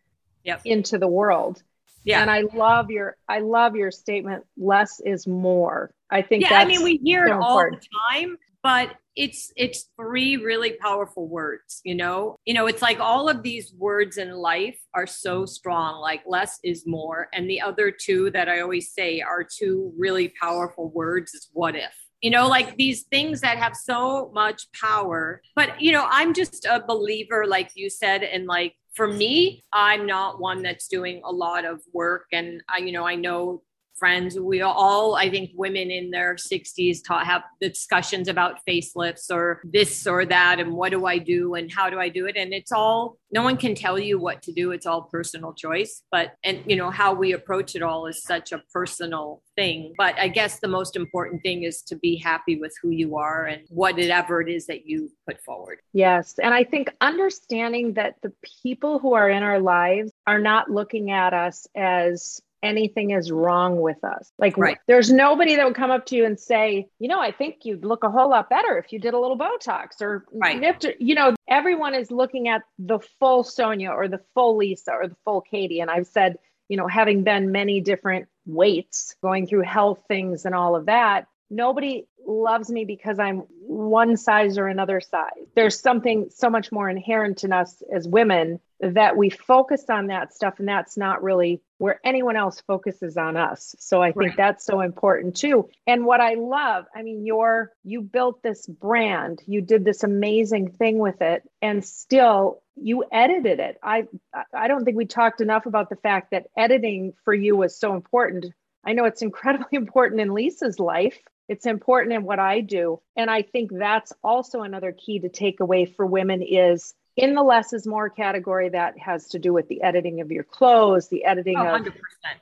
yep. 0.43 0.61
into 0.65 0.97
the 0.97 1.07
world 1.07 1.61
yeah 2.03 2.21
and 2.21 2.31
i 2.31 2.43
love 2.53 2.89
your 2.89 3.15
i 3.27 3.39
love 3.39 3.75
your 3.75 3.91
statement 3.91 4.43
less 4.57 4.99
is 5.01 5.27
more 5.27 5.93
i 6.09 6.21
think 6.21 6.43
yeah 6.43 6.57
i 6.59 6.65
mean 6.65 6.83
we 6.83 6.97
hear 7.03 7.27
so 7.27 7.33
it 7.33 7.35
all 7.35 7.59
important. 7.59 7.81
the 7.81 7.87
time 8.11 8.37
but 8.61 8.95
it's 9.15 9.51
it's 9.55 9.89
three 9.99 10.37
really 10.37 10.73
powerful 10.81 11.27
words 11.27 11.81
you 11.83 11.95
know? 11.95 12.37
You 12.45 12.53
know 12.53 12.67
it's 12.67 12.81
like 12.81 12.99
all 12.99 13.29
of 13.29 13.43
these 13.43 13.73
words 13.77 14.17
in 14.17 14.31
life 14.31 14.79
are 14.93 15.07
so 15.07 15.45
strong 15.45 16.01
like 16.01 16.23
less 16.25 16.59
is 16.63 16.85
more. 16.87 17.29
And 17.33 17.49
the 17.49 17.61
other 17.61 17.91
two 17.91 18.31
that 18.31 18.49
i 18.49 18.61
always 18.61 18.91
say 18.91 19.21
are 19.21 19.43
two 19.43 19.93
really 19.97 20.33
powerful 20.41 20.89
words 20.89 21.33
is 21.33 21.49
what 21.53 21.75
if. 21.75 21.93
You 22.21 22.31
know 22.31 22.47
like 22.47 22.75
these 22.77 23.03
things 23.03 23.41
that 23.41 23.57
have 23.57 23.75
so 23.75 24.31
much 24.33 24.67
power. 24.71 25.41
But 25.55 25.81
you 25.81 25.91
know 25.91 26.07
i'm 26.09 26.33
just 26.33 26.65
a 26.65 26.83
believer 26.85 27.45
like 27.45 27.71
you 27.75 27.89
said 27.89 28.23
and 28.23 28.47
like 28.47 28.73
for 28.93 29.07
me 29.07 29.63
i'm 29.73 30.05
not 30.05 30.39
one 30.39 30.61
that's 30.61 30.87
doing 30.87 31.21
a 31.23 31.31
lot 31.31 31.65
of 31.65 31.81
work. 31.93 32.25
And 32.31 32.63
i 32.69 32.77
you 32.79 32.91
know 32.91 33.05
i 33.05 33.15
know 33.15 33.61
friends. 34.03 34.37
We 34.37 34.59
all, 34.59 35.15
I 35.15 35.29
think, 35.29 35.51
women 35.55 35.89
in 35.89 36.11
their 36.11 36.35
60s 36.35 36.97
taught, 37.07 37.25
have 37.25 37.43
discussions 37.61 38.27
about 38.27 38.59
facelifts 38.67 39.31
or 39.31 39.61
this 39.63 40.05
or 40.05 40.25
that, 40.25 40.59
and 40.59 40.73
what 40.73 40.91
do 40.91 41.05
I 41.05 41.19
do 41.19 41.53
and 41.53 41.71
how 41.71 41.89
do 41.89 42.01
I 42.01 42.09
do 42.09 42.25
it. 42.25 42.35
And 42.35 42.53
it's 42.53 42.73
all, 42.73 43.17
no 43.31 43.43
one 43.43 43.55
can 43.55 43.75
tell 43.75 43.97
you 43.97 44.19
what 44.19 44.41
to 44.41 44.51
do. 44.51 44.71
It's 44.71 44.85
all 44.85 45.03
personal 45.03 45.53
choice. 45.53 46.01
But, 46.11 46.33
and, 46.43 46.63
you 46.65 46.75
know, 46.75 46.89
how 46.91 47.13
we 47.13 47.31
approach 47.31 47.77
it 47.77 47.81
all 47.81 48.07
is 48.07 48.21
such 48.21 48.51
a 48.51 48.61
personal 48.73 49.41
thing. 49.55 49.93
But 49.97 50.19
I 50.19 50.27
guess 50.27 50.59
the 50.59 50.67
most 50.67 50.97
important 50.97 51.41
thing 51.41 51.63
is 51.63 51.81
to 51.83 51.95
be 51.95 52.17
happy 52.17 52.59
with 52.59 52.75
who 52.81 52.89
you 52.89 53.15
are 53.15 53.45
and 53.45 53.61
whatever 53.69 54.41
it 54.41 54.49
is 54.49 54.67
that 54.67 54.85
you 54.85 55.13
put 55.25 55.41
forward. 55.43 55.79
Yes. 55.93 56.39
And 56.43 56.53
I 56.53 56.65
think 56.65 56.93
understanding 56.99 57.93
that 57.93 58.15
the 58.21 58.33
people 58.61 58.99
who 58.99 59.13
are 59.13 59.29
in 59.29 59.43
our 59.43 59.61
lives 59.61 60.11
are 60.27 60.39
not 60.39 60.69
looking 60.69 61.11
at 61.11 61.33
us 61.33 61.67
as 61.73 62.41
anything 62.63 63.11
is 63.11 63.31
wrong 63.31 63.79
with 63.79 64.03
us. 64.03 64.31
Like 64.39 64.57
right. 64.57 64.77
there's 64.87 65.11
nobody 65.11 65.55
that 65.55 65.65
would 65.65 65.75
come 65.75 65.91
up 65.91 66.05
to 66.07 66.15
you 66.15 66.25
and 66.25 66.39
say, 66.39 66.87
you 66.97 67.07
know, 67.07 67.19
I 67.19 67.31
think 67.31 67.65
you'd 67.65 67.85
look 67.85 68.03
a 68.03 68.09
whole 68.09 68.29
lot 68.29 68.49
better 68.49 68.77
if 68.77 68.91
you 68.91 68.99
did 68.99 69.13
a 69.13 69.19
little 69.19 69.37
Botox 69.37 70.01
or 70.01 70.25
right. 70.31 70.59
nipped, 70.59 70.85
you 70.99 71.13
know, 71.13 71.35
everyone 71.47 71.93
is 71.93 72.09
looking 72.09 72.47
at 72.47 72.63
the 72.79 72.99
full 73.19 73.43
Sonia 73.43 73.91
or 73.91 74.07
the 74.07 74.21
full 74.33 74.57
Lisa 74.57 74.93
or 74.93 75.07
the 75.07 75.17
full 75.25 75.41
Katie. 75.41 75.81
And 75.81 75.91
I've 75.91 76.07
said, 76.07 76.37
you 76.69 76.77
know, 76.77 76.87
having 76.87 77.23
been 77.23 77.51
many 77.51 77.81
different 77.81 78.27
weights, 78.45 79.15
going 79.21 79.45
through 79.45 79.63
health 79.63 79.99
things 80.07 80.45
and 80.45 80.55
all 80.55 80.75
of 80.75 80.85
that, 80.85 81.27
nobody 81.49 82.07
loves 82.25 82.69
me 82.69 82.85
because 82.85 83.19
I'm 83.19 83.43
one 83.67 84.17
size 84.17 84.57
or 84.57 84.67
another 84.67 85.01
size. 85.01 85.47
There's 85.55 85.79
something 85.79 86.29
so 86.29 86.49
much 86.49 86.71
more 86.71 86.89
inherent 86.89 87.43
in 87.43 87.51
us 87.51 87.83
as 87.93 88.07
women 88.07 88.59
that 88.91 89.15
we 89.15 89.29
focus 89.29 89.85
on 89.89 90.07
that 90.07 90.33
stuff 90.33 90.55
and 90.59 90.67
that's 90.67 90.97
not 90.97 91.23
really 91.23 91.61
where 91.77 91.99
anyone 92.03 92.35
else 92.35 92.61
focuses 92.67 93.15
on 93.17 93.37
us. 93.37 93.75
So 93.79 94.01
i 94.01 94.07
think 94.07 94.17
right. 94.17 94.37
that's 94.37 94.65
so 94.65 94.81
important 94.81 95.37
too. 95.37 95.69
And 95.87 96.05
what 96.05 96.19
i 96.19 96.33
love 96.33 96.85
i 96.93 97.01
mean 97.01 97.25
you're 97.25 97.71
you 97.83 98.01
built 98.01 98.43
this 98.43 98.67
brand. 98.67 99.41
You 99.47 99.61
did 99.61 99.85
this 99.85 100.03
amazing 100.03 100.71
thing 100.71 100.97
with 100.97 101.21
it 101.21 101.43
and 101.61 101.83
still 101.83 102.61
you 102.75 103.05
edited 103.11 103.59
it. 103.59 103.77
I 103.81 104.07
i 104.53 104.67
don't 104.67 104.83
think 104.83 104.97
we 104.97 105.05
talked 105.05 105.39
enough 105.39 105.65
about 105.65 105.89
the 105.89 105.95
fact 105.95 106.31
that 106.31 106.47
editing 106.57 107.13
for 107.23 107.33
you 107.33 107.55
was 107.55 107.77
so 107.77 107.95
important. 107.95 108.47
I 108.85 108.93
know 108.93 109.05
it's 109.05 109.21
incredibly 109.29 109.77
important 109.77 110.19
in 110.19 110.33
lisa's 110.33 110.79
life. 110.79 111.17
It's 111.47 111.65
important 111.65 112.13
in 112.13 112.23
what 112.23 112.39
i 112.39 112.59
do. 112.59 112.99
And 113.15 113.29
i 113.29 113.43
think 113.43 113.71
that's 113.71 114.11
also 114.23 114.61
another 114.61 114.91
key 114.91 115.19
to 115.19 115.29
take 115.29 115.61
away 115.61 115.85
for 115.85 116.05
women 116.05 116.41
is 116.41 116.93
in 117.15 117.35
the 117.35 117.43
less 117.43 117.73
is 117.73 117.85
more 117.85 118.09
category 118.09 118.69
that 118.69 118.97
has 118.97 119.29
to 119.29 119.39
do 119.39 119.53
with 119.53 119.67
the 119.67 119.83
editing 119.83 120.21
of 120.21 120.31
your 120.31 120.43
clothes 120.43 121.09
the 121.09 121.25
editing 121.25 121.57
oh, 121.57 121.75
of 121.75 121.87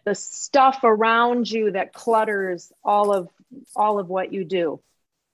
the 0.06 0.16
stuff 0.16 0.80
around 0.84 1.50
you 1.50 1.72
that 1.72 1.94
clutters 1.94 2.72
all 2.84 3.14
of 3.14 3.30
all 3.76 4.00
of 4.00 4.08
what 4.10 4.32
you 4.32 4.46
do. 4.46 4.80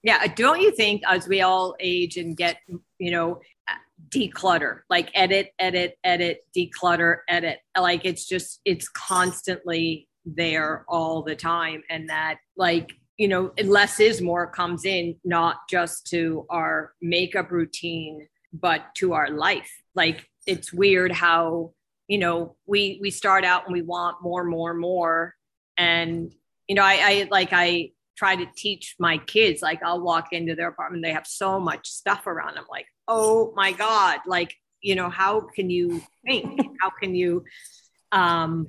Yeah 0.02 0.26
don't 0.26 0.60
you 0.60 0.72
think 0.72 1.02
as 1.06 1.28
we 1.28 1.40
all 1.40 1.76
age 1.78 2.16
and 2.16 2.36
get 2.36 2.58
you 2.98 3.10
know 3.10 3.40
declutter 4.08 4.80
like 4.88 5.10
edit 5.14 5.52
edit 5.58 5.98
edit 6.02 6.44
declutter 6.56 7.18
edit 7.28 7.58
like 7.78 8.04
it's 8.04 8.26
just 8.26 8.60
it's 8.64 8.88
constantly 8.88 10.08
there 10.24 10.84
all 10.88 11.22
the 11.22 11.36
time 11.36 11.82
and 11.90 12.08
that 12.08 12.38
like 12.56 12.92
you 13.16 13.28
know 13.28 13.52
less 13.64 14.00
is 14.00 14.22
more 14.22 14.46
comes 14.46 14.84
in 14.84 15.16
not 15.24 15.56
just 15.68 16.06
to 16.06 16.46
our 16.48 16.92
makeup 17.02 17.50
routine 17.50 18.26
but 18.52 18.94
to 18.96 19.12
our 19.12 19.30
life. 19.30 19.70
Like 19.94 20.28
it's 20.46 20.72
weird 20.72 21.12
how 21.12 21.72
you 22.08 22.16
know, 22.16 22.56
we 22.66 22.98
we 23.00 23.10
start 23.10 23.44
out 23.44 23.66
and 23.66 23.72
we 23.72 23.82
want 23.82 24.22
more, 24.22 24.42
more, 24.42 24.74
more. 24.74 25.34
And, 25.76 26.34
you 26.66 26.74
know, 26.74 26.82
I, 26.82 26.98
I 27.00 27.28
like 27.30 27.50
I 27.52 27.90
try 28.16 28.34
to 28.34 28.46
teach 28.56 28.96
my 28.98 29.18
kids, 29.18 29.62
like 29.62 29.80
I'll 29.82 30.00
walk 30.00 30.32
into 30.32 30.56
their 30.56 30.68
apartment, 30.68 31.04
they 31.04 31.12
have 31.12 31.26
so 31.26 31.60
much 31.60 31.88
stuff 31.88 32.26
around 32.26 32.56
them, 32.56 32.64
like, 32.68 32.86
oh 33.06 33.52
my 33.54 33.72
God, 33.72 34.18
like, 34.26 34.54
you 34.80 34.96
know, 34.96 35.08
how 35.08 35.42
can 35.54 35.70
you 35.70 36.02
think? 36.26 36.60
how 36.80 36.90
can 36.90 37.14
you 37.14 37.44
um 38.12 38.66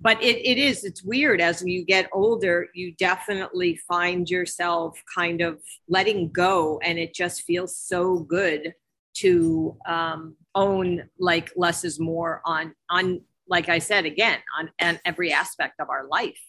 but 0.00 0.20
it, 0.20 0.36
it 0.44 0.58
is 0.58 0.82
it's 0.82 1.04
weird 1.04 1.40
as 1.40 1.62
you 1.64 1.84
get 1.84 2.08
older 2.12 2.66
you 2.74 2.92
definitely 2.94 3.76
find 3.86 4.28
yourself 4.28 5.00
kind 5.14 5.40
of 5.40 5.60
letting 5.88 6.30
go 6.32 6.80
and 6.82 6.98
it 6.98 7.14
just 7.14 7.42
feels 7.42 7.76
so 7.76 8.18
good 8.18 8.74
to 9.14 9.76
um, 9.86 10.36
own 10.54 11.08
like 11.18 11.50
less 11.56 11.84
is 11.84 11.98
more 11.98 12.42
on 12.44 12.74
on 12.90 13.20
like 13.48 13.68
i 13.68 13.78
said 13.78 14.04
again 14.04 14.38
on, 14.58 14.70
on 14.80 14.98
every 15.04 15.32
aspect 15.32 15.80
of 15.80 15.88
our 15.90 16.06
life 16.06 16.40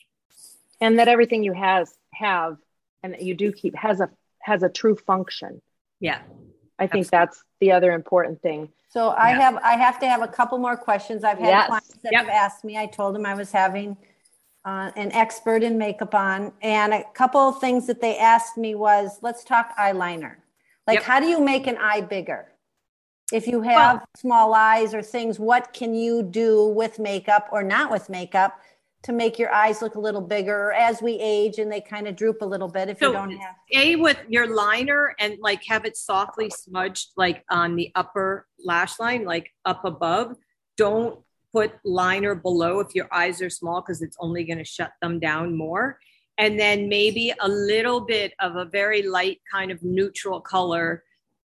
and 0.82 1.00
that 1.00 1.08
everything 1.08 1.44
you 1.44 1.54
has 1.54 1.94
have 2.14 2.58
and 3.02 3.14
that 3.14 3.22
you 3.22 3.34
do 3.34 3.52
keep 3.52 3.76
has 3.76 4.02
a 4.02 4.10
has 4.40 4.64
a 4.64 4.70
true 4.70 4.96
function 4.96 5.62
yeah 6.00 6.20
i 6.80 6.88
think 6.88 7.06
Absolutely. 7.06 7.10
that's 7.12 7.44
the 7.60 7.72
other 7.72 7.92
important 7.92 8.42
thing 8.42 8.70
so 8.90 9.10
I 9.10 9.30
have 9.30 9.56
I 9.64 9.72
have 9.72 10.00
to 10.02 10.08
have 10.08 10.22
a 10.22 10.28
couple 10.28 10.60
more 10.60 10.78
questions. 10.78 11.24
I've 11.24 11.40
had 11.40 11.48
yes. 11.48 11.68
clients 11.68 11.98
that 12.04 12.12
yep. 12.12 12.26
have 12.26 12.30
asked 12.30 12.64
me. 12.64 12.78
I 12.78 12.86
told 12.86 13.16
them 13.16 13.26
I 13.26 13.34
was 13.34 13.52
having 13.52 13.98
uh, 14.66 14.92
an 14.96 15.12
expert 15.14 15.64
in 15.64 15.80
makeup 15.80 16.14
on, 16.14 16.54
and 16.62 16.94
a 16.94 17.04
couple 17.16 17.42
of 17.42 17.60
things 17.60 17.88
that 17.88 18.02
they 18.02 18.18
asked 18.18 18.56
me 18.56 18.76
was, 18.76 19.18
let's 19.22 19.44
talk 19.44 19.76
eyeliner. 19.78 20.36
Like, 20.88 20.96
yep. 20.96 21.04
how 21.04 21.20
do 21.20 21.26
you 21.26 21.42
make 21.42 21.68
an 21.68 21.78
eye 21.78 22.02
bigger? 22.02 22.53
If 23.34 23.48
you 23.48 23.62
have 23.62 23.98
well, 23.98 24.06
small 24.16 24.54
eyes 24.54 24.94
or 24.94 25.02
things, 25.02 25.40
what 25.40 25.74
can 25.74 25.94
you 25.94 26.24
do 26.24 26.68
with 26.68 27.00
makeup 27.00 27.50
or 27.52 27.64
not 27.64 27.92
with 27.92 28.10
makeup 28.10 28.60
to 29.04 29.12
make 29.12 29.38
your 29.38 29.52
eyes 29.52 29.82
look 29.82 29.96
a 29.96 30.00
little 30.00 30.22
bigger 30.22 30.72
as 30.72 31.02
we 31.02 31.20
age 31.20 31.60
and 31.60 31.70
they 31.70 31.82
kind 31.82 32.08
of 32.08 32.16
droop 32.16 32.42
a 32.42 32.46
little 32.46 32.70
bit 32.70 32.88
if 32.88 33.00
so 33.00 33.08
you 33.08 33.14
don't 33.14 33.32
have 33.32 33.56
a 33.74 33.96
with 33.98 34.18
your 34.30 34.48
liner 34.48 35.14
and 35.20 35.38
like 35.42 35.62
have 35.68 35.84
it 35.84 35.98
softly 35.98 36.50
smudged 36.50 37.10
like 37.18 37.44
on 37.50 37.76
the 37.76 37.92
upper 37.96 38.48
lash 38.64 38.98
line 39.02 39.26
like 39.26 39.52
up 39.66 39.84
above 39.84 40.38
don't 40.78 41.20
put 41.54 41.74
liner 41.86 42.34
below 42.34 42.80
if 42.80 42.96
your 42.96 43.08
eyes 43.14 43.42
are 43.42 43.50
small 43.50 43.82
because 43.82 44.02
it's 44.02 44.18
only 44.20 44.44
going 44.44 44.58
to 44.58 44.66
shut 44.66 44.92
them 45.02 45.20
down 45.20 45.56
more. 45.56 46.00
And 46.40 46.60
then 46.60 46.90
maybe 46.90 47.32
a 47.40 47.48
little 47.48 48.02
bit 48.02 48.34
of 48.40 48.56
a 48.56 48.66
very 48.66 49.04
light 49.04 49.40
kind 49.52 49.72
of 49.72 49.84
neutral 49.84 50.42
color 50.42 51.04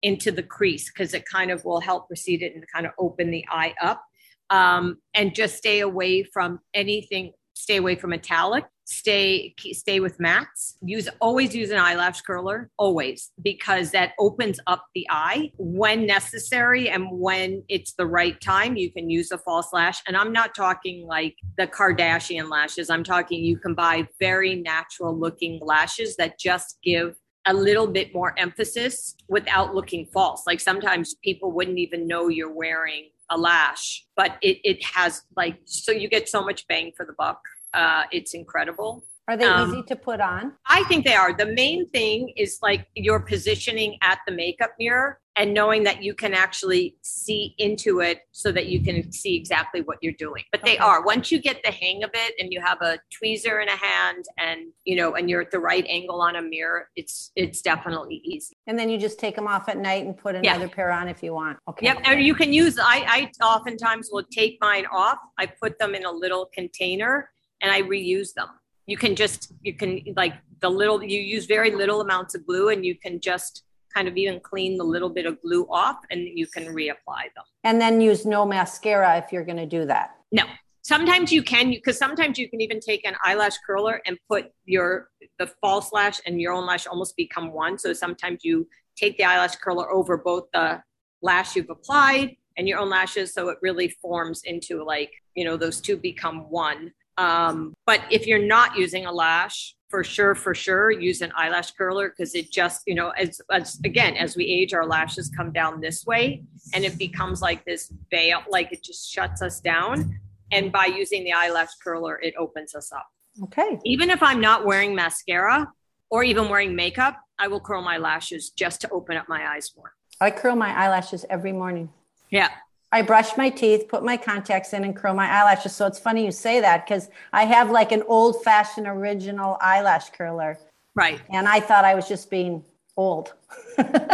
into 0.03 0.31
the 0.31 0.43
crease 0.43 0.91
because 0.91 1.13
it 1.13 1.25
kind 1.25 1.49
of 1.49 1.65
will 1.65 1.81
help 1.81 2.07
precede 2.07 2.43
it 2.43 2.53
and 2.53 2.63
kind 2.71 2.85
of 2.85 2.91
open 2.99 3.31
the 3.31 3.45
eye 3.49 3.73
up. 3.81 4.03
Um, 4.49 4.97
and 5.15 5.33
just 5.33 5.57
stay 5.57 5.79
away 5.79 6.23
from 6.23 6.59
anything 6.73 7.33
stay 7.63 7.77
away 7.77 7.95
from 7.95 8.11
metallic. 8.11 8.65
Stay 8.85 9.55
stay 9.71 10.01
with 10.01 10.17
mattes. 10.17 10.73
Use 10.83 11.07
always 11.21 11.55
use 11.55 11.71
an 11.71 11.77
eyelash 11.77 12.19
curler 12.21 12.69
always 12.77 13.31
because 13.41 13.91
that 13.91 14.11
opens 14.19 14.59
up 14.67 14.83
the 14.93 15.07
eye. 15.09 15.51
When 15.57 16.05
necessary 16.05 16.89
and 16.89 17.07
when 17.09 17.63
it's 17.69 17.93
the 17.93 18.05
right 18.05 18.39
time 18.41 18.75
you 18.75 18.91
can 18.91 19.09
use 19.09 19.31
a 19.31 19.37
false 19.37 19.71
lash. 19.71 20.01
And 20.05 20.17
i'm 20.17 20.33
not 20.33 20.53
talking 20.53 21.07
like 21.07 21.35
the 21.57 21.65
kardashian 21.65 22.49
lashes. 22.49 22.89
I'm 22.89 23.05
talking 23.05 23.41
you 23.41 23.57
can 23.57 23.73
buy 23.73 24.05
very 24.19 24.55
natural 24.55 25.17
looking 25.17 25.61
lashes 25.63 26.17
that 26.17 26.37
just 26.37 26.77
give 26.83 27.15
a 27.45 27.53
little 27.53 27.87
bit 27.87 28.13
more 28.13 28.33
emphasis 28.37 29.15
without 29.27 29.75
looking 29.75 30.05
false 30.13 30.43
like 30.47 30.61
sometimes 30.61 31.15
people 31.23 31.51
wouldn't 31.51 31.77
even 31.77 32.07
know 32.07 32.29
you're 32.29 32.53
wearing 32.53 33.09
a 33.29 33.37
lash, 33.37 34.05
but 34.15 34.37
it, 34.41 34.59
it 34.63 34.83
has 34.83 35.23
like, 35.35 35.59
so 35.65 35.91
you 35.91 36.07
get 36.09 36.29
so 36.29 36.43
much 36.43 36.67
bang 36.67 36.91
for 36.95 37.05
the 37.05 37.13
buck. 37.17 37.41
Uh, 37.73 38.03
it's 38.11 38.33
incredible. 38.33 39.05
Are 39.27 39.37
they 39.37 39.45
um, 39.45 39.69
easy 39.69 39.83
to 39.83 39.95
put 39.95 40.19
on? 40.21 40.53
I 40.65 40.83
think 40.83 41.05
they 41.05 41.15
are. 41.15 41.35
The 41.35 41.45
main 41.45 41.89
thing 41.89 42.33
is 42.35 42.59
like 42.61 42.87
your 42.95 43.19
positioning 43.21 43.97
at 44.01 44.19
the 44.27 44.33
makeup 44.33 44.71
mirror 44.77 45.19
and 45.35 45.53
knowing 45.53 45.83
that 45.83 46.03
you 46.03 46.13
can 46.13 46.33
actually 46.33 46.95
see 47.01 47.55
into 47.57 48.01
it 48.01 48.19
so 48.31 48.51
that 48.51 48.67
you 48.67 48.83
can 48.83 49.11
see 49.11 49.35
exactly 49.35 49.81
what 49.81 49.97
you're 50.01 50.13
doing. 50.13 50.43
But 50.51 50.61
they 50.63 50.75
okay. 50.75 50.83
are. 50.83 51.03
Once 51.03 51.31
you 51.31 51.39
get 51.39 51.61
the 51.63 51.71
hang 51.71 52.03
of 52.03 52.11
it 52.13 52.35
and 52.39 52.53
you 52.53 52.61
have 52.61 52.81
a 52.81 52.99
tweezer 53.11 53.61
in 53.61 53.67
a 53.67 53.75
hand 53.75 54.25
and 54.37 54.71
you 54.85 54.95
know 54.95 55.15
and 55.15 55.29
you're 55.29 55.41
at 55.41 55.51
the 55.51 55.59
right 55.59 55.85
angle 55.87 56.21
on 56.21 56.35
a 56.35 56.41
mirror, 56.41 56.89
it's 56.95 57.31
it's 57.35 57.61
definitely 57.61 58.21
easy. 58.23 58.55
And 58.67 58.77
then 58.77 58.89
you 58.89 58.99
just 58.99 59.19
take 59.19 59.35
them 59.35 59.47
off 59.47 59.69
at 59.69 59.77
night 59.77 60.05
and 60.05 60.15
put 60.15 60.35
another 60.35 60.65
yeah. 60.65 60.73
pair 60.73 60.91
on 60.91 61.07
if 61.07 61.23
you 61.23 61.33
want. 61.33 61.57
Okay. 61.67 61.87
Yep. 61.87 62.01
And 62.05 62.23
you 62.23 62.35
can 62.35 62.53
use 62.53 62.77
I 62.79 63.31
I 63.41 63.45
oftentimes 63.45 64.09
will 64.11 64.25
take 64.31 64.57
mine 64.61 64.85
off. 64.91 65.17
I 65.37 65.47
put 65.47 65.79
them 65.79 65.95
in 65.95 66.05
a 66.05 66.11
little 66.11 66.49
container 66.53 67.29
and 67.61 67.71
I 67.71 67.81
reuse 67.81 68.33
them 68.33 68.49
you 68.85 68.97
can 68.97 69.15
just 69.15 69.53
you 69.61 69.73
can 69.73 70.01
like 70.15 70.33
the 70.59 70.69
little 70.69 71.01
you 71.03 71.19
use 71.19 71.45
very 71.45 71.71
little 71.71 72.01
amounts 72.01 72.35
of 72.35 72.45
glue 72.45 72.69
and 72.69 72.85
you 72.85 72.95
can 72.97 73.19
just 73.19 73.63
kind 73.93 74.07
of 74.07 74.17
even 74.17 74.39
clean 74.39 74.77
the 74.77 74.83
little 74.83 75.09
bit 75.09 75.25
of 75.25 75.41
glue 75.41 75.65
off 75.69 75.97
and 76.11 76.21
you 76.21 76.47
can 76.47 76.65
reapply 76.65 77.23
them. 77.35 77.45
And 77.63 77.79
then 77.79 78.01
use 78.01 78.25
no 78.25 78.45
mascara 78.45 79.17
if 79.17 79.31
you're 79.31 79.45
going 79.45 79.57
to 79.57 79.65
do 79.65 79.85
that. 79.85 80.11
No. 80.31 80.43
Sometimes 80.81 81.31
you 81.31 81.43
can 81.43 81.69
because 81.69 81.97
sometimes 81.97 82.37
you 82.37 82.49
can 82.49 82.59
even 82.59 82.81
take 82.81 83.07
an 83.07 83.15
eyelash 83.23 83.57
curler 83.65 84.01
and 84.05 84.17
put 84.29 84.51
your 84.65 85.09
the 85.39 85.47
false 85.61 85.93
lash 85.93 86.19
and 86.25 86.41
your 86.41 86.51
own 86.51 86.65
lash 86.65 86.87
almost 86.87 87.15
become 87.15 87.53
one. 87.53 87.77
So 87.77 87.93
sometimes 87.93 88.43
you 88.43 88.67
take 88.97 89.17
the 89.17 89.23
eyelash 89.23 89.55
curler 89.55 89.89
over 89.89 90.17
both 90.17 90.45
the 90.51 90.81
lash 91.21 91.55
you've 91.55 91.69
applied 91.69 92.35
and 92.57 92.67
your 92.67 92.79
own 92.79 92.89
lashes 92.89 93.33
so 93.33 93.49
it 93.49 93.57
really 93.61 93.89
forms 94.01 94.41
into 94.43 94.83
like 94.83 95.11
you 95.35 95.43
know 95.43 95.57
those 95.57 95.81
two 95.81 95.97
become 95.97 96.49
one 96.49 96.91
um, 97.17 97.73
but 97.85 98.01
if 98.09 98.27
you're 98.27 98.45
not 98.45 98.77
using 98.77 99.05
a 99.05 99.11
lash, 99.11 99.75
for 99.89 100.03
sure, 100.03 100.33
for 100.33 100.55
sure, 100.55 100.89
use 100.89 101.21
an 101.21 101.31
eyelash 101.37 101.69
curler 101.71 102.09
because 102.09 102.33
it 102.33 102.51
just, 102.51 102.81
you 102.87 102.95
know, 102.95 103.09
as, 103.11 103.39
as 103.51 103.79
again, 103.85 104.15
as 104.17 104.35
we 104.35 104.43
age, 104.45 104.73
our 104.73 104.87
lashes 104.87 105.29
come 105.37 105.51
down 105.51 105.79
this 105.79 106.03
way 106.03 106.41
and 106.73 106.83
it 106.83 106.97
becomes 106.97 107.43
like 107.43 107.63
this 107.63 107.93
veil, 108.09 108.41
like 108.49 108.71
it 108.71 108.83
just 108.83 109.11
shuts 109.11 109.43
us 109.43 109.59
down. 109.59 110.19
And 110.51 110.71
by 110.71 110.87
using 110.87 111.23
the 111.23 111.33
eyelash 111.33 111.75
curler, 111.83 112.19
it 112.23 112.33
opens 112.39 112.73
us 112.73 112.91
up. 112.91 113.05
Okay. 113.43 113.79
Even 113.85 114.09
if 114.09 114.23
I'm 114.23 114.41
not 114.41 114.65
wearing 114.65 114.95
mascara 114.95 115.71
or 116.09 116.23
even 116.23 116.49
wearing 116.49 116.75
makeup, 116.75 117.19
I 117.37 117.47
will 117.47 117.59
curl 117.59 117.83
my 117.83 117.97
lashes 117.97 118.49
just 118.49 118.81
to 118.81 118.89
open 118.89 119.15
up 119.15 119.29
my 119.29 119.53
eyes 119.53 119.73
more. 119.77 119.93
I 120.19 120.31
curl 120.31 120.55
my 120.55 120.75
eyelashes 120.75 121.23
every 121.29 121.51
morning. 121.51 121.89
Yeah. 122.31 122.49
I 122.93 123.01
brush 123.01 123.35
my 123.37 123.49
teeth, 123.49 123.87
put 123.87 124.03
my 124.03 124.15
contacts 124.15 124.71
in, 124.71 124.83
and 124.83 124.95
curl 124.95 125.15
my 125.15 125.27
eyelashes. 125.27 125.75
So 125.75 125.87
it's 125.87 125.97
funny 125.97 126.23
you 126.23 126.31
say 126.31 126.61
that 126.61 126.85
because 126.85 127.09
I 127.33 127.45
have 127.45 127.71
like 127.71 127.91
an 127.91 128.03
old 128.05 128.43
fashioned 128.43 128.85
original 128.85 129.57
eyelash 129.59 130.11
curler. 130.11 130.59
Right. 130.93 131.19
And 131.31 131.47
I 131.47 131.59
thought 131.59 131.85
I 131.85 131.95
was 131.95 132.07
just 132.07 132.29
being 132.29 132.63
old. 132.95 133.33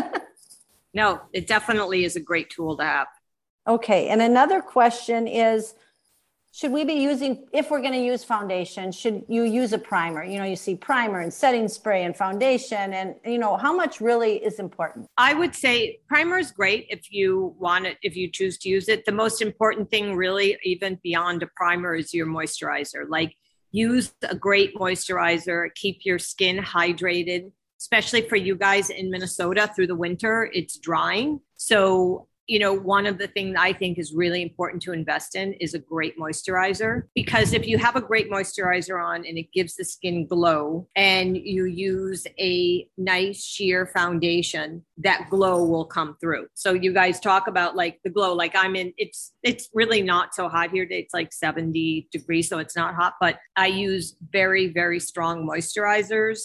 no, 0.94 1.20
it 1.34 1.46
definitely 1.46 2.06
is 2.06 2.16
a 2.16 2.22
great 2.22 2.50
tool 2.50 2.78
to 2.78 2.86
have. 2.86 3.08
Okay. 3.68 4.08
And 4.08 4.22
another 4.22 4.62
question 4.62 5.28
is 5.28 5.76
should 6.52 6.72
we 6.72 6.84
be 6.84 6.94
using 6.94 7.48
if 7.54 7.70
we're 7.70 7.82
going 7.82 7.94
to 7.94 8.00
use 8.00 8.24
foundation 8.24 8.92
should 8.92 9.24
you 9.28 9.44
use 9.44 9.74
a 9.74 9.78
primer? 9.78 10.24
You 10.24 10.40
know 10.40 10.46
you 10.46 10.56
see 10.56 10.76
primer 10.76 11.20
and 11.20 11.34
setting 11.34 11.68
spray 11.68 12.04
and 12.04 12.16
foundation 12.16 12.94
and 12.94 13.16
you 13.26 13.38
know 13.38 13.56
how 13.58 13.74
much 13.74 14.02
really 14.02 14.38
is 14.38 14.60
important? 14.60 15.08
I 15.18 15.34
would 15.34 15.54
say 15.54 16.00
primer 16.08 16.38
is 16.40 16.52
great 16.52 16.88
if 16.90 17.12
you 17.12 17.56
want 17.60 17.86
it 17.86 17.98
if 18.02 18.16
you 18.16 18.32
choose 18.32 18.58
to 18.60 18.70
use 18.70 18.90
it. 18.90 19.06
The 19.06 19.12
most 19.12 19.42
important 19.42 19.90
thing 19.92 20.16
really 20.16 20.58
even 20.64 21.00
beyond 21.04 21.44
a 21.44 21.48
primer 21.56 21.96
is 21.96 22.14
your 22.14 22.28
moisturizer. 22.28 23.08
Like 23.08 23.36
use 23.72 24.12
a 24.28 24.36
great 24.36 24.76
moisturizer 24.76 25.68
keep 25.76 26.00
your 26.04 26.18
skin 26.18 26.58
hydrated 26.58 27.52
especially 27.80 28.28
for 28.28 28.36
you 28.36 28.56
guys 28.56 28.90
in 28.90 29.12
minnesota 29.12 29.72
through 29.76 29.86
the 29.86 29.96
winter 29.96 30.50
it's 30.54 30.80
drying. 30.80 31.40
So 31.56 32.29
you 32.50 32.58
know, 32.58 32.74
one 32.74 33.06
of 33.06 33.20
the 33.20 33.28
things 33.28 33.56
I 33.60 33.74
think 33.74 34.00
is 34.00 34.12
really 34.12 34.42
important 34.42 34.82
to 34.82 34.92
invest 34.92 35.36
in 35.36 35.54
is 35.54 35.76
a 35.76 35.80
great 35.80 36.18
moisturizer. 36.18 37.04
Because 37.14 37.54
if 37.54 37.68
you 37.68 37.78
have 37.78 37.96
a 37.96 38.02
great 38.02 38.32
moisturizer 38.32 39.02
on 39.02 39.24
and 39.24 39.38
it 39.38 39.54
gives 39.54 39.76
the 39.76 39.86
skin 39.86 40.26
glow 40.26 40.88
and 40.96 41.38
you 41.38 41.66
use 41.66 42.26
a 42.40 42.90
nice 42.98 43.46
sheer 43.46 43.86
foundation, 43.86 44.84
that 44.98 45.28
glow 45.30 45.64
will 45.64 45.86
come 45.86 46.18
through. 46.20 46.48
So 46.56 46.74
you 46.74 46.92
guys 46.92 47.20
talk 47.20 47.48
about 47.48 47.76
like 47.76 48.00
the 48.04 48.10
glow, 48.10 48.34
like 48.34 48.56
I'm 48.56 48.76
in, 48.76 48.94
it's, 48.98 49.32
it's 49.44 49.70
really 49.76 50.02
not 50.02 50.34
so 50.34 50.50
hot 50.50 50.72
here. 50.72 50.88
It's 50.90 51.14
like 51.14 51.32
70 51.32 52.08
degrees, 52.12 52.50
so 52.50 52.58
it's 52.58 52.76
not 52.76 52.96
hot, 52.96 53.14
but 53.22 53.38
I 53.56 53.68
use 53.68 54.16
very, 54.32 54.74
very 54.74 55.00
strong 55.00 55.48
moisturizers 55.48 56.40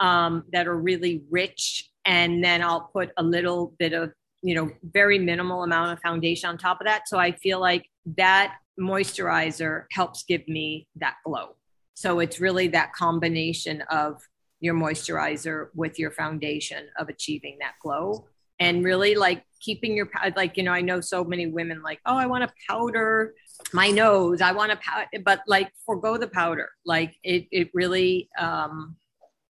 um, 0.00 0.44
that 0.50 0.66
are 0.66 0.78
really 0.78 1.24
rich 1.30 1.90
and 2.04 2.42
then 2.42 2.62
I'll 2.62 2.90
put 2.92 3.10
a 3.16 3.22
little 3.22 3.74
bit 3.78 3.92
of 3.92 4.12
you 4.42 4.54
know, 4.54 4.70
very 4.82 5.18
minimal 5.18 5.62
amount 5.62 5.92
of 5.92 6.00
foundation 6.00 6.48
on 6.50 6.58
top 6.58 6.80
of 6.80 6.86
that. 6.86 7.08
So 7.08 7.18
I 7.18 7.32
feel 7.32 7.60
like 7.60 7.88
that 8.16 8.56
moisturizer 8.78 9.84
helps 9.92 10.24
give 10.24 10.46
me 10.48 10.88
that 10.96 11.16
glow. 11.24 11.56
So 11.94 12.20
it's 12.20 12.40
really 12.40 12.68
that 12.68 12.92
combination 12.92 13.82
of 13.82 14.20
your 14.60 14.74
moisturizer 14.74 15.68
with 15.74 15.98
your 15.98 16.10
foundation 16.10 16.88
of 16.98 17.08
achieving 17.08 17.58
that 17.60 17.74
glow. 17.82 18.26
and 18.60 18.84
really 18.84 19.14
like 19.14 19.44
keeping 19.60 19.96
your 19.96 20.08
like 20.36 20.56
you 20.56 20.62
know 20.62 20.72
i 20.72 20.80
know 20.80 21.00
so 21.00 21.24
many 21.24 21.46
women 21.46 21.82
like 21.82 22.00
oh 22.06 22.16
i 22.16 22.26
want 22.26 22.42
to 22.46 22.54
powder 22.68 23.34
my 23.72 23.88
nose 23.90 24.40
i 24.40 24.52
want 24.52 24.70
to 24.70 24.78
powder 24.78 25.06
but 25.24 25.40
like 25.46 25.70
forego 25.86 26.16
the 26.16 26.28
powder 26.28 26.68
like 26.84 27.14
it 27.22 27.46
it 27.50 27.70
really 27.74 28.28
um 28.38 28.96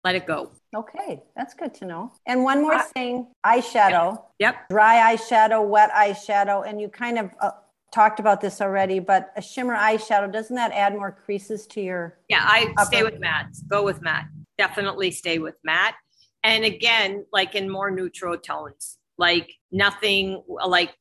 let 0.04 0.14
it 0.14 0.26
go. 0.26 0.50
Okay 0.74 1.22
that's 1.36 1.54
good 1.54 1.74
to 1.74 1.86
know. 1.86 2.12
And 2.26 2.44
one 2.44 2.62
more 2.62 2.80
thing 2.82 3.28
eyeshadow. 3.44 4.22
Yep. 4.38 4.68
Dry 4.70 5.14
eyeshadow 5.14 5.66
wet 5.66 5.90
eyeshadow 5.90 6.66
and 6.68 6.80
you 6.80 6.88
kind 6.88 7.18
of 7.18 7.30
uh, 7.40 7.50
talked 7.92 8.20
about 8.20 8.40
this 8.40 8.60
already 8.60 8.98
but 8.98 9.32
a 9.36 9.42
shimmer 9.42 9.76
eyeshadow 9.76 10.32
doesn't 10.32 10.56
that 10.56 10.72
add 10.72 10.94
more 10.94 11.12
creases 11.12 11.66
to 11.68 11.80
your 11.80 12.18
yeah 12.28 12.40
i 12.42 12.72
upper? 12.76 12.86
stay 12.86 13.02
with 13.02 13.20
matte. 13.20 13.54
Go 13.68 13.84
with 13.84 14.02
matte. 14.02 14.26
Definitely 14.58 15.10
stay 15.10 15.38
with 15.38 15.56
matte. 15.64 15.94
And 16.42 16.64
again 16.64 17.24
like 17.32 17.54
in 17.54 17.70
more 17.70 17.90
neutral 17.90 18.36
tones. 18.36 18.98
Like 19.16 19.52
nothing 19.70 20.42
like 20.66 20.94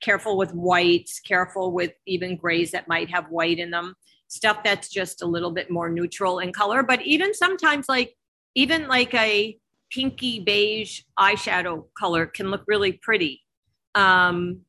careful 0.00 0.36
with 0.36 0.52
whites, 0.52 1.20
careful 1.20 1.72
with 1.72 1.92
even 2.06 2.36
grays 2.36 2.72
that 2.72 2.88
might 2.88 3.10
have 3.10 3.30
white 3.30 3.58
in 3.58 3.70
them, 3.70 3.94
stuff 4.28 4.62
that's 4.64 4.88
just 4.88 5.22
a 5.22 5.26
little 5.26 5.50
bit 5.50 5.70
more 5.70 5.88
neutral 5.88 6.38
in 6.38 6.52
color. 6.52 6.82
But 6.82 7.02
even 7.02 7.34
sometimes, 7.34 7.88
like, 7.88 8.16
even 8.54 8.88
like 8.88 9.14
a 9.14 9.58
pinky 9.90 10.40
beige 10.40 11.00
eyeshadow 11.18 11.84
color 11.98 12.26
can 12.26 12.50
look 12.50 12.62
really 12.66 12.92
pretty. 12.92 13.42
Um, 13.94 14.60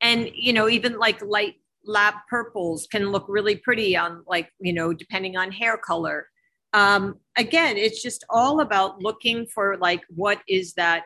and, 0.00 0.30
you 0.34 0.52
know, 0.52 0.68
even 0.68 0.98
like 0.98 1.22
light 1.22 1.54
lab 1.84 2.14
purples 2.28 2.86
can 2.90 3.10
look 3.10 3.26
really 3.28 3.56
pretty 3.56 3.96
on, 3.96 4.22
like, 4.26 4.50
you 4.60 4.72
know, 4.72 4.92
depending 4.92 5.36
on 5.36 5.52
hair 5.52 5.76
color. 5.76 6.26
Um, 6.72 7.16
again, 7.36 7.76
it's 7.76 8.02
just 8.02 8.24
all 8.28 8.60
about 8.60 9.00
looking 9.00 9.46
for 9.46 9.76
like 9.78 10.02
what 10.08 10.40
is 10.48 10.74
that 10.74 11.04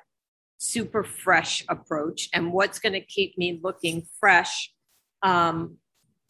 super 0.59 1.05
fresh 1.05 1.65
approach 1.69 2.29
and 2.35 2.53
what's 2.53 2.79
going 2.79 2.93
to 2.93 3.01
keep 3.01 3.37
me 3.39 3.61
looking 3.63 4.07
fresh 4.19 4.73
um, 5.23 5.77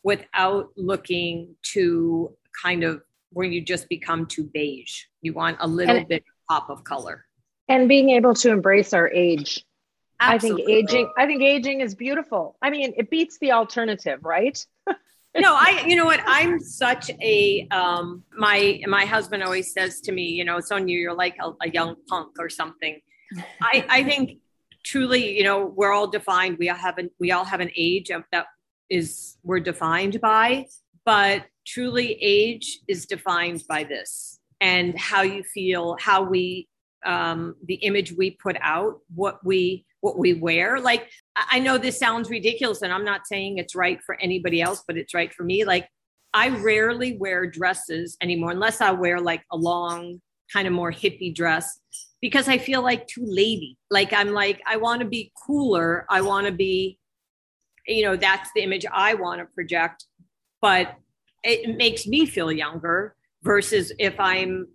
without 0.03 0.69
looking 0.77 1.55
to 1.73 2.37
kind 2.63 2.85
of 2.85 3.03
where 3.33 3.47
you 3.47 3.61
just 3.61 3.89
become 3.89 4.27
too 4.27 4.45
beige. 4.45 5.05
You 5.23 5.33
want 5.33 5.59
a 5.61 5.67
little 5.67 5.97
and, 5.97 6.09
bit 6.09 6.25
pop 6.49 6.71
of 6.71 6.85
color. 6.85 7.27
And 7.69 7.89
being 7.89 8.11
able 8.11 8.35
to 8.35 8.51
embrace 8.51 8.93
our 8.93 9.09
age. 9.09 9.65
Absolutely. 10.21 10.63
I 10.63 10.67
think 10.67 10.79
aging 10.79 11.13
I 11.17 11.27
think 11.27 11.43
aging 11.43 11.81
is 11.81 11.95
beautiful. 11.95 12.57
I 12.61 12.71
mean, 12.71 12.93
it 12.97 13.09
beats 13.11 13.39
the 13.39 13.53
alternative, 13.53 14.21
right? 14.23 14.59
no, 14.87 15.55
I 15.55 15.85
you 15.87 15.97
know 15.97 16.05
what? 16.05 16.21
I'm 16.27 16.61
such 16.61 17.11
a 17.23 17.67
um 17.71 18.23
my 18.37 18.83
my 18.87 19.07
husband 19.07 19.43
always 19.43 19.73
says 19.73 20.01
to 20.03 20.13
me, 20.13 20.25
you 20.25 20.45
know, 20.45 20.61
Sonia, 20.61 20.99
you're 20.99 21.15
like 21.15 21.37
a, 21.41 21.53
a 21.63 21.71
young 21.71 21.97
punk 22.09 22.37
or 22.39 22.51
something. 22.51 23.01
I, 23.63 23.85
I 23.89 24.05
think 24.05 24.39
truly, 24.85 25.37
you 25.37 25.45
know, 25.45 25.67
we're 25.67 25.93
all 25.93 26.07
defined. 26.07 26.59
We 26.59 26.69
all 26.69 26.77
have 26.77 26.99
an, 26.99 27.11
we 27.19 27.33
all 27.33 27.45
have 27.45 27.61
an 27.61 27.71
age 27.77 28.11
that 28.33 28.47
is 28.89 29.37
we're 29.45 29.61
defined 29.61 30.21
by, 30.21 30.67
but 31.05 31.47
truly 31.67 32.19
age 32.21 32.81
is 32.89 33.07
defined 33.07 33.65
by 33.69 33.85
this 33.85 34.39
and 34.61 34.99
how 34.99 35.23
you 35.23 35.43
feel, 35.43 35.97
how 36.01 36.23
we, 36.23 36.69
um, 37.05 37.57
the 37.65 37.75
image 37.77 38.13
we 38.13 38.33
put 38.33 38.57
out, 38.61 39.01
what 39.15 39.45
we, 39.45 39.87
what 40.01 40.19
we 40.19 40.35
wear. 40.35 40.81
Like, 40.81 41.11
I 41.37 41.61
know 41.61 41.79
this 41.79 41.99
sounds 41.99 42.29
ridiculous 42.29 42.83
and 42.83 42.93
I'm 42.93 43.05
not 43.05 43.27
saying 43.27 43.59
it's 43.59 43.75
right 43.75 44.01
for 44.05 44.21
anybody 44.21 44.61
else, 44.61 44.83
but 44.87 44.97
it's 44.97 45.15
right 45.15 45.33
for 45.33 45.45
me. 45.45 45.65
Like, 45.65 45.89
I 46.33 46.49
rarely 46.49 47.17
wear 47.17 47.47
dresses 47.47 48.17
anymore 48.21 48.51
unless 48.51 48.81
I 48.81 48.93
wear 48.93 49.21
like 49.21 49.43
a 49.51 49.57
long, 49.57 50.21
kind 50.53 50.67
of 50.67 50.73
more 50.75 50.93
hippie 50.93 51.35
dress 51.35 51.81
because 52.21 52.49
I 52.49 52.59
feel 52.59 52.83
like 52.83 53.07
too 53.07 53.25
lady. 53.25 53.77
Like 53.91 54.13
I'm 54.13 54.33
like, 54.33 54.61
I 54.67 54.77
want 54.77 55.01
to 55.01 55.07
be 55.07 55.33
cooler. 55.47 56.07
I 56.09 56.21
want 56.21 56.47
to 56.47 56.53
be, 56.53 56.99
you 57.87 58.03
know, 58.05 58.17
that's 58.17 58.51
the 58.55 58.63
image 58.63 58.85
I 58.93 59.15
want 59.15 59.41
to 59.41 59.47
project. 59.47 60.05
But 60.61 60.97
it 61.43 61.77
makes 61.77 62.07
me 62.07 62.27
feel 62.27 62.53
younger 62.53 63.17
versus 63.43 63.93
if 63.99 64.19
I'm, 64.19 64.69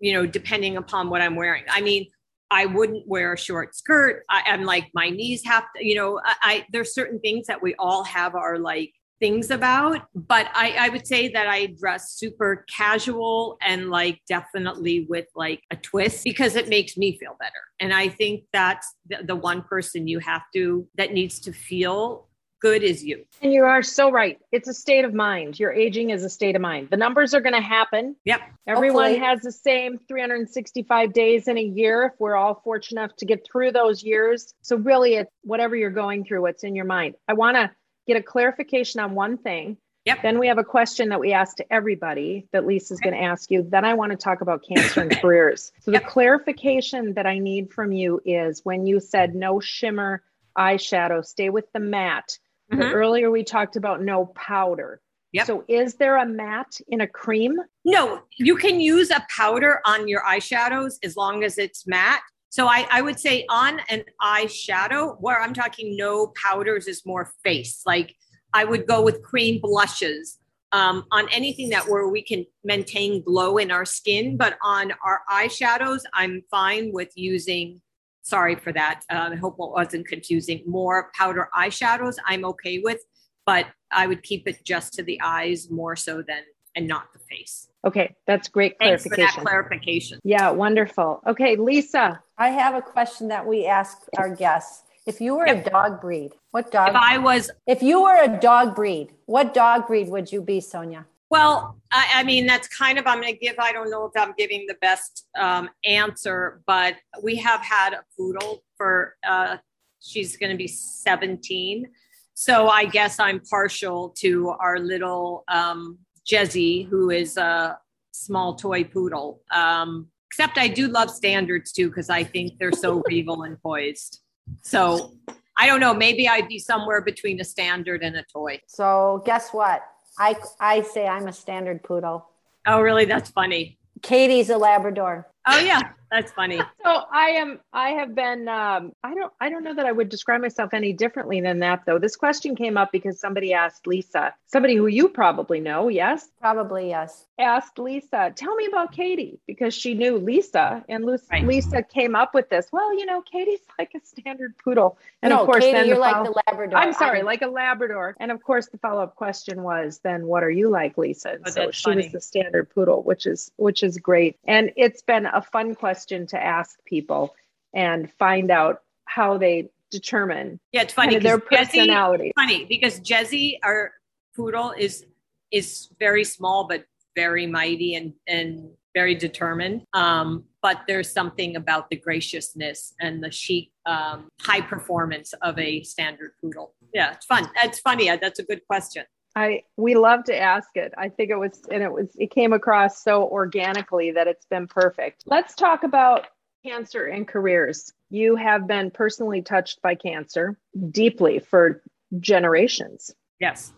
you 0.00 0.12
know, 0.12 0.26
depending 0.26 0.76
upon 0.76 1.08
what 1.10 1.20
I'm 1.20 1.36
wearing. 1.36 1.64
I 1.68 1.80
mean, 1.80 2.06
I 2.50 2.66
wouldn't 2.66 3.06
wear 3.06 3.32
a 3.32 3.38
short 3.38 3.74
skirt. 3.74 4.24
I, 4.28 4.42
am 4.46 4.64
like 4.64 4.90
my 4.94 5.10
knees 5.10 5.42
have 5.44 5.64
to, 5.76 5.86
you 5.86 5.94
know, 5.94 6.20
I, 6.24 6.34
I 6.42 6.66
there's 6.72 6.94
certain 6.94 7.20
things 7.20 7.46
that 7.46 7.62
we 7.62 7.74
all 7.78 8.04
have 8.04 8.34
our 8.34 8.58
like 8.58 8.92
things 9.20 9.50
about 9.50 10.02
but 10.14 10.48
I, 10.54 10.74
I 10.78 10.88
would 10.88 11.06
say 11.06 11.28
that 11.28 11.46
i 11.46 11.66
dress 11.78 12.12
super 12.12 12.64
casual 12.68 13.56
and 13.62 13.88
like 13.88 14.20
definitely 14.28 15.06
with 15.08 15.26
like 15.36 15.62
a 15.70 15.76
twist 15.76 16.24
because 16.24 16.56
it 16.56 16.68
makes 16.68 16.96
me 16.96 17.16
feel 17.16 17.36
better 17.38 17.52
and 17.78 17.94
i 17.94 18.08
think 18.08 18.44
that's 18.52 18.94
the, 19.08 19.18
the 19.24 19.36
one 19.36 19.62
person 19.62 20.08
you 20.08 20.18
have 20.18 20.42
to 20.54 20.86
that 20.96 21.12
needs 21.12 21.38
to 21.40 21.52
feel 21.52 22.28
good 22.64 22.82
is 22.82 23.04
you. 23.04 23.26
And 23.42 23.52
you 23.52 23.62
are 23.64 23.82
so 23.82 24.10
right. 24.10 24.38
It's 24.50 24.68
a 24.68 24.72
state 24.72 25.04
of 25.04 25.12
mind. 25.12 25.60
Your 25.60 25.70
aging 25.70 26.08
is 26.08 26.24
a 26.24 26.30
state 26.30 26.56
of 26.56 26.62
mind. 26.62 26.88
The 26.88 26.96
numbers 26.96 27.34
are 27.34 27.42
going 27.42 27.54
to 27.54 27.60
happen. 27.60 28.16
Yep. 28.24 28.40
Everyone 28.66 29.04
Hopefully. 29.04 29.18
has 29.18 29.42
the 29.42 29.52
same 29.52 29.98
365 30.08 31.12
days 31.12 31.46
in 31.46 31.58
a 31.58 31.62
year 31.62 32.04
if 32.04 32.18
we're 32.18 32.36
all 32.36 32.62
fortunate 32.64 33.02
enough 33.02 33.16
to 33.16 33.26
get 33.26 33.46
through 33.46 33.72
those 33.72 34.02
years. 34.02 34.54
So 34.62 34.76
really 34.76 35.16
it's 35.16 35.30
whatever 35.42 35.76
you're 35.76 35.90
going 35.90 36.24
through, 36.24 36.40
what's 36.40 36.64
in 36.64 36.74
your 36.74 36.86
mind. 36.86 37.16
I 37.28 37.34
want 37.34 37.58
to 37.58 37.70
get 38.06 38.16
a 38.16 38.22
clarification 38.22 38.98
on 38.98 39.14
one 39.14 39.36
thing. 39.36 39.76
Yep. 40.06 40.22
Then 40.22 40.38
we 40.38 40.46
have 40.46 40.58
a 40.58 40.64
question 40.64 41.10
that 41.10 41.20
we 41.20 41.34
ask 41.34 41.56
to 41.56 41.70
everybody 41.70 42.48
that 42.52 42.66
Lisa's 42.66 42.98
okay. 42.98 43.10
going 43.10 43.22
to 43.22 43.28
ask 43.28 43.50
you. 43.50 43.62
Then 43.62 43.84
I 43.84 43.92
want 43.92 44.12
to 44.12 44.16
talk 44.16 44.40
about 44.40 44.64
cancer 44.66 45.02
and 45.02 45.10
careers. 45.20 45.70
So 45.82 45.90
yep. 45.90 46.02
the 46.02 46.08
clarification 46.08 47.12
that 47.12 47.26
I 47.26 47.38
need 47.38 47.74
from 47.74 47.92
you 47.92 48.22
is 48.24 48.62
when 48.64 48.86
you 48.86 49.00
said 49.00 49.34
no 49.34 49.60
shimmer 49.60 50.22
eyeshadow, 50.56 51.24
stay 51.24 51.50
with 51.50 51.70
the 51.72 51.80
matte. 51.80 52.38
Mm-hmm. 52.72 52.82
earlier 52.82 53.30
we 53.30 53.44
talked 53.44 53.76
about 53.76 54.02
no 54.02 54.26
powder. 54.34 55.00
Yep. 55.32 55.46
So 55.46 55.64
is 55.68 55.94
there 55.94 56.16
a 56.16 56.26
matte 56.26 56.80
in 56.88 57.00
a 57.00 57.06
cream? 57.06 57.56
No, 57.84 58.22
you 58.38 58.56
can 58.56 58.80
use 58.80 59.10
a 59.10 59.26
powder 59.36 59.80
on 59.84 60.08
your 60.08 60.22
eyeshadows 60.22 60.94
as 61.02 61.16
long 61.16 61.44
as 61.44 61.58
it's 61.58 61.86
matte. 61.86 62.22
So 62.50 62.68
I, 62.68 62.86
I 62.90 63.02
would 63.02 63.18
say 63.18 63.44
on 63.50 63.80
an 63.90 64.04
eyeshadow, 64.22 65.16
where 65.20 65.42
I'm 65.42 65.52
talking 65.52 65.96
no 65.96 66.32
powders 66.40 66.86
is 66.86 67.04
more 67.04 67.32
face. 67.42 67.82
Like 67.84 68.14
I 68.52 68.64
would 68.64 68.86
go 68.86 69.02
with 69.02 69.22
cream 69.22 69.60
blushes 69.60 70.38
um, 70.70 71.04
on 71.10 71.28
anything 71.32 71.70
that 71.70 71.88
where 71.88 72.08
we 72.08 72.22
can 72.22 72.46
maintain 72.62 73.24
glow 73.24 73.58
in 73.58 73.72
our 73.72 73.84
skin. 73.84 74.36
But 74.36 74.56
on 74.62 74.92
our 75.04 75.22
eyeshadows, 75.28 76.02
I'm 76.14 76.42
fine 76.50 76.92
with 76.92 77.10
using. 77.16 77.80
Sorry 78.24 78.56
for 78.56 78.72
that. 78.72 79.02
Uh, 79.10 79.30
I 79.32 79.36
hope 79.36 79.54
it 79.54 79.70
wasn't 79.70 80.08
confusing. 80.08 80.62
More 80.66 81.10
powder 81.14 81.50
eyeshadows, 81.54 82.16
I'm 82.26 82.44
okay 82.46 82.78
with, 82.78 83.00
but 83.44 83.66
I 83.92 84.06
would 84.06 84.22
keep 84.22 84.48
it 84.48 84.64
just 84.64 84.94
to 84.94 85.02
the 85.02 85.20
eyes 85.22 85.70
more 85.70 85.94
so 85.94 86.22
than 86.22 86.42
and 86.74 86.88
not 86.88 87.12
the 87.12 87.18
face. 87.18 87.68
Okay, 87.86 88.16
that's 88.26 88.48
great 88.48 88.78
clarification. 88.78 89.16
Thanks 89.16 89.34
for 89.34 89.40
that 89.40 89.46
clarification. 89.46 90.20
Yeah, 90.24 90.50
wonderful. 90.50 91.22
Okay, 91.26 91.54
Lisa. 91.56 92.20
I 92.38 92.48
have 92.48 92.74
a 92.74 92.82
question 92.82 93.28
that 93.28 93.46
we 93.46 93.66
ask 93.66 93.98
our 94.16 94.34
guests. 94.34 94.84
If 95.06 95.20
you 95.20 95.36
were 95.36 95.46
yep. 95.46 95.66
a 95.66 95.70
dog 95.70 96.00
breed, 96.00 96.32
what 96.52 96.72
dog? 96.72 96.88
If 96.88 96.94
I 96.94 97.18
was, 97.18 97.50
if 97.66 97.82
you 97.82 98.02
were 98.02 98.22
a 98.22 98.40
dog 98.40 98.74
breed, 98.74 99.12
what 99.26 99.52
dog 99.52 99.86
breed 99.86 100.08
would 100.08 100.32
you 100.32 100.40
be, 100.40 100.60
Sonia? 100.60 101.04
Well, 101.30 101.80
I, 101.90 102.06
I 102.16 102.22
mean, 102.22 102.46
that's 102.46 102.68
kind 102.68 102.98
of, 102.98 103.06
I'm 103.06 103.20
going 103.20 103.32
to 103.32 103.38
give, 103.38 103.56
I 103.58 103.72
don't 103.72 103.90
know 103.90 104.04
if 104.04 104.12
I'm 104.20 104.34
giving 104.36 104.66
the 104.68 104.76
best 104.80 105.26
um, 105.38 105.68
answer, 105.84 106.62
but 106.66 106.94
we 107.22 107.36
have 107.36 107.60
had 107.60 107.92
a 107.92 108.04
poodle 108.16 108.62
for, 108.76 109.16
uh, 109.26 109.56
she's 110.00 110.36
going 110.36 110.50
to 110.50 110.56
be 110.56 110.68
17. 110.68 111.86
So 112.34 112.68
I 112.68 112.84
guess 112.84 113.18
I'm 113.18 113.40
partial 113.40 114.10
to 114.18 114.50
our 114.60 114.78
little 114.78 115.44
um, 115.48 115.98
Jezzy, 116.30 116.88
who 116.88 117.10
is 117.10 117.36
a 117.36 117.78
small 118.12 118.54
toy 118.54 118.84
poodle. 118.84 119.40
Um, 119.50 120.08
except 120.30 120.58
I 120.58 120.68
do 120.68 120.88
love 120.88 121.10
standards 121.10 121.72
too, 121.72 121.88
because 121.88 122.10
I 122.10 122.24
think 122.24 122.58
they're 122.58 122.72
so 122.72 123.02
regal 123.08 123.42
and 123.42 123.60
poised. 123.60 124.20
So 124.62 125.14
I 125.56 125.66
don't 125.66 125.80
know. 125.80 125.94
Maybe 125.94 126.28
I'd 126.28 126.48
be 126.48 126.58
somewhere 126.58 127.00
between 127.00 127.40
a 127.40 127.44
standard 127.44 128.02
and 128.02 128.16
a 128.16 128.24
toy. 128.24 128.60
So 128.66 129.22
guess 129.24 129.50
what? 129.50 129.82
I 130.18 130.36
I 130.60 130.82
say 130.82 131.06
I'm 131.06 131.28
a 131.28 131.32
standard 131.32 131.82
poodle. 131.82 132.28
Oh, 132.66 132.80
really? 132.80 133.04
That's 133.04 133.30
funny. 133.30 133.78
Katie's 134.02 134.50
a 134.50 134.56
Labrador. 134.56 135.28
Oh 135.46 135.58
yeah, 135.58 135.80
that's 136.14 136.32
funny. 136.32 136.58
so 136.84 137.02
I 137.12 137.30
am. 137.30 137.58
I 137.72 137.90
have 137.90 138.14
been. 138.14 138.48
Um, 138.48 138.92
I 139.02 139.14
don't. 139.14 139.32
I 139.40 139.50
don't 139.50 139.64
know 139.64 139.74
that 139.74 139.86
I 139.86 139.92
would 139.92 140.08
describe 140.08 140.40
myself 140.40 140.72
any 140.72 140.92
differently 140.92 141.40
than 141.40 141.58
that, 141.60 141.82
though. 141.86 141.98
This 141.98 142.14
question 142.14 142.54
came 142.54 142.76
up 142.76 142.92
because 142.92 143.18
somebody 143.18 143.52
asked 143.52 143.86
Lisa, 143.86 144.32
somebody 144.46 144.76
who 144.76 144.86
you 144.86 145.08
probably 145.08 145.60
know. 145.60 145.88
Yes, 145.88 146.28
probably 146.40 146.90
yes. 146.90 147.26
Asked 147.38 147.80
Lisa, 147.80 148.32
tell 148.36 148.54
me 148.54 148.66
about 148.66 148.92
Katie 148.92 149.40
because 149.46 149.74
she 149.74 149.94
knew 149.94 150.18
Lisa, 150.18 150.84
and 150.88 151.04
Lisa, 151.04 151.26
right. 151.32 151.44
Lisa 151.44 151.82
came 151.82 152.14
up 152.14 152.32
with 152.32 152.48
this. 152.48 152.68
Well, 152.70 152.96
you 152.96 153.06
know, 153.06 153.20
Katie's 153.22 153.60
like 153.78 153.90
a 153.94 154.00
standard 154.06 154.54
poodle, 154.62 154.98
and 155.20 155.30
no, 155.30 155.40
of 155.40 155.46
course, 155.46 155.64
Katie, 155.64 155.72
then 155.72 155.88
you're 155.88 155.96
the 155.96 156.02
follow- 156.02 156.30
like 156.32 156.44
the 156.46 156.52
Labrador. 156.52 156.78
I'm 156.78 156.92
sorry, 156.92 157.18
I'm- 157.18 157.26
like 157.26 157.42
a 157.42 157.48
Labrador, 157.48 158.16
and 158.20 158.30
of 158.30 158.42
course, 158.42 158.68
the 158.68 158.78
follow 158.78 159.02
up 159.02 159.16
question 159.16 159.64
was, 159.64 159.98
then 160.04 160.26
what 160.26 160.44
are 160.44 160.50
you 160.50 160.70
like, 160.70 160.96
Lisa? 160.96 161.38
Oh, 161.44 161.50
so 161.50 161.70
she 161.72 161.82
funny. 161.82 162.04
was 162.04 162.12
the 162.12 162.20
standard 162.20 162.70
poodle, 162.70 163.02
which 163.02 163.26
is 163.26 163.50
which 163.56 163.82
is 163.82 163.98
great, 163.98 164.38
and 164.44 164.70
it's 164.76 165.02
been 165.02 165.26
a 165.26 165.42
fun 165.42 165.74
question 165.74 166.03
to 166.06 166.42
ask 166.42 166.78
people 166.84 167.34
and 167.74 168.10
find 168.12 168.50
out 168.50 168.82
how 169.06 169.38
they 169.38 169.70
determine 169.90 170.58
yeah 170.72 170.82
it's 170.82 170.92
funny 170.92 171.18
their 171.18 171.38
personality. 171.38 172.32
funny 172.34 172.64
because 172.64 173.00
jezzy 173.00 173.58
our 173.62 173.92
poodle 174.34 174.74
is 174.76 175.06
is 175.52 175.88
very 175.98 176.24
small 176.24 176.66
but 176.66 176.84
very 177.14 177.46
mighty 177.46 177.94
and 177.94 178.12
and 178.26 178.68
very 178.94 179.14
determined. 179.14 179.82
Um 179.92 180.44
but 180.62 180.82
there's 180.88 181.12
something 181.12 181.56
about 181.56 181.90
the 181.90 181.96
graciousness 181.96 182.94
and 183.00 183.22
the 183.22 183.30
chic 183.30 183.70
um, 183.86 184.28
high 184.40 184.62
performance 184.62 185.34
of 185.42 185.58
a 185.58 185.82
standard 185.82 186.32
poodle. 186.40 186.74
Yeah 186.92 187.12
it's 187.12 187.26
fun. 187.26 187.48
It's 187.62 187.80
funny. 187.80 188.06
That's 188.16 188.38
a 188.38 188.44
good 188.44 188.62
question 188.66 189.04
I 189.36 189.62
we 189.76 189.94
love 189.94 190.24
to 190.24 190.38
ask 190.38 190.68
it. 190.74 190.92
I 190.96 191.08
think 191.08 191.30
it 191.30 191.36
was 191.36 191.60
and 191.70 191.82
it 191.82 191.92
was 191.92 192.08
it 192.16 192.30
came 192.30 192.52
across 192.52 193.02
so 193.02 193.24
organically 193.24 194.12
that 194.12 194.26
it's 194.26 194.46
been 194.46 194.68
perfect. 194.68 195.24
Let's 195.26 195.54
talk 195.54 195.82
about 195.82 196.26
cancer 196.64 197.06
and 197.06 197.26
careers. 197.26 197.92
You 198.10 198.36
have 198.36 198.66
been 198.66 198.90
personally 198.90 199.42
touched 199.42 199.82
by 199.82 199.96
cancer 199.96 200.58
deeply 200.90 201.40
for 201.40 201.82
generations. 202.20 203.10
Yes. 203.40 203.72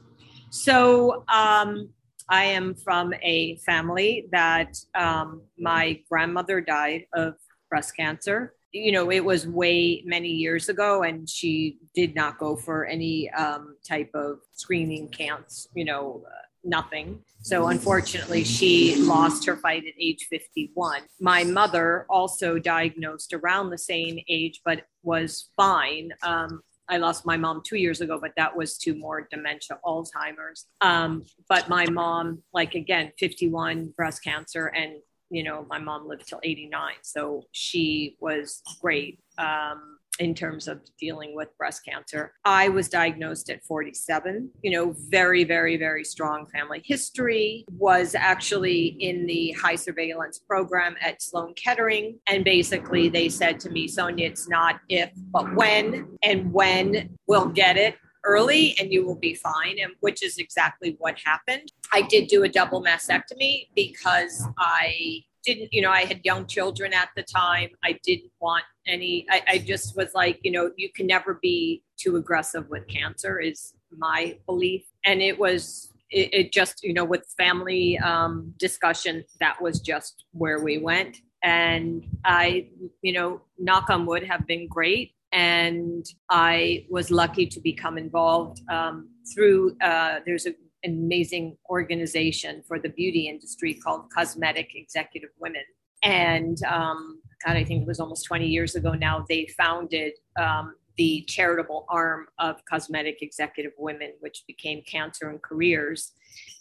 So 0.50 1.24
um, 1.28 1.90
I 2.28 2.44
am 2.44 2.74
from 2.74 3.14
a 3.22 3.56
family 3.56 4.28
that 4.32 4.76
um, 4.94 5.42
my 5.58 6.00
grandmother 6.10 6.60
died 6.60 7.06
of 7.14 7.34
breast 7.70 7.96
cancer 7.96 8.54
you 8.76 8.92
know, 8.92 9.10
it 9.10 9.24
was 9.24 9.46
way 9.46 10.02
many 10.04 10.28
years 10.28 10.68
ago, 10.68 11.02
and 11.02 11.28
she 11.28 11.78
did 11.94 12.14
not 12.14 12.38
go 12.38 12.56
for 12.56 12.84
any 12.84 13.30
um, 13.30 13.76
type 13.86 14.10
of 14.14 14.40
screening 14.52 15.08
counts, 15.08 15.68
you 15.74 15.84
know, 15.84 16.22
uh, 16.26 16.46
nothing. 16.62 17.22
So 17.42 17.68
unfortunately, 17.68 18.44
she 18.44 18.96
lost 18.96 19.46
her 19.46 19.56
fight 19.56 19.84
at 19.86 19.94
age 20.00 20.26
51. 20.28 21.02
My 21.20 21.44
mother 21.44 22.06
also 22.10 22.58
diagnosed 22.58 23.32
around 23.32 23.70
the 23.70 23.78
same 23.78 24.18
age, 24.28 24.60
but 24.64 24.82
was 25.02 25.50
fine. 25.56 26.12
Um, 26.22 26.62
I 26.88 26.98
lost 26.98 27.26
my 27.26 27.36
mom 27.36 27.62
two 27.64 27.76
years 27.76 28.00
ago, 28.00 28.18
but 28.20 28.32
that 28.36 28.56
was 28.56 28.78
to 28.78 28.94
more 28.94 29.26
dementia, 29.30 29.78
Alzheimer's. 29.84 30.66
Um, 30.80 31.24
but 31.48 31.68
my 31.68 31.88
mom, 31.88 32.42
like 32.52 32.74
again, 32.74 33.12
51 33.18 33.92
breast 33.96 34.22
cancer 34.22 34.66
and 34.66 34.94
you 35.30 35.42
know, 35.42 35.66
my 35.68 35.78
mom 35.78 36.08
lived 36.08 36.28
till 36.28 36.40
89. 36.42 36.94
So 37.02 37.42
she 37.52 38.16
was 38.20 38.62
great 38.80 39.20
um, 39.38 39.98
in 40.18 40.34
terms 40.34 40.68
of 40.68 40.80
dealing 40.98 41.34
with 41.34 41.56
breast 41.58 41.84
cancer. 41.84 42.32
I 42.44 42.68
was 42.68 42.88
diagnosed 42.88 43.50
at 43.50 43.64
47, 43.64 44.50
you 44.62 44.70
know, 44.70 44.94
very, 45.10 45.44
very, 45.44 45.76
very 45.76 46.04
strong 46.04 46.46
family 46.46 46.82
history, 46.84 47.64
was 47.72 48.14
actually 48.14 48.96
in 49.00 49.26
the 49.26 49.52
high 49.52 49.74
surveillance 49.74 50.38
program 50.38 50.96
at 51.00 51.22
Sloan 51.22 51.54
Kettering. 51.54 52.18
And 52.26 52.44
basically 52.44 53.08
they 53.08 53.28
said 53.28 53.60
to 53.60 53.70
me, 53.70 53.88
Sonia, 53.88 54.28
it's 54.28 54.48
not 54.48 54.80
if, 54.88 55.10
but 55.30 55.54
when, 55.54 56.16
and 56.22 56.52
when 56.52 57.16
we'll 57.26 57.48
get 57.48 57.76
it 57.76 57.96
early 58.26 58.76
and 58.78 58.92
you 58.92 59.06
will 59.06 59.16
be 59.16 59.34
fine 59.34 59.76
and 59.80 59.92
which 60.00 60.22
is 60.22 60.38
exactly 60.38 60.96
what 60.98 61.16
happened 61.24 61.70
i 61.92 62.02
did 62.02 62.26
do 62.28 62.42
a 62.44 62.48
double 62.48 62.82
mastectomy 62.82 63.68
because 63.74 64.46
i 64.58 65.22
didn't 65.44 65.72
you 65.72 65.80
know 65.80 65.90
i 65.90 66.04
had 66.04 66.20
young 66.24 66.44
children 66.46 66.92
at 66.92 67.08
the 67.16 67.22
time. 67.22 67.70
I 67.84 67.98
didn't 68.02 68.32
want 68.40 68.64
any 68.86 69.26
I, 69.30 69.42
I 69.48 69.58
just 69.58 69.96
was 69.96 70.10
like 70.14 70.40
you 70.42 70.50
know 70.50 70.70
you 70.76 70.90
can 70.92 71.06
never 71.06 71.38
be 71.40 71.82
too 71.96 72.16
aggressive 72.16 72.68
with 72.68 72.86
cancer 72.88 73.38
is 73.38 73.72
my 73.96 74.36
belief. 74.46 74.84
And 75.04 75.22
it 75.22 75.38
was 75.38 75.92
it, 76.10 76.28
it 76.32 76.52
just 76.52 76.82
you 76.82 76.92
know 76.92 77.04
with 77.04 77.24
family 77.36 77.98
um, 77.98 78.52
discussion 78.58 79.24
that 79.40 79.60
was 79.60 79.80
just 79.80 80.24
where 80.32 80.60
we 80.62 80.78
went. 80.78 81.18
And 81.42 82.04
i 82.24 82.68
you 83.02 83.12
know 83.12 83.42
knock 83.58 83.90
on 83.90 84.06
wood 84.06 84.24
have 84.24 84.46
been 84.46 84.66
great. 84.66 85.12
And 85.32 86.06
I 86.30 86.86
was 86.88 87.10
lucky 87.10 87.46
to 87.46 87.60
become 87.60 87.98
involved 87.98 88.62
um, 88.70 89.10
through. 89.34 89.76
Uh, 89.80 90.20
there's 90.24 90.46
a, 90.46 90.54
amazing 90.86 91.56
organization 91.68 92.62
for 92.66 92.78
the 92.78 92.88
beauty 92.88 93.28
industry 93.28 93.74
called 93.74 94.04
Cosmetic 94.14 94.70
Executive 94.74 95.30
Women, 95.38 95.64
and 96.02 96.62
um, 96.64 97.20
God, 97.44 97.56
I 97.56 97.64
think 97.64 97.82
it 97.82 97.88
was 97.88 98.00
almost 98.00 98.24
20 98.26 98.46
years 98.46 98.74
ago 98.74 98.92
now. 98.92 99.24
They 99.28 99.46
founded 99.58 100.12
um, 100.38 100.74
the 100.96 101.24
charitable 101.28 101.84
arm 101.88 102.26
of 102.38 102.64
Cosmetic 102.64 103.22
Executive 103.22 103.72
Women, 103.78 104.12
which 104.20 104.44
became 104.46 104.82
Cancer 104.82 105.28
and 105.28 105.42
Careers, 105.42 106.12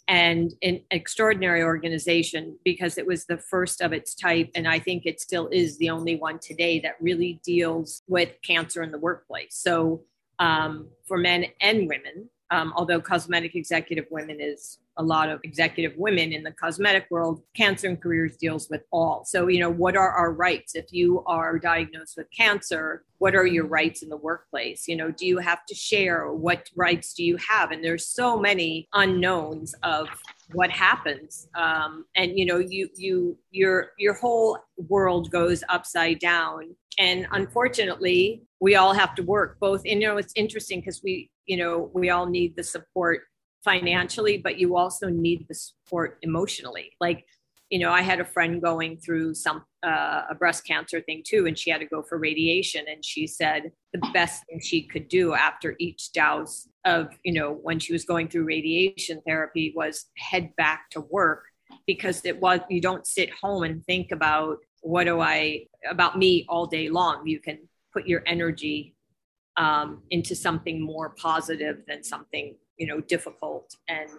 and 0.08 0.52
an 0.62 0.80
extraordinary 0.90 1.62
organization 1.62 2.58
because 2.64 2.98
it 2.98 3.06
was 3.06 3.24
the 3.26 3.38
first 3.38 3.80
of 3.80 3.92
its 3.92 4.14
type. 4.14 4.50
And 4.54 4.68
I 4.68 4.78
think 4.78 5.06
it 5.06 5.20
still 5.20 5.48
is 5.48 5.78
the 5.78 5.90
only 5.90 6.16
one 6.16 6.38
today 6.38 6.80
that 6.80 6.96
really 7.00 7.40
deals 7.44 8.02
with 8.06 8.30
cancer 8.42 8.82
in 8.82 8.92
the 8.92 8.98
workplace. 8.98 9.56
So, 9.56 10.02
um, 10.38 10.88
for 11.08 11.16
men 11.16 11.46
and 11.62 11.88
women, 11.88 12.28
um, 12.50 12.72
although 12.76 13.00
cosmetic 13.00 13.54
executive 13.54 14.06
women 14.10 14.38
is 14.40 14.78
a 14.98 15.02
lot 15.02 15.28
of 15.28 15.40
executive 15.42 15.96
women 15.98 16.32
in 16.32 16.42
the 16.42 16.52
cosmetic 16.52 17.06
world, 17.10 17.42
cancer 17.54 17.88
and 17.88 18.00
careers 18.00 18.36
deals 18.36 18.68
with 18.70 18.82
all. 18.90 19.24
So, 19.26 19.48
you 19.48 19.60
know, 19.60 19.70
what 19.70 19.96
are 19.96 20.10
our 20.10 20.32
rights? 20.32 20.74
If 20.74 20.86
you 20.90 21.22
are 21.26 21.58
diagnosed 21.58 22.16
with 22.16 22.28
cancer, 22.34 23.04
what 23.18 23.34
are 23.34 23.46
your 23.46 23.66
rights 23.66 24.02
in 24.02 24.08
the 24.08 24.16
workplace? 24.16 24.88
You 24.88 24.96
know, 24.96 25.10
do 25.10 25.26
you 25.26 25.38
have 25.38 25.66
to 25.66 25.74
share? 25.74 26.32
What 26.32 26.70
rights 26.74 27.12
do 27.12 27.24
you 27.24 27.36
have? 27.36 27.72
And 27.72 27.84
there's 27.84 28.06
so 28.06 28.38
many 28.38 28.88
unknowns 28.94 29.74
of 29.82 30.08
what 30.52 30.70
happens. 30.70 31.48
Um, 31.54 32.04
and 32.14 32.38
you 32.38 32.46
know 32.46 32.58
you 32.58 32.88
you 32.96 33.38
your 33.50 33.90
your 33.98 34.14
whole 34.14 34.58
world 34.88 35.30
goes 35.30 35.64
upside 35.68 36.18
down. 36.18 36.74
And 36.98 37.26
unfortunately 37.32 38.42
we 38.60 38.76
all 38.76 38.94
have 38.94 39.14
to 39.16 39.22
work. 39.22 39.58
Both 39.60 39.82
and 39.86 40.00
you 40.00 40.08
know 40.08 40.16
it's 40.16 40.32
interesting 40.36 40.80
because 40.80 41.02
we 41.02 41.30
you 41.46 41.56
know 41.56 41.90
we 41.92 42.10
all 42.10 42.26
need 42.26 42.56
the 42.56 42.62
support 42.62 43.22
financially 43.64 44.38
but 44.38 44.60
you 44.60 44.76
also 44.76 45.08
need 45.08 45.46
the 45.48 45.54
support 45.54 46.18
emotionally. 46.22 46.92
Like 47.00 47.24
you 47.70 47.78
know 47.78 47.90
i 47.90 48.00
had 48.00 48.20
a 48.20 48.24
friend 48.24 48.62
going 48.62 48.96
through 48.96 49.34
some 49.34 49.64
uh, 49.86 50.22
a 50.28 50.34
breast 50.34 50.66
cancer 50.66 51.00
thing 51.00 51.22
too 51.24 51.46
and 51.46 51.56
she 51.56 51.70
had 51.70 51.80
to 51.80 51.86
go 51.86 52.02
for 52.02 52.18
radiation. 52.18 52.84
And 52.90 53.04
she 53.04 53.26
said 53.26 53.70
the 53.92 54.00
best 54.12 54.44
thing 54.46 54.60
she 54.60 54.82
could 54.82 55.08
do 55.08 55.32
after 55.32 55.76
each 55.78 56.12
dose 56.12 56.68
of 56.84 57.08
you 57.24 57.32
know 57.32 57.52
when 57.52 57.78
she 57.78 57.92
was 57.92 58.04
going 58.04 58.28
through 58.28 58.44
radiation 58.44 59.20
therapy 59.26 59.72
was 59.74 60.06
head 60.16 60.54
back 60.56 60.90
to 60.90 61.00
work 61.00 61.44
because 61.86 62.24
it 62.24 62.40
was 62.40 62.60
you 62.68 62.80
don't 62.80 63.06
sit 63.06 63.30
home 63.30 63.62
and 63.64 63.84
think 63.86 64.12
about 64.12 64.58
what 64.82 65.04
do 65.04 65.20
i 65.20 65.66
about 65.90 66.18
me 66.18 66.44
all 66.48 66.66
day 66.66 66.88
long. 66.88 67.26
You 67.26 67.40
can 67.40 67.58
put 67.92 68.06
your 68.06 68.22
energy 68.26 68.94
um, 69.56 70.02
into 70.10 70.34
something 70.34 70.80
more 70.80 71.10
positive 71.10 71.78
than 71.88 72.02
something 72.02 72.56
you 72.76 72.86
know 72.86 73.00
difficult 73.00 73.74
and 73.88 74.10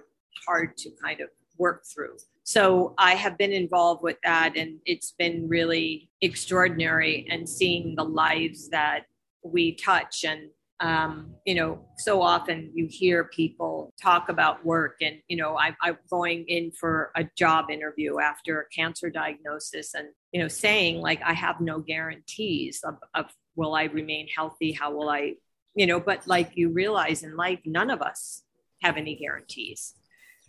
hard 0.46 0.76
to 0.78 0.90
kind 1.04 1.22
of 1.22 1.30
work 1.58 1.84
through 1.94 2.18
so 2.48 2.94
i 2.98 3.14
have 3.14 3.38
been 3.38 3.52
involved 3.52 4.02
with 4.04 4.18
that 4.24 4.56
and 4.56 4.80
it's 4.86 5.12
been 5.18 5.48
really 5.48 6.10
extraordinary 6.22 7.28
and 7.30 7.48
seeing 7.48 7.96
the 7.96 8.04
lives 8.04 8.70
that 8.70 9.02
we 9.44 9.76
touch 9.76 10.24
and 10.24 10.50
um, 10.80 11.34
you 11.46 11.56
know 11.56 11.84
so 11.98 12.22
often 12.22 12.70
you 12.76 12.88
hear 12.88 13.24
people 13.24 13.92
talk 14.00 14.30
about 14.30 14.64
work 14.64 14.98
and 15.02 15.16
you 15.28 15.36
know 15.36 15.58
I, 15.58 15.76
i'm 15.82 15.98
going 16.08 16.46
in 16.48 16.72
for 16.72 17.12
a 17.16 17.26
job 17.36 17.72
interview 17.72 18.20
after 18.20 18.62
a 18.62 18.70
cancer 18.70 19.10
diagnosis 19.10 19.96
and 19.96 20.10
you 20.32 20.40
know 20.40 20.48
saying 20.48 21.02
like 21.02 21.20
i 21.26 21.34
have 21.34 21.62
no 21.62 21.80
guarantees 21.80 22.84
of, 22.84 22.98
of 23.16 23.26
will 23.58 23.76
I 23.76 23.86
remain 23.86 24.28
healthy? 24.34 24.72
How 24.72 24.92
will 24.92 25.10
I, 25.10 25.34
you 25.76 25.86
know, 25.86 26.00
but 26.00 26.26
like 26.28 26.52
you 26.56 26.70
realize 26.70 27.24
in 27.24 27.36
life, 27.36 27.60
none 27.66 27.90
of 27.90 28.02
us 28.02 28.44
have 28.82 28.96
any 28.96 29.16
guarantees. 29.16 29.96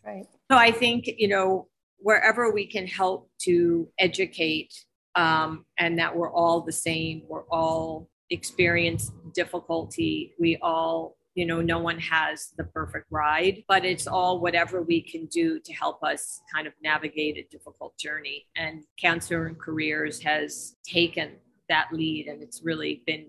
Right. 0.06 0.26
So 0.50 0.56
I 0.56 0.70
think, 0.70 1.06
you 1.18 1.26
know, 1.26 1.66
wherever 1.98 2.52
we 2.52 2.66
can 2.66 2.86
help 2.86 3.30
to 3.40 3.88
educate 3.98 4.72
um, 5.14 5.64
and 5.78 5.98
that 5.98 6.14
we're 6.14 6.32
all 6.32 6.60
the 6.60 6.72
same, 6.72 7.22
we're 7.28 7.48
all 7.50 8.08
experience 8.30 9.10
difficulty, 9.34 10.34
we 10.38 10.56
all 10.62 11.16
you 11.34 11.46
know 11.46 11.60
no 11.60 11.78
one 11.78 12.00
has 12.00 12.52
the 12.56 12.64
perfect 12.64 13.06
ride 13.10 13.62
but 13.68 13.84
it's 13.84 14.08
all 14.08 14.40
whatever 14.40 14.82
we 14.82 15.00
can 15.00 15.26
do 15.26 15.60
to 15.60 15.72
help 15.72 16.02
us 16.02 16.40
kind 16.52 16.66
of 16.66 16.72
navigate 16.82 17.36
a 17.36 17.46
difficult 17.48 17.96
journey 17.96 18.44
and 18.56 18.82
cancer 18.98 19.46
and 19.46 19.56
careers 19.56 20.20
has 20.20 20.74
taken 20.84 21.36
that 21.68 21.86
lead 21.92 22.26
and 22.26 22.42
it's 22.42 22.62
really 22.64 23.04
been 23.06 23.26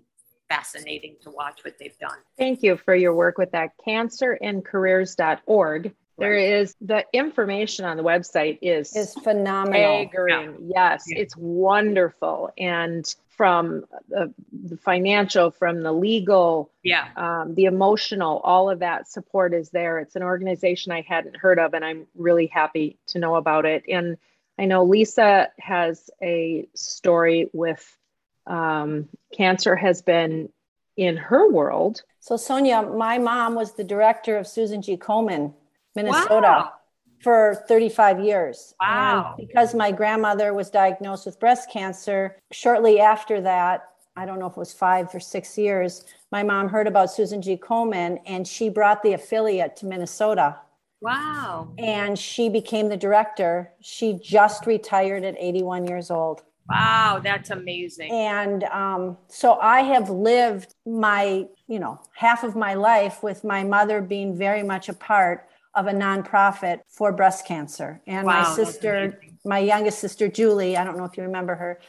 fascinating 0.50 1.16
to 1.22 1.30
watch 1.30 1.64
what 1.64 1.76
they've 1.80 1.98
done. 2.00 2.18
Thank 2.38 2.62
you 2.64 2.78
for 2.78 2.96
your 2.96 3.14
work 3.14 3.38
with 3.38 3.52
that 3.52 3.70
cancerandcareers.org. 3.88 5.96
There 6.20 6.36
is 6.36 6.76
the 6.82 7.06
information 7.14 7.86
on 7.86 7.98
the 7.98 8.04
website 8.04 8.60
is 8.62 8.96
is 8.96 9.14
phenomenal. 9.16 10.08
Staggering. 10.10 10.70
Yeah. 10.70 10.92
Yes, 10.92 11.06
yeah. 11.08 11.20
it's 11.20 11.36
wonderful. 11.38 12.52
And 12.58 13.06
from 13.30 13.86
the, 14.10 14.34
the, 14.52 14.76
financial, 14.76 15.50
from 15.50 15.82
the 15.82 15.94
legal, 15.94 16.72
yeah, 16.84 17.08
um, 17.16 17.56
the 17.56 17.66
emotional, 17.66 18.42
all 18.44 18.70
of 18.70 18.80
that 18.80 19.10
support 19.10 19.54
is 19.54 19.70
there. 19.70 20.00
It's 20.00 20.18
an 20.18 20.24
organization 20.24 20.92
I 20.92 21.06
hadn't 21.08 21.38
heard 21.38 21.58
of, 21.58 21.74
and 21.74 21.86
I'm 21.86 22.06
really 22.16 22.48
happy 22.48 22.98
to 23.08 23.20
know 23.20 23.36
about 23.36 23.66
it. 23.66 23.86
And 23.88 24.18
I 24.58 24.66
know 24.66 24.84
Lisa 24.84 25.48
has 25.58 26.10
a 26.22 26.68
story 26.76 27.50
with 27.54 27.98
um, 28.46 29.08
cancer 29.32 29.76
has 29.76 30.02
been 30.02 30.50
in 30.98 31.16
her 31.16 31.50
world. 31.50 32.02
So, 32.20 32.36
Sonia, 32.36 32.82
my 32.82 33.18
mom 33.20 33.56
was 33.56 33.74
the 33.74 33.86
director 33.86 34.38
of 34.38 34.48
Susan 34.48 34.82
G. 34.82 34.98
Komen, 34.98 35.54
Minnesota. 35.96 36.42
Wow. 36.42 36.72
For 37.22 37.66
35 37.68 38.22
years. 38.22 38.74
Wow. 38.80 39.36
And 39.38 39.46
because 39.46 39.76
my 39.76 39.92
grandmother 39.92 40.54
was 40.54 40.70
diagnosed 40.70 41.26
with 41.26 41.38
breast 41.38 41.70
cancer, 41.70 42.38
shortly 42.52 43.02
after 43.02 43.42
that, 43.42 43.90
I 44.16 44.26
don't 44.26 44.40
know 44.40 44.46
if 44.48 44.54
it 44.54 44.58
was 44.58 44.72
five 44.72 45.14
or 45.14 45.20
six 45.20 45.58
years, 45.58 46.06
my 46.32 46.44
mom 46.44 46.70
heard 46.70 46.88
about 46.88 47.12
Susan 47.12 47.42
G. 47.42 47.58
Komen 47.58 48.20
and 48.26 48.48
she 48.48 48.70
brought 48.70 49.04
the 49.04 49.14
affiliate 49.14 49.76
to 49.78 49.86
Minnesota 49.86 50.58
Wow. 51.02 51.74
and 51.78 52.18
she 52.18 52.48
became 52.48 52.88
the 52.88 52.98
director. 52.98 53.72
She 53.82 54.14
just 54.14 54.66
retired 54.66 55.26
at 55.26 55.36
81 55.38 55.88
years 55.88 56.12
old. 56.12 56.44
Wow. 56.70 57.20
That's 57.22 57.50
amazing. 57.50 58.12
And 58.12 58.64
um, 58.66 59.18
so 59.28 59.56
I 59.60 59.82
have 59.82 60.10
lived 60.10 60.74
my, 60.86 61.48
you 61.68 61.80
know, 61.80 62.00
half 62.14 62.44
of 62.46 62.56
my 62.56 62.76
life 62.76 63.24
with 63.24 63.44
my 63.44 63.64
mother 63.64 64.02
being 64.02 64.38
very 64.38 64.64
much 64.64 64.88
a 64.88 64.94
part 64.94 65.49
of 65.76 65.88
a 65.88 65.92
nonprofit 65.92 66.82
for 66.88 67.12
breast 67.12 67.46
cancer. 67.46 68.02
And 68.08 68.26
Wow, 68.26 68.44
my 68.44 68.56
sister, 68.56 69.20
my 69.46 69.60
youngest 69.60 70.00
sister, 70.00 70.28
Julie, 70.28 70.78
I 70.78 70.84
don't 70.84 70.98
know 70.98 71.06
if 71.06 71.16
you 71.18 71.24
remember 71.24 71.56
her, 71.56 71.80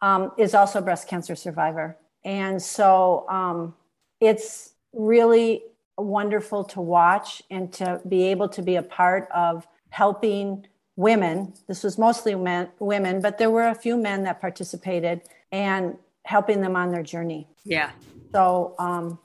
um, 0.00 0.32
is 0.38 0.54
also 0.54 0.80
a 0.80 0.82
breast 0.82 1.08
cancer 1.08 1.34
survivor. 1.34 1.96
And 2.24 2.60
so 2.60 3.28
um, 3.28 3.74
it's 4.20 4.72
really 4.92 5.62
wonderful 5.96 6.64
to 6.64 6.80
watch 6.80 7.42
and 7.50 7.72
to 7.74 8.00
be 8.08 8.24
able 8.24 8.48
to 8.50 8.62
be 8.62 8.76
a 8.76 8.82
part 8.82 9.28
of 9.34 9.66
helping 9.90 10.66
women. 10.96 11.54
This 11.66 11.82
was 11.82 11.98
mostly 11.98 12.34
men, 12.34 12.68
women, 12.78 13.20
but 13.20 13.38
there 13.38 13.50
were 13.50 13.68
a 13.68 13.74
few 13.74 13.96
men 13.96 14.24
that 14.24 14.40
participated 14.40 15.22
and 15.52 15.96
helping 16.24 16.60
them 16.60 16.76
on 16.76 16.90
their 16.90 17.02
journey. 17.02 17.48
Yeah. 17.64 17.90
So, 18.32 18.74
um, 18.78 19.18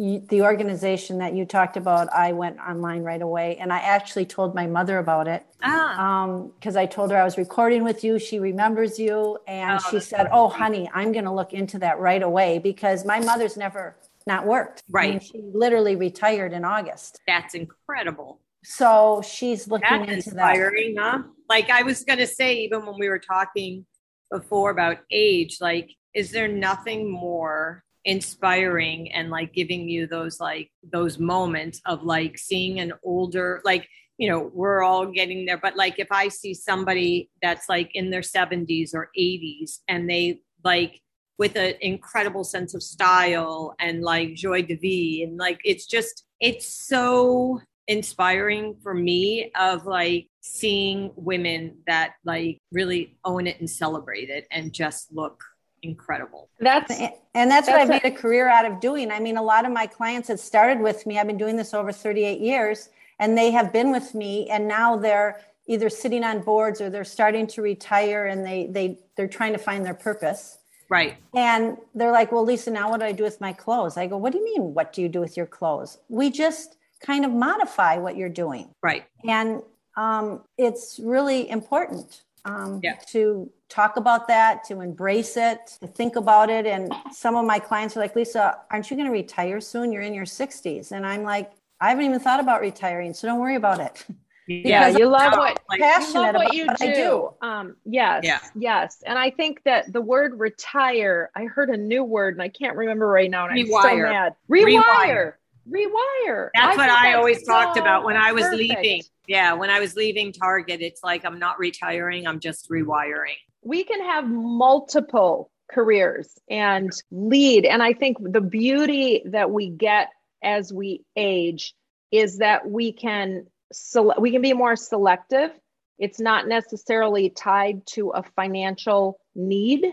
you, 0.00 0.20
the 0.30 0.40
organization 0.42 1.18
that 1.18 1.34
you 1.34 1.44
talked 1.44 1.76
about, 1.76 2.08
I 2.12 2.32
went 2.32 2.58
online 2.58 3.02
right 3.02 3.20
away 3.20 3.56
and 3.58 3.70
I 3.72 3.78
actually 3.80 4.24
told 4.24 4.54
my 4.54 4.66
mother 4.66 4.98
about 4.98 5.28
it 5.28 5.44
Ah. 5.62 6.46
because 6.58 6.74
I 6.74 6.86
told 6.86 7.10
her 7.10 7.18
I 7.18 7.24
was 7.24 7.36
recording 7.36 7.84
with 7.84 8.02
you. 8.02 8.18
She 8.18 8.38
remembers 8.38 8.98
you. 8.98 9.36
And 9.46 9.78
Oh, 9.78 9.90
she 9.90 10.00
said, 10.00 10.28
Oh, 10.32 10.48
honey, 10.48 10.90
I'm 10.94 11.12
going 11.12 11.26
to 11.26 11.32
look 11.32 11.52
into 11.52 11.78
that 11.80 11.98
right 11.98 12.22
away 12.22 12.58
because 12.58 13.04
my 13.04 13.20
mother's 13.20 13.58
never 13.58 13.94
not 14.26 14.46
worked. 14.46 14.82
I 14.94 15.02
mean, 15.02 15.12
Right. 15.12 15.22
she 15.22 15.42
literally 15.52 15.96
retired 15.96 16.52
in 16.54 16.64
August. 16.64 17.20
That's 17.26 17.54
incredible. 17.54 18.40
So 18.64 19.22
she's 19.26 19.68
looking 19.68 20.06
That's 20.06 20.26
into 20.26 20.30
that. 20.36 20.50
inspiring, 20.54 20.96
huh? 20.98 21.22
Like 21.50 21.68
I 21.68 21.82
was 21.82 22.04
going 22.04 22.18
to 22.20 22.26
say, 22.26 22.54
even 22.60 22.86
when 22.86 22.96
we 22.98 23.08
were 23.10 23.18
talking 23.18 23.84
before 24.30 24.70
about 24.70 24.96
age, 25.10 25.58
like, 25.60 25.90
is 26.14 26.30
there 26.30 26.48
nothing 26.48 27.10
more 27.10 27.84
inspiring 28.04 29.12
and 29.12 29.30
like 29.30 29.52
giving 29.52 29.88
you 29.88 30.06
those 30.06 30.40
like 30.40 30.70
those 30.92 31.18
moments 31.18 31.80
of 31.86 32.02
like 32.02 32.38
seeing 32.38 32.80
an 32.80 32.92
older 33.02 33.60
like 33.64 33.86
you 34.16 34.28
know 34.28 34.50
we're 34.54 34.82
all 34.82 35.06
getting 35.06 35.44
there 35.44 35.58
but 35.58 35.76
like 35.76 35.98
if 35.98 36.08
i 36.10 36.26
see 36.28 36.54
somebody 36.54 37.28
that's 37.42 37.68
like 37.68 37.90
in 37.94 38.10
their 38.10 38.22
70s 38.22 38.94
or 38.94 39.10
80s 39.18 39.80
and 39.88 40.08
they 40.08 40.40
like 40.64 41.00
with 41.38 41.56
an 41.56 41.74
incredible 41.80 42.44
sense 42.44 42.74
of 42.74 42.82
style 42.82 43.74
and 43.80 44.02
like 44.02 44.34
joy 44.34 44.62
de 44.62 44.76
vie 44.76 45.24
and 45.24 45.38
like 45.38 45.60
it's 45.64 45.86
just 45.86 46.24
it's 46.40 46.66
so 46.66 47.60
inspiring 47.88 48.76
for 48.82 48.94
me 48.94 49.50
of 49.58 49.84
like 49.84 50.28
seeing 50.40 51.10
women 51.16 51.76
that 51.86 52.12
like 52.24 52.58
really 52.72 53.18
own 53.24 53.46
it 53.46 53.58
and 53.58 53.68
celebrate 53.68 54.30
it 54.30 54.46
and 54.50 54.72
just 54.72 55.12
look 55.12 55.42
incredible 55.82 56.48
That's 56.58 56.90
And 57.34 57.50
that's 57.50 57.68
what 57.68 57.76
I've 57.76 57.88
made 57.88 58.04
a 58.04 58.10
career 58.10 58.48
out 58.48 58.64
of 58.64 58.80
doing. 58.80 59.10
I 59.10 59.20
mean, 59.20 59.36
a 59.36 59.42
lot 59.42 59.64
of 59.64 59.72
my 59.72 59.86
clients 59.86 60.28
that 60.28 60.40
started 60.40 60.80
with 60.80 61.06
me, 61.06 61.18
I've 61.18 61.26
been 61.26 61.38
doing 61.38 61.56
this 61.56 61.72
over 61.74 61.92
38 61.92 62.40
years, 62.40 62.90
and 63.18 63.36
they 63.36 63.50
have 63.50 63.72
been 63.72 63.90
with 63.90 64.14
me, 64.14 64.48
and 64.50 64.66
now 64.66 64.96
they're 64.96 65.40
either 65.66 65.88
sitting 65.88 66.24
on 66.24 66.42
boards 66.42 66.80
or 66.80 66.90
they're 66.90 67.04
starting 67.04 67.46
to 67.46 67.62
retire 67.62 68.26
and 68.26 68.44
they 68.44 68.66
they 68.66 68.98
they're 69.16 69.28
trying 69.28 69.52
to 69.52 69.58
find 69.58 69.86
their 69.86 69.94
purpose. 69.94 70.58
right 70.88 71.16
And 71.34 71.76
they're 71.94 72.12
like, 72.12 72.32
Well, 72.32 72.44
Lisa, 72.44 72.70
now 72.70 72.90
what 72.90 73.00
do 73.00 73.06
I 73.06 73.12
do 73.12 73.22
with 73.22 73.40
my 73.40 73.52
clothes? 73.52 73.96
I 73.96 74.06
go, 74.06 74.16
What 74.16 74.32
do 74.32 74.38
you 74.38 74.44
mean, 74.44 74.74
what 74.74 74.92
do 74.92 75.00
you 75.00 75.08
do 75.08 75.20
with 75.20 75.36
your 75.36 75.46
clothes? 75.46 75.98
We 76.08 76.30
just 76.30 76.76
kind 77.00 77.24
of 77.24 77.30
modify 77.30 77.96
what 77.98 78.16
you're 78.16 78.28
doing. 78.28 78.74
right 78.82 79.04
And 79.26 79.62
um, 79.96 80.42
it's 80.58 81.00
really 81.02 81.48
important 81.48 82.22
um, 82.44 82.80
Yeah. 82.82 82.96
to 83.08 83.50
talk 83.68 83.96
about 83.96 84.28
that, 84.28 84.64
to 84.64 84.80
embrace 84.80 85.36
it, 85.36 85.76
to 85.80 85.86
think 85.86 86.16
about 86.16 86.50
it. 86.50 86.66
And 86.66 86.92
some 87.12 87.36
of 87.36 87.44
my 87.44 87.58
clients 87.58 87.96
are 87.96 88.00
like, 88.00 88.16
Lisa, 88.16 88.58
aren't 88.70 88.90
you 88.90 88.96
going 88.96 89.06
to 89.06 89.12
retire 89.12 89.60
soon? 89.60 89.92
You're 89.92 90.02
in 90.02 90.14
your 90.14 90.24
60s. 90.24 90.92
And 90.92 91.06
I'm 91.06 91.22
like, 91.22 91.52
I 91.80 91.88
haven't 91.90 92.04
even 92.04 92.20
thought 92.20 92.40
about 92.40 92.60
retiring, 92.60 93.14
so 93.14 93.26
don't 93.26 93.38
worry 93.40 93.54
about 93.56 93.80
it. 93.80 94.04
yeah, 94.46 94.88
you 94.88 95.06
love 95.06 95.32
what 95.32 95.58
like, 95.68 95.78
you 95.78 95.84
love 95.86 96.00
Passionate 96.00 96.22
what 96.22 96.30
about 96.30 96.54
you 96.54 96.66
what 96.66 96.78
do. 96.78 96.84
I 96.84 96.94
do. 96.94 97.34
Um, 97.40 97.76
yes, 97.84 98.24
Yeah. 98.24 98.40
yes, 98.54 99.02
and 99.06 99.18
I 99.18 99.30
think 99.30 99.62
that 99.64 99.92
the 99.92 100.00
word 100.00 100.38
retire. 100.38 101.30
I 101.34 101.44
heard 101.44 101.70
a 101.70 101.76
new 101.76 102.04
word, 102.04 102.34
and 102.34 102.42
I 102.42 102.48
can't 102.48 102.76
remember 102.76 103.06
right 103.06 103.30
now, 103.30 103.46
and 103.46 103.58
I'm 103.58 103.66
so 103.66 103.72
Rewire. 103.72 104.10
mad. 104.10 104.34
Rewire. 104.50 104.82
Rewire. 104.82 105.32
Rewire. 105.70 106.48
That's 106.54 106.76
what 106.76 106.90
I 106.90 107.12
that's 107.12 107.16
always 107.16 107.44
talked 107.44 107.78
about 107.78 108.04
when 108.04 108.16
I 108.16 108.32
was 108.32 108.44
perfect. 108.44 108.60
leaving. 108.60 109.02
Yeah, 109.30 109.52
when 109.52 109.70
I 109.70 109.78
was 109.78 109.94
leaving 109.94 110.32
Target, 110.32 110.80
it's 110.80 111.04
like 111.04 111.24
I'm 111.24 111.38
not 111.38 111.60
retiring, 111.60 112.26
I'm 112.26 112.40
just 112.40 112.68
rewiring. 112.68 113.36
we 113.62 113.84
can 113.84 114.02
have 114.02 114.26
multiple 114.28 115.52
careers 115.70 116.28
and 116.50 116.90
lead. 117.12 117.64
And 117.64 117.80
I 117.80 117.92
think 117.92 118.16
the 118.20 118.40
beauty 118.40 119.22
that 119.26 119.52
we 119.52 119.70
get 119.70 120.08
as 120.42 120.72
we 120.72 121.04
age 121.14 121.74
is 122.10 122.38
that 122.38 122.68
we 122.68 122.92
can 122.92 123.46
sele- 123.72 124.16
we 124.18 124.32
can 124.32 124.42
be 124.42 124.52
more 124.52 124.74
selective. 124.74 125.52
It's 125.98 126.18
not 126.18 126.48
necessarily 126.48 127.30
tied 127.30 127.86
to 127.94 128.10
a 128.10 128.24
financial 128.34 129.20
need, 129.36 129.86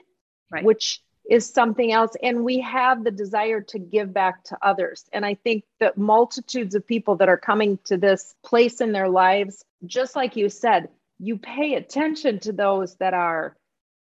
Right. 0.51 0.63
which 0.63 0.99
is 1.29 1.49
something 1.49 1.91
else. 1.91 2.11
And 2.21 2.43
we 2.43 2.59
have 2.61 3.03
the 3.03 3.11
desire 3.11 3.61
to 3.61 3.79
give 3.79 4.13
back 4.13 4.43
to 4.45 4.57
others. 4.61 5.05
And 5.11 5.25
I 5.25 5.35
think 5.35 5.63
that 5.79 5.97
multitudes 5.97 6.75
of 6.75 6.87
people 6.87 7.17
that 7.17 7.29
are 7.29 7.37
coming 7.37 7.79
to 7.85 7.97
this 7.97 8.35
place 8.43 8.81
in 8.81 8.91
their 8.91 9.09
lives, 9.09 9.63
just 9.85 10.15
like 10.15 10.35
you 10.35 10.49
said, 10.49 10.89
you 11.19 11.37
pay 11.37 11.73
attention 11.73 12.39
to 12.39 12.53
those 12.53 12.95
that 12.95 13.13
are 13.13 13.55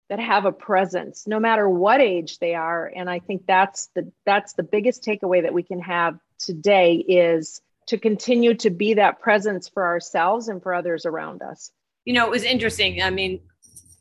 that 0.08 0.20
have 0.20 0.44
a 0.44 0.52
presence 0.52 1.26
no 1.26 1.40
matter 1.40 1.68
what 1.68 2.00
age 2.00 2.38
they 2.38 2.54
are 2.54 2.92
and 2.94 3.10
i 3.10 3.18
think 3.18 3.44
that's 3.44 3.88
the 3.96 4.12
that's 4.24 4.52
the 4.52 4.62
biggest 4.62 5.02
takeaway 5.02 5.42
that 5.42 5.52
we 5.52 5.64
can 5.64 5.80
have 5.80 6.16
today 6.38 6.94
is 6.94 7.60
to 7.86 7.98
continue 7.98 8.54
to 8.54 8.70
be 8.70 8.94
that 8.94 9.18
presence 9.18 9.68
for 9.68 9.84
ourselves 9.84 10.46
and 10.46 10.62
for 10.62 10.74
others 10.74 11.06
around 11.06 11.42
us 11.42 11.72
You 12.06 12.12
know, 12.14 12.24
it 12.24 12.30
was 12.30 12.44
interesting. 12.44 13.02
I 13.02 13.10
mean, 13.10 13.40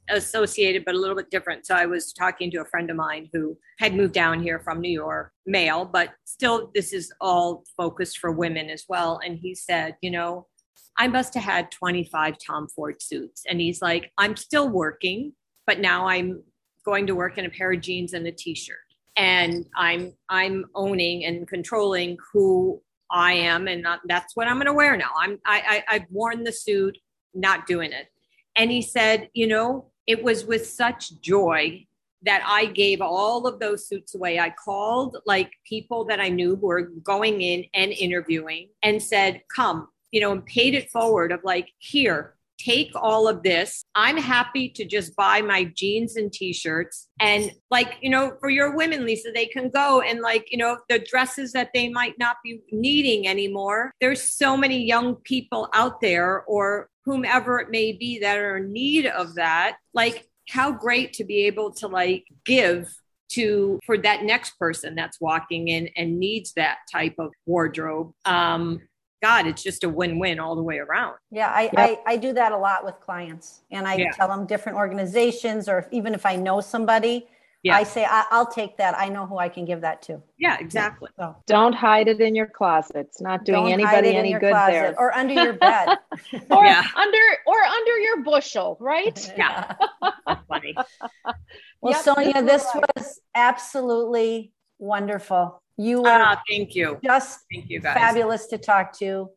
associated, 0.09 0.85
but 0.85 0.95
a 0.95 0.97
little 0.97 1.15
bit 1.15 1.31
different. 1.31 1.65
So 1.65 1.75
I 1.75 1.85
was 1.85 2.13
talking 2.13 2.51
to 2.51 2.61
a 2.61 2.65
friend 2.65 2.89
of 2.89 2.95
mine 2.95 3.29
who 3.33 3.57
had 3.79 3.95
moved 3.95 4.13
down 4.13 4.41
here 4.41 4.59
from 4.59 4.81
New 4.81 4.91
York, 4.91 5.31
male, 5.45 5.85
but 5.85 6.09
still, 6.25 6.71
this 6.73 6.93
is 6.93 7.11
all 7.21 7.63
focused 7.75 8.19
for 8.19 8.31
women 8.31 8.69
as 8.69 8.85
well. 8.87 9.19
And 9.25 9.37
he 9.37 9.55
said, 9.55 9.95
you 10.01 10.11
know, 10.11 10.47
I 10.97 11.07
must 11.07 11.33
have 11.33 11.43
had 11.43 11.71
25 11.71 12.35
Tom 12.45 12.67
Ford 12.67 13.01
suits. 13.01 13.43
And 13.49 13.59
he's 13.59 13.81
like, 13.81 14.11
I'm 14.17 14.35
still 14.35 14.69
working, 14.69 15.33
but 15.67 15.79
now 15.79 16.07
I'm 16.07 16.41
going 16.85 17.07
to 17.07 17.15
work 17.15 17.37
in 17.37 17.45
a 17.45 17.49
pair 17.49 17.73
of 17.73 17.81
jeans 17.81 18.13
and 18.13 18.25
a 18.27 18.31
t-shirt. 18.31 18.77
And 19.17 19.65
I'm 19.77 20.13
I'm 20.29 20.65
owning 20.75 21.23
and 21.23 21.47
controlling 21.47 22.17
who 22.33 22.81
I 23.09 23.31
am, 23.33 23.67
and 23.69 23.81
not, 23.81 24.01
that's 24.07 24.35
what 24.35 24.47
I'm 24.47 24.55
going 24.55 24.65
to 24.65 24.73
wear 24.73 24.97
now. 24.97 25.11
I'm 25.17 25.39
I, 25.45 25.83
I 25.89 25.95
I've 25.95 26.05
worn 26.09 26.43
the 26.43 26.51
suit, 26.51 26.97
not 27.33 27.65
doing 27.65 27.93
it. 27.93 28.07
And 28.57 28.71
he 28.71 28.81
said, 28.81 29.29
you 29.33 29.47
know, 29.47 29.91
it 30.07 30.23
was 30.23 30.45
with 30.45 30.67
such 30.67 31.19
joy 31.21 31.85
that 32.21 32.43
I 32.45 32.65
gave 32.65 33.01
all 33.01 33.45
of 33.45 33.59
those 33.59 33.87
suits 33.87 34.15
away. 34.15 34.39
I 34.39 34.49
called 34.49 35.17
like 35.25 35.51
people 35.63 36.05
that 36.05 36.19
I 36.19 36.29
knew 36.29 36.55
who 36.55 36.67
were 36.67 36.81
going 36.81 37.41
in 37.41 37.65
and 37.73 37.91
interviewing 37.91 38.69
and 38.81 39.01
said, 39.01 39.43
come, 39.55 39.89
you 40.11 40.21
know, 40.21 40.31
and 40.31 40.45
paid 40.45 40.73
it 40.73 40.89
forward 40.89 41.31
of 41.31 41.43
like, 41.43 41.69
here, 41.77 42.35
take 42.57 42.91
all 42.95 43.27
of 43.27 43.43
this. 43.43 43.85
I'm 43.95 44.17
happy 44.17 44.69
to 44.69 44.85
just 44.85 45.15
buy 45.15 45.41
my 45.41 45.65
jeans 45.65 46.15
and 46.15 46.31
t-shirts. 46.31 47.07
And 47.19 47.51
like, 47.69 47.97
you 48.01 48.09
know, 48.09 48.33
for 48.39 48.49
your 48.49 48.75
women, 48.75 49.05
Lisa, 49.05 49.31
they 49.33 49.45
can 49.45 49.69
go 49.69 50.01
and 50.01 50.21
like, 50.21 50.47
you 50.51 50.57
know, 50.57 50.77
the 50.89 50.99
dresses 50.99 51.51
that 51.53 51.71
they 51.73 51.89
might 51.89 52.17
not 52.17 52.37
be 52.43 52.61
needing 52.71 53.27
anymore. 53.27 53.91
There's 53.99 54.21
so 54.21 54.55
many 54.55 54.83
young 54.83 55.15
people 55.15 55.69
out 55.73 56.01
there 56.01 56.43
or 56.43 56.89
whomever 57.03 57.59
it 57.59 57.69
may 57.69 57.91
be 57.91 58.19
that 58.19 58.37
are 58.37 58.57
in 58.57 58.71
need 58.71 59.05
of 59.05 59.35
that. 59.35 59.77
Like, 59.93 60.27
how 60.49 60.71
great 60.71 61.13
to 61.13 61.23
be 61.23 61.45
able 61.45 61.71
to 61.73 61.87
like 61.87 62.25
give 62.45 62.93
to 63.27 63.79
for 63.85 63.97
that 63.97 64.23
next 64.23 64.57
person 64.59 64.95
that's 64.95 65.19
walking 65.19 65.67
in 65.67 65.89
and 65.95 66.19
needs 66.19 66.53
that 66.53 66.77
type 66.91 67.15
of 67.17 67.31
wardrobe. 67.45 68.11
Um, 68.25 68.81
God, 69.21 69.47
it's 69.47 69.63
just 69.63 69.83
a 69.83 69.89
win-win 69.89 70.39
all 70.39 70.55
the 70.55 70.61
way 70.63 70.77
around. 70.77 71.15
Yeah, 71.31 71.47
I, 71.49 71.69
I, 71.77 71.99
I 72.05 72.17
do 72.17 72.33
that 72.33 72.51
a 72.51 72.57
lot 72.57 72.85
with 72.85 72.99
clients. 72.99 73.61
And 73.71 73.87
I 73.87 73.95
Yeah. 73.95 74.11
tell 74.11 74.27
them 74.27 74.45
different 74.45 74.77
organizations, 74.77 75.67
or 75.69 75.79
if, 75.79 75.87
even 75.91 76.13
if 76.13 76.25
I 76.25 76.35
know 76.35 76.61
somebody, 76.61 77.27
Yeah. 77.63 77.75
I 77.77 77.83
say 77.83 78.05
I, 78.05 78.25
I'll 78.29 78.45
take 78.45 78.77
that. 78.77 78.95
I 78.95 79.09
know 79.09 79.25
who 79.25 79.37
I 79.39 79.49
can 79.49 79.65
give 79.65 79.81
that 79.81 80.01
to. 80.03 80.21
Yeah, 80.37 80.57
exactly. 80.59 81.09
So 81.17 81.35
Don't 81.47 81.73
hide 81.73 82.07
it 82.07 82.19
in 82.21 82.35
your 82.35 82.45
closet. 82.45 82.97
It's 82.97 83.21
not 83.21 83.45
doing 83.45 83.63
don't 83.63 83.71
anybody 83.71 84.15
any 84.15 84.33
good 84.33 84.51
closet 84.51 84.71
there. 84.71 84.99
or 84.99 85.15
under 85.15 85.33
your 85.33 85.53
bed. 85.53 85.97
Or 86.51 86.63
Yeah. 86.63 86.83
under 86.95 87.17
or 87.47 87.59
under 87.63 87.97
your 87.97 88.21
bushel, 88.23 88.77
right? 88.79 89.17
Yeah. 89.37 89.73
Funny. 90.47 90.75
Well, 91.81 91.93
Yep, 91.93 92.01
Sonia, 92.03 92.43
this 92.43 92.65
right. 92.75 92.83
was 92.95 93.19
absolutely 93.33 94.51
wonderful. 94.77 95.61
You 95.77 96.01
were 96.01 96.09
Ah, 96.09 96.41
thank 96.49 96.73
you. 96.75 96.99
just 97.03 97.39
Thank 97.53 97.69
you 97.69 97.79
guys. 97.81 97.95
fabulous 97.95 98.47
to 98.47 98.57
talk 98.57 98.97
to. 98.99 99.29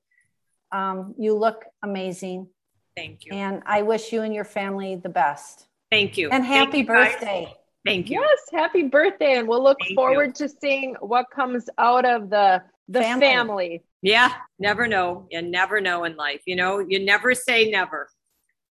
Um, 0.71 1.15
you 1.19 1.35
look 1.35 1.65
amazing, 1.83 2.49
Thank 2.97 3.25
you. 3.25 3.33
and 3.33 3.63
I 3.67 3.83
wish 3.83 4.13
you 4.13 4.23
and 4.23 4.35
your 4.35 4.45
family 4.45 4.97
the 4.97 5.09
best. 5.09 5.67
Thank 5.91 6.17
you. 6.19 6.29
And 6.31 6.45
Thank 6.45 6.55
happy 6.71 6.79
you, 6.79 6.87
birthday. 6.87 7.55
Thank 7.87 8.11
you. 8.11 8.21
Yes, 8.21 8.39
happy 8.53 8.83
birthday. 8.83 9.39
And 9.39 9.49
we'll 9.49 9.63
look 9.63 9.79
Thank 9.81 9.91
you. 9.91 9.97
forward 9.97 10.35
to 10.37 10.49
seeing 10.49 10.95
what 11.01 11.27
comes 11.35 11.69
out 11.79 12.05
of 12.05 12.29
the 12.31 12.63
the 12.91 13.01
Family. 13.03 13.27
family. 13.27 13.83
Yeah, 14.03 14.33
never 14.59 14.87
know. 14.87 15.27
You 15.31 15.43
never 15.43 15.81
know 15.81 16.05
in 16.05 16.17
life. 16.17 16.43
You 16.47 16.57
know, 16.57 16.79
you 16.79 17.05
never 17.05 17.35
say 17.35 17.71
never. 17.71 18.09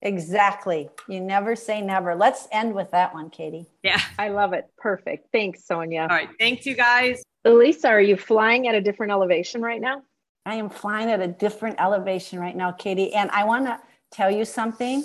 Exactly. 0.01 0.89
You 1.07 1.19
never 1.19 1.55
say 1.55 1.81
never. 1.81 2.15
Let's 2.15 2.47
end 2.51 2.73
with 2.73 2.91
that 2.91 3.13
one, 3.13 3.29
Katie. 3.29 3.65
Yeah. 3.83 4.01
I 4.17 4.29
love 4.29 4.53
it. 4.53 4.65
Perfect. 4.77 5.27
Thanks, 5.31 5.65
Sonia. 5.65 6.01
All 6.01 6.07
right. 6.07 6.29
Thanks, 6.39 6.65
you 6.65 6.75
guys. 6.75 7.21
Elisa, 7.45 7.89
are 7.89 8.01
you 8.01 8.15
flying 8.15 8.67
at 8.67 8.75
a 8.75 8.81
different 8.81 9.11
elevation 9.11 9.61
right 9.61 9.81
now? 9.81 10.01
I 10.45 10.55
am 10.55 10.69
flying 10.69 11.09
at 11.09 11.21
a 11.21 11.27
different 11.27 11.79
elevation 11.79 12.39
right 12.39 12.55
now, 12.55 12.71
Katie. 12.71 13.13
And 13.13 13.29
I 13.31 13.43
want 13.43 13.65
to 13.65 13.79
tell 14.11 14.31
you 14.31 14.45
something. 14.45 15.03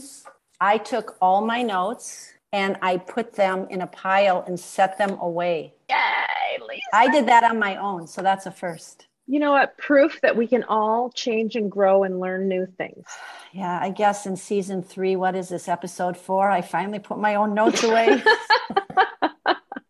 I 0.60 0.78
took 0.78 1.16
all 1.20 1.44
my 1.44 1.62
notes 1.62 2.32
and 2.52 2.76
I 2.80 2.98
put 2.98 3.34
them 3.34 3.66
in 3.70 3.82
a 3.82 3.86
pile 3.88 4.44
and 4.46 4.58
set 4.58 4.96
them 4.96 5.18
away. 5.18 5.74
Yay, 5.90 6.64
Lisa. 6.66 6.82
I 6.92 7.10
did 7.10 7.26
that 7.26 7.42
on 7.42 7.58
my 7.58 7.76
own. 7.76 8.06
So 8.06 8.22
that's 8.22 8.46
a 8.46 8.52
first. 8.52 9.08
You 9.26 9.40
know 9.40 9.52
what? 9.52 9.78
Proof 9.78 10.20
that 10.20 10.36
we 10.36 10.46
can 10.46 10.64
all 10.64 11.10
change 11.10 11.56
and 11.56 11.70
grow 11.70 12.04
and 12.04 12.20
learn 12.20 12.48
new 12.48 12.66
things. 12.66 13.04
Yeah, 13.56 13.78
I 13.80 13.90
guess 13.90 14.26
in 14.26 14.34
season 14.36 14.82
three, 14.82 15.14
what 15.14 15.36
is 15.36 15.48
this 15.48 15.68
episode 15.68 16.16
four? 16.16 16.50
I 16.50 16.60
finally 16.60 16.98
put 16.98 17.20
my 17.20 17.36
own 17.36 17.54
notes 17.54 17.84
away. 17.84 18.20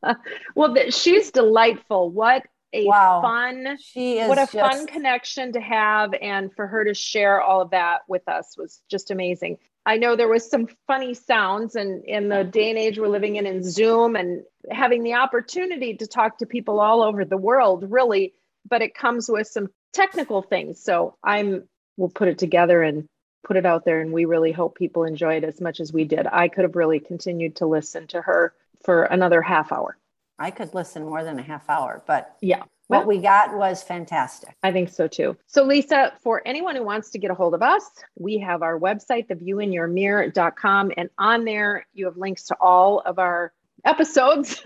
well, 0.54 0.74
she's 0.90 1.30
delightful. 1.30 2.10
What 2.10 2.44
a 2.74 2.84
Wow. 2.86 3.22
fun, 3.22 3.78
she 3.80 4.18
is 4.18 4.28
what 4.28 4.36
a 4.36 4.46
just, 4.52 4.52
fun 4.52 4.86
connection 4.86 5.52
to 5.52 5.60
have, 5.62 6.12
and 6.20 6.52
for 6.54 6.66
her 6.66 6.84
to 6.84 6.92
share 6.92 7.40
all 7.40 7.62
of 7.62 7.70
that 7.70 8.02
with 8.06 8.28
us 8.28 8.54
was 8.58 8.82
just 8.90 9.10
amazing. 9.10 9.56
I 9.86 9.96
know 9.96 10.14
there 10.14 10.28
was 10.28 10.50
some 10.50 10.66
funny 10.86 11.14
sounds, 11.14 11.74
and 11.74 12.04
in 12.04 12.28
the 12.28 12.44
day 12.44 12.68
and 12.68 12.78
age 12.78 12.98
we're 12.98 13.08
living 13.08 13.36
in, 13.36 13.46
in 13.46 13.62
Zoom, 13.62 14.14
and 14.14 14.42
having 14.70 15.04
the 15.04 15.14
opportunity 15.14 15.96
to 15.96 16.06
talk 16.06 16.36
to 16.38 16.46
people 16.46 16.80
all 16.80 17.02
over 17.02 17.24
the 17.24 17.36
world, 17.38 17.86
really. 17.90 18.34
But 18.68 18.82
it 18.82 18.94
comes 18.94 19.28
with 19.28 19.46
some 19.46 19.68
technical 19.92 20.42
things. 20.42 20.82
So 20.82 21.16
I'm 21.22 21.68
we'll 21.96 22.08
put 22.10 22.28
it 22.28 22.38
together 22.38 22.82
and 22.82 23.06
put 23.44 23.56
it 23.56 23.66
out 23.66 23.84
there, 23.84 24.00
and 24.00 24.12
we 24.12 24.24
really 24.24 24.52
hope 24.52 24.74
people 24.76 25.04
enjoy 25.04 25.34
it 25.36 25.44
as 25.44 25.60
much 25.60 25.78
as 25.80 25.92
we 25.92 26.04
did. 26.04 26.26
I 26.26 26.48
could 26.48 26.62
have 26.64 26.76
really 26.76 26.98
continued 26.98 27.56
to 27.56 27.66
listen 27.66 28.06
to 28.08 28.22
her 28.22 28.54
for 28.84 29.04
another 29.04 29.42
half 29.42 29.70
hour. 29.70 29.96
I 30.38 30.50
could 30.50 30.74
listen 30.74 31.04
more 31.04 31.22
than 31.22 31.38
a 31.38 31.42
half 31.42 31.68
hour, 31.70 32.02
but 32.06 32.36
Yeah. 32.40 32.64
what 32.88 33.06
we 33.06 33.18
got 33.18 33.56
was 33.56 33.82
fantastic. 33.82 34.56
I 34.62 34.72
think 34.72 34.88
so 34.88 35.06
too. 35.06 35.36
So, 35.46 35.62
Lisa, 35.62 36.12
for 36.22 36.42
anyone 36.44 36.74
who 36.74 36.82
wants 36.84 37.10
to 37.10 37.18
get 37.18 37.30
a 37.30 37.34
hold 37.34 37.54
of 37.54 37.62
us, 37.62 37.88
we 38.18 38.38
have 38.38 38.62
our 38.62 38.78
website, 38.80 39.28
theviewinyourmirror.com, 39.28 40.92
and 40.96 41.10
on 41.18 41.44
there 41.44 41.86
you 41.92 42.06
have 42.06 42.16
links 42.16 42.44
to 42.44 42.56
all 42.60 43.00
of 43.00 43.18
our 43.18 43.52
episodes 43.84 44.62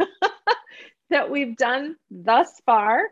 that 1.10 1.30
we've 1.30 1.56
done 1.56 1.96
thus 2.10 2.60
far. 2.64 3.02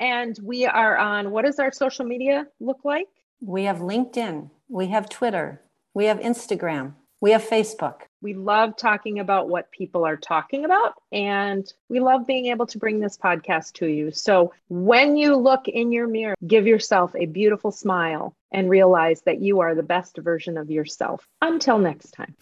And 0.00 0.38
we 0.42 0.66
are 0.66 0.96
on 0.96 1.30
what 1.30 1.44
does 1.44 1.58
our 1.58 1.72
social 1.72 2.04
media 2.04 2.46
look 2.60 2.80
like? 2.84 3.08
We 3.40 3.64
have 3.64 3.78
LinkedIn, 3.78 4.50
we 4.68 4.88
have 4.88 5.08
Twitter, 5.08 5.60
we 5.92 6.06
have 6.06 6.18
Instagram, 6.20 6.94
we 7.20 7.30
have 7.30 7.42
Facebook. 7.42 8.02
We 8.20 8.34
love 8.34 8.76
talking 8.76 9.18
about 9.18 9.48
what 9.48 9.70
people 9.70 10.04
are 10.06 10.16
talking 10.16 10.64
about, 10.64 10.94
and 11.12 11.70
we 11.88 12.00
love 12.00 12.26
being 12.26 12.46
able 12.46 12.66
to 12.66 12.78
bring 12.78 13.00
this 13.00 13.16
podcast 13.16 13.72
to 13.74 13.86
you. 13.86 14.10
So, 14.10 14.52
when 14.68 15.16
you 15.16 15.36
look 15.36 15.68
in 15.68 15.92
your 15.92 16.06
mirror, 16.06 16.34
give 16.46 16.66
yourself 16.66 17.14
a 17.16 17.26
beautiful 17.26 17.70
smile 17.70 18.34
and 18.52 18.68
realize 18.68 19.22
that 19.22 19.40
you 19.40 19.60
are 19.60 19.74
the 19.74 19.82
best 19.82 20.18
version 20.18 20.58
of 20.58 20.70
yourself. 20.70 21.26
Until 21.40 21.78
next 21.78 22.10
time. 22.12 22.34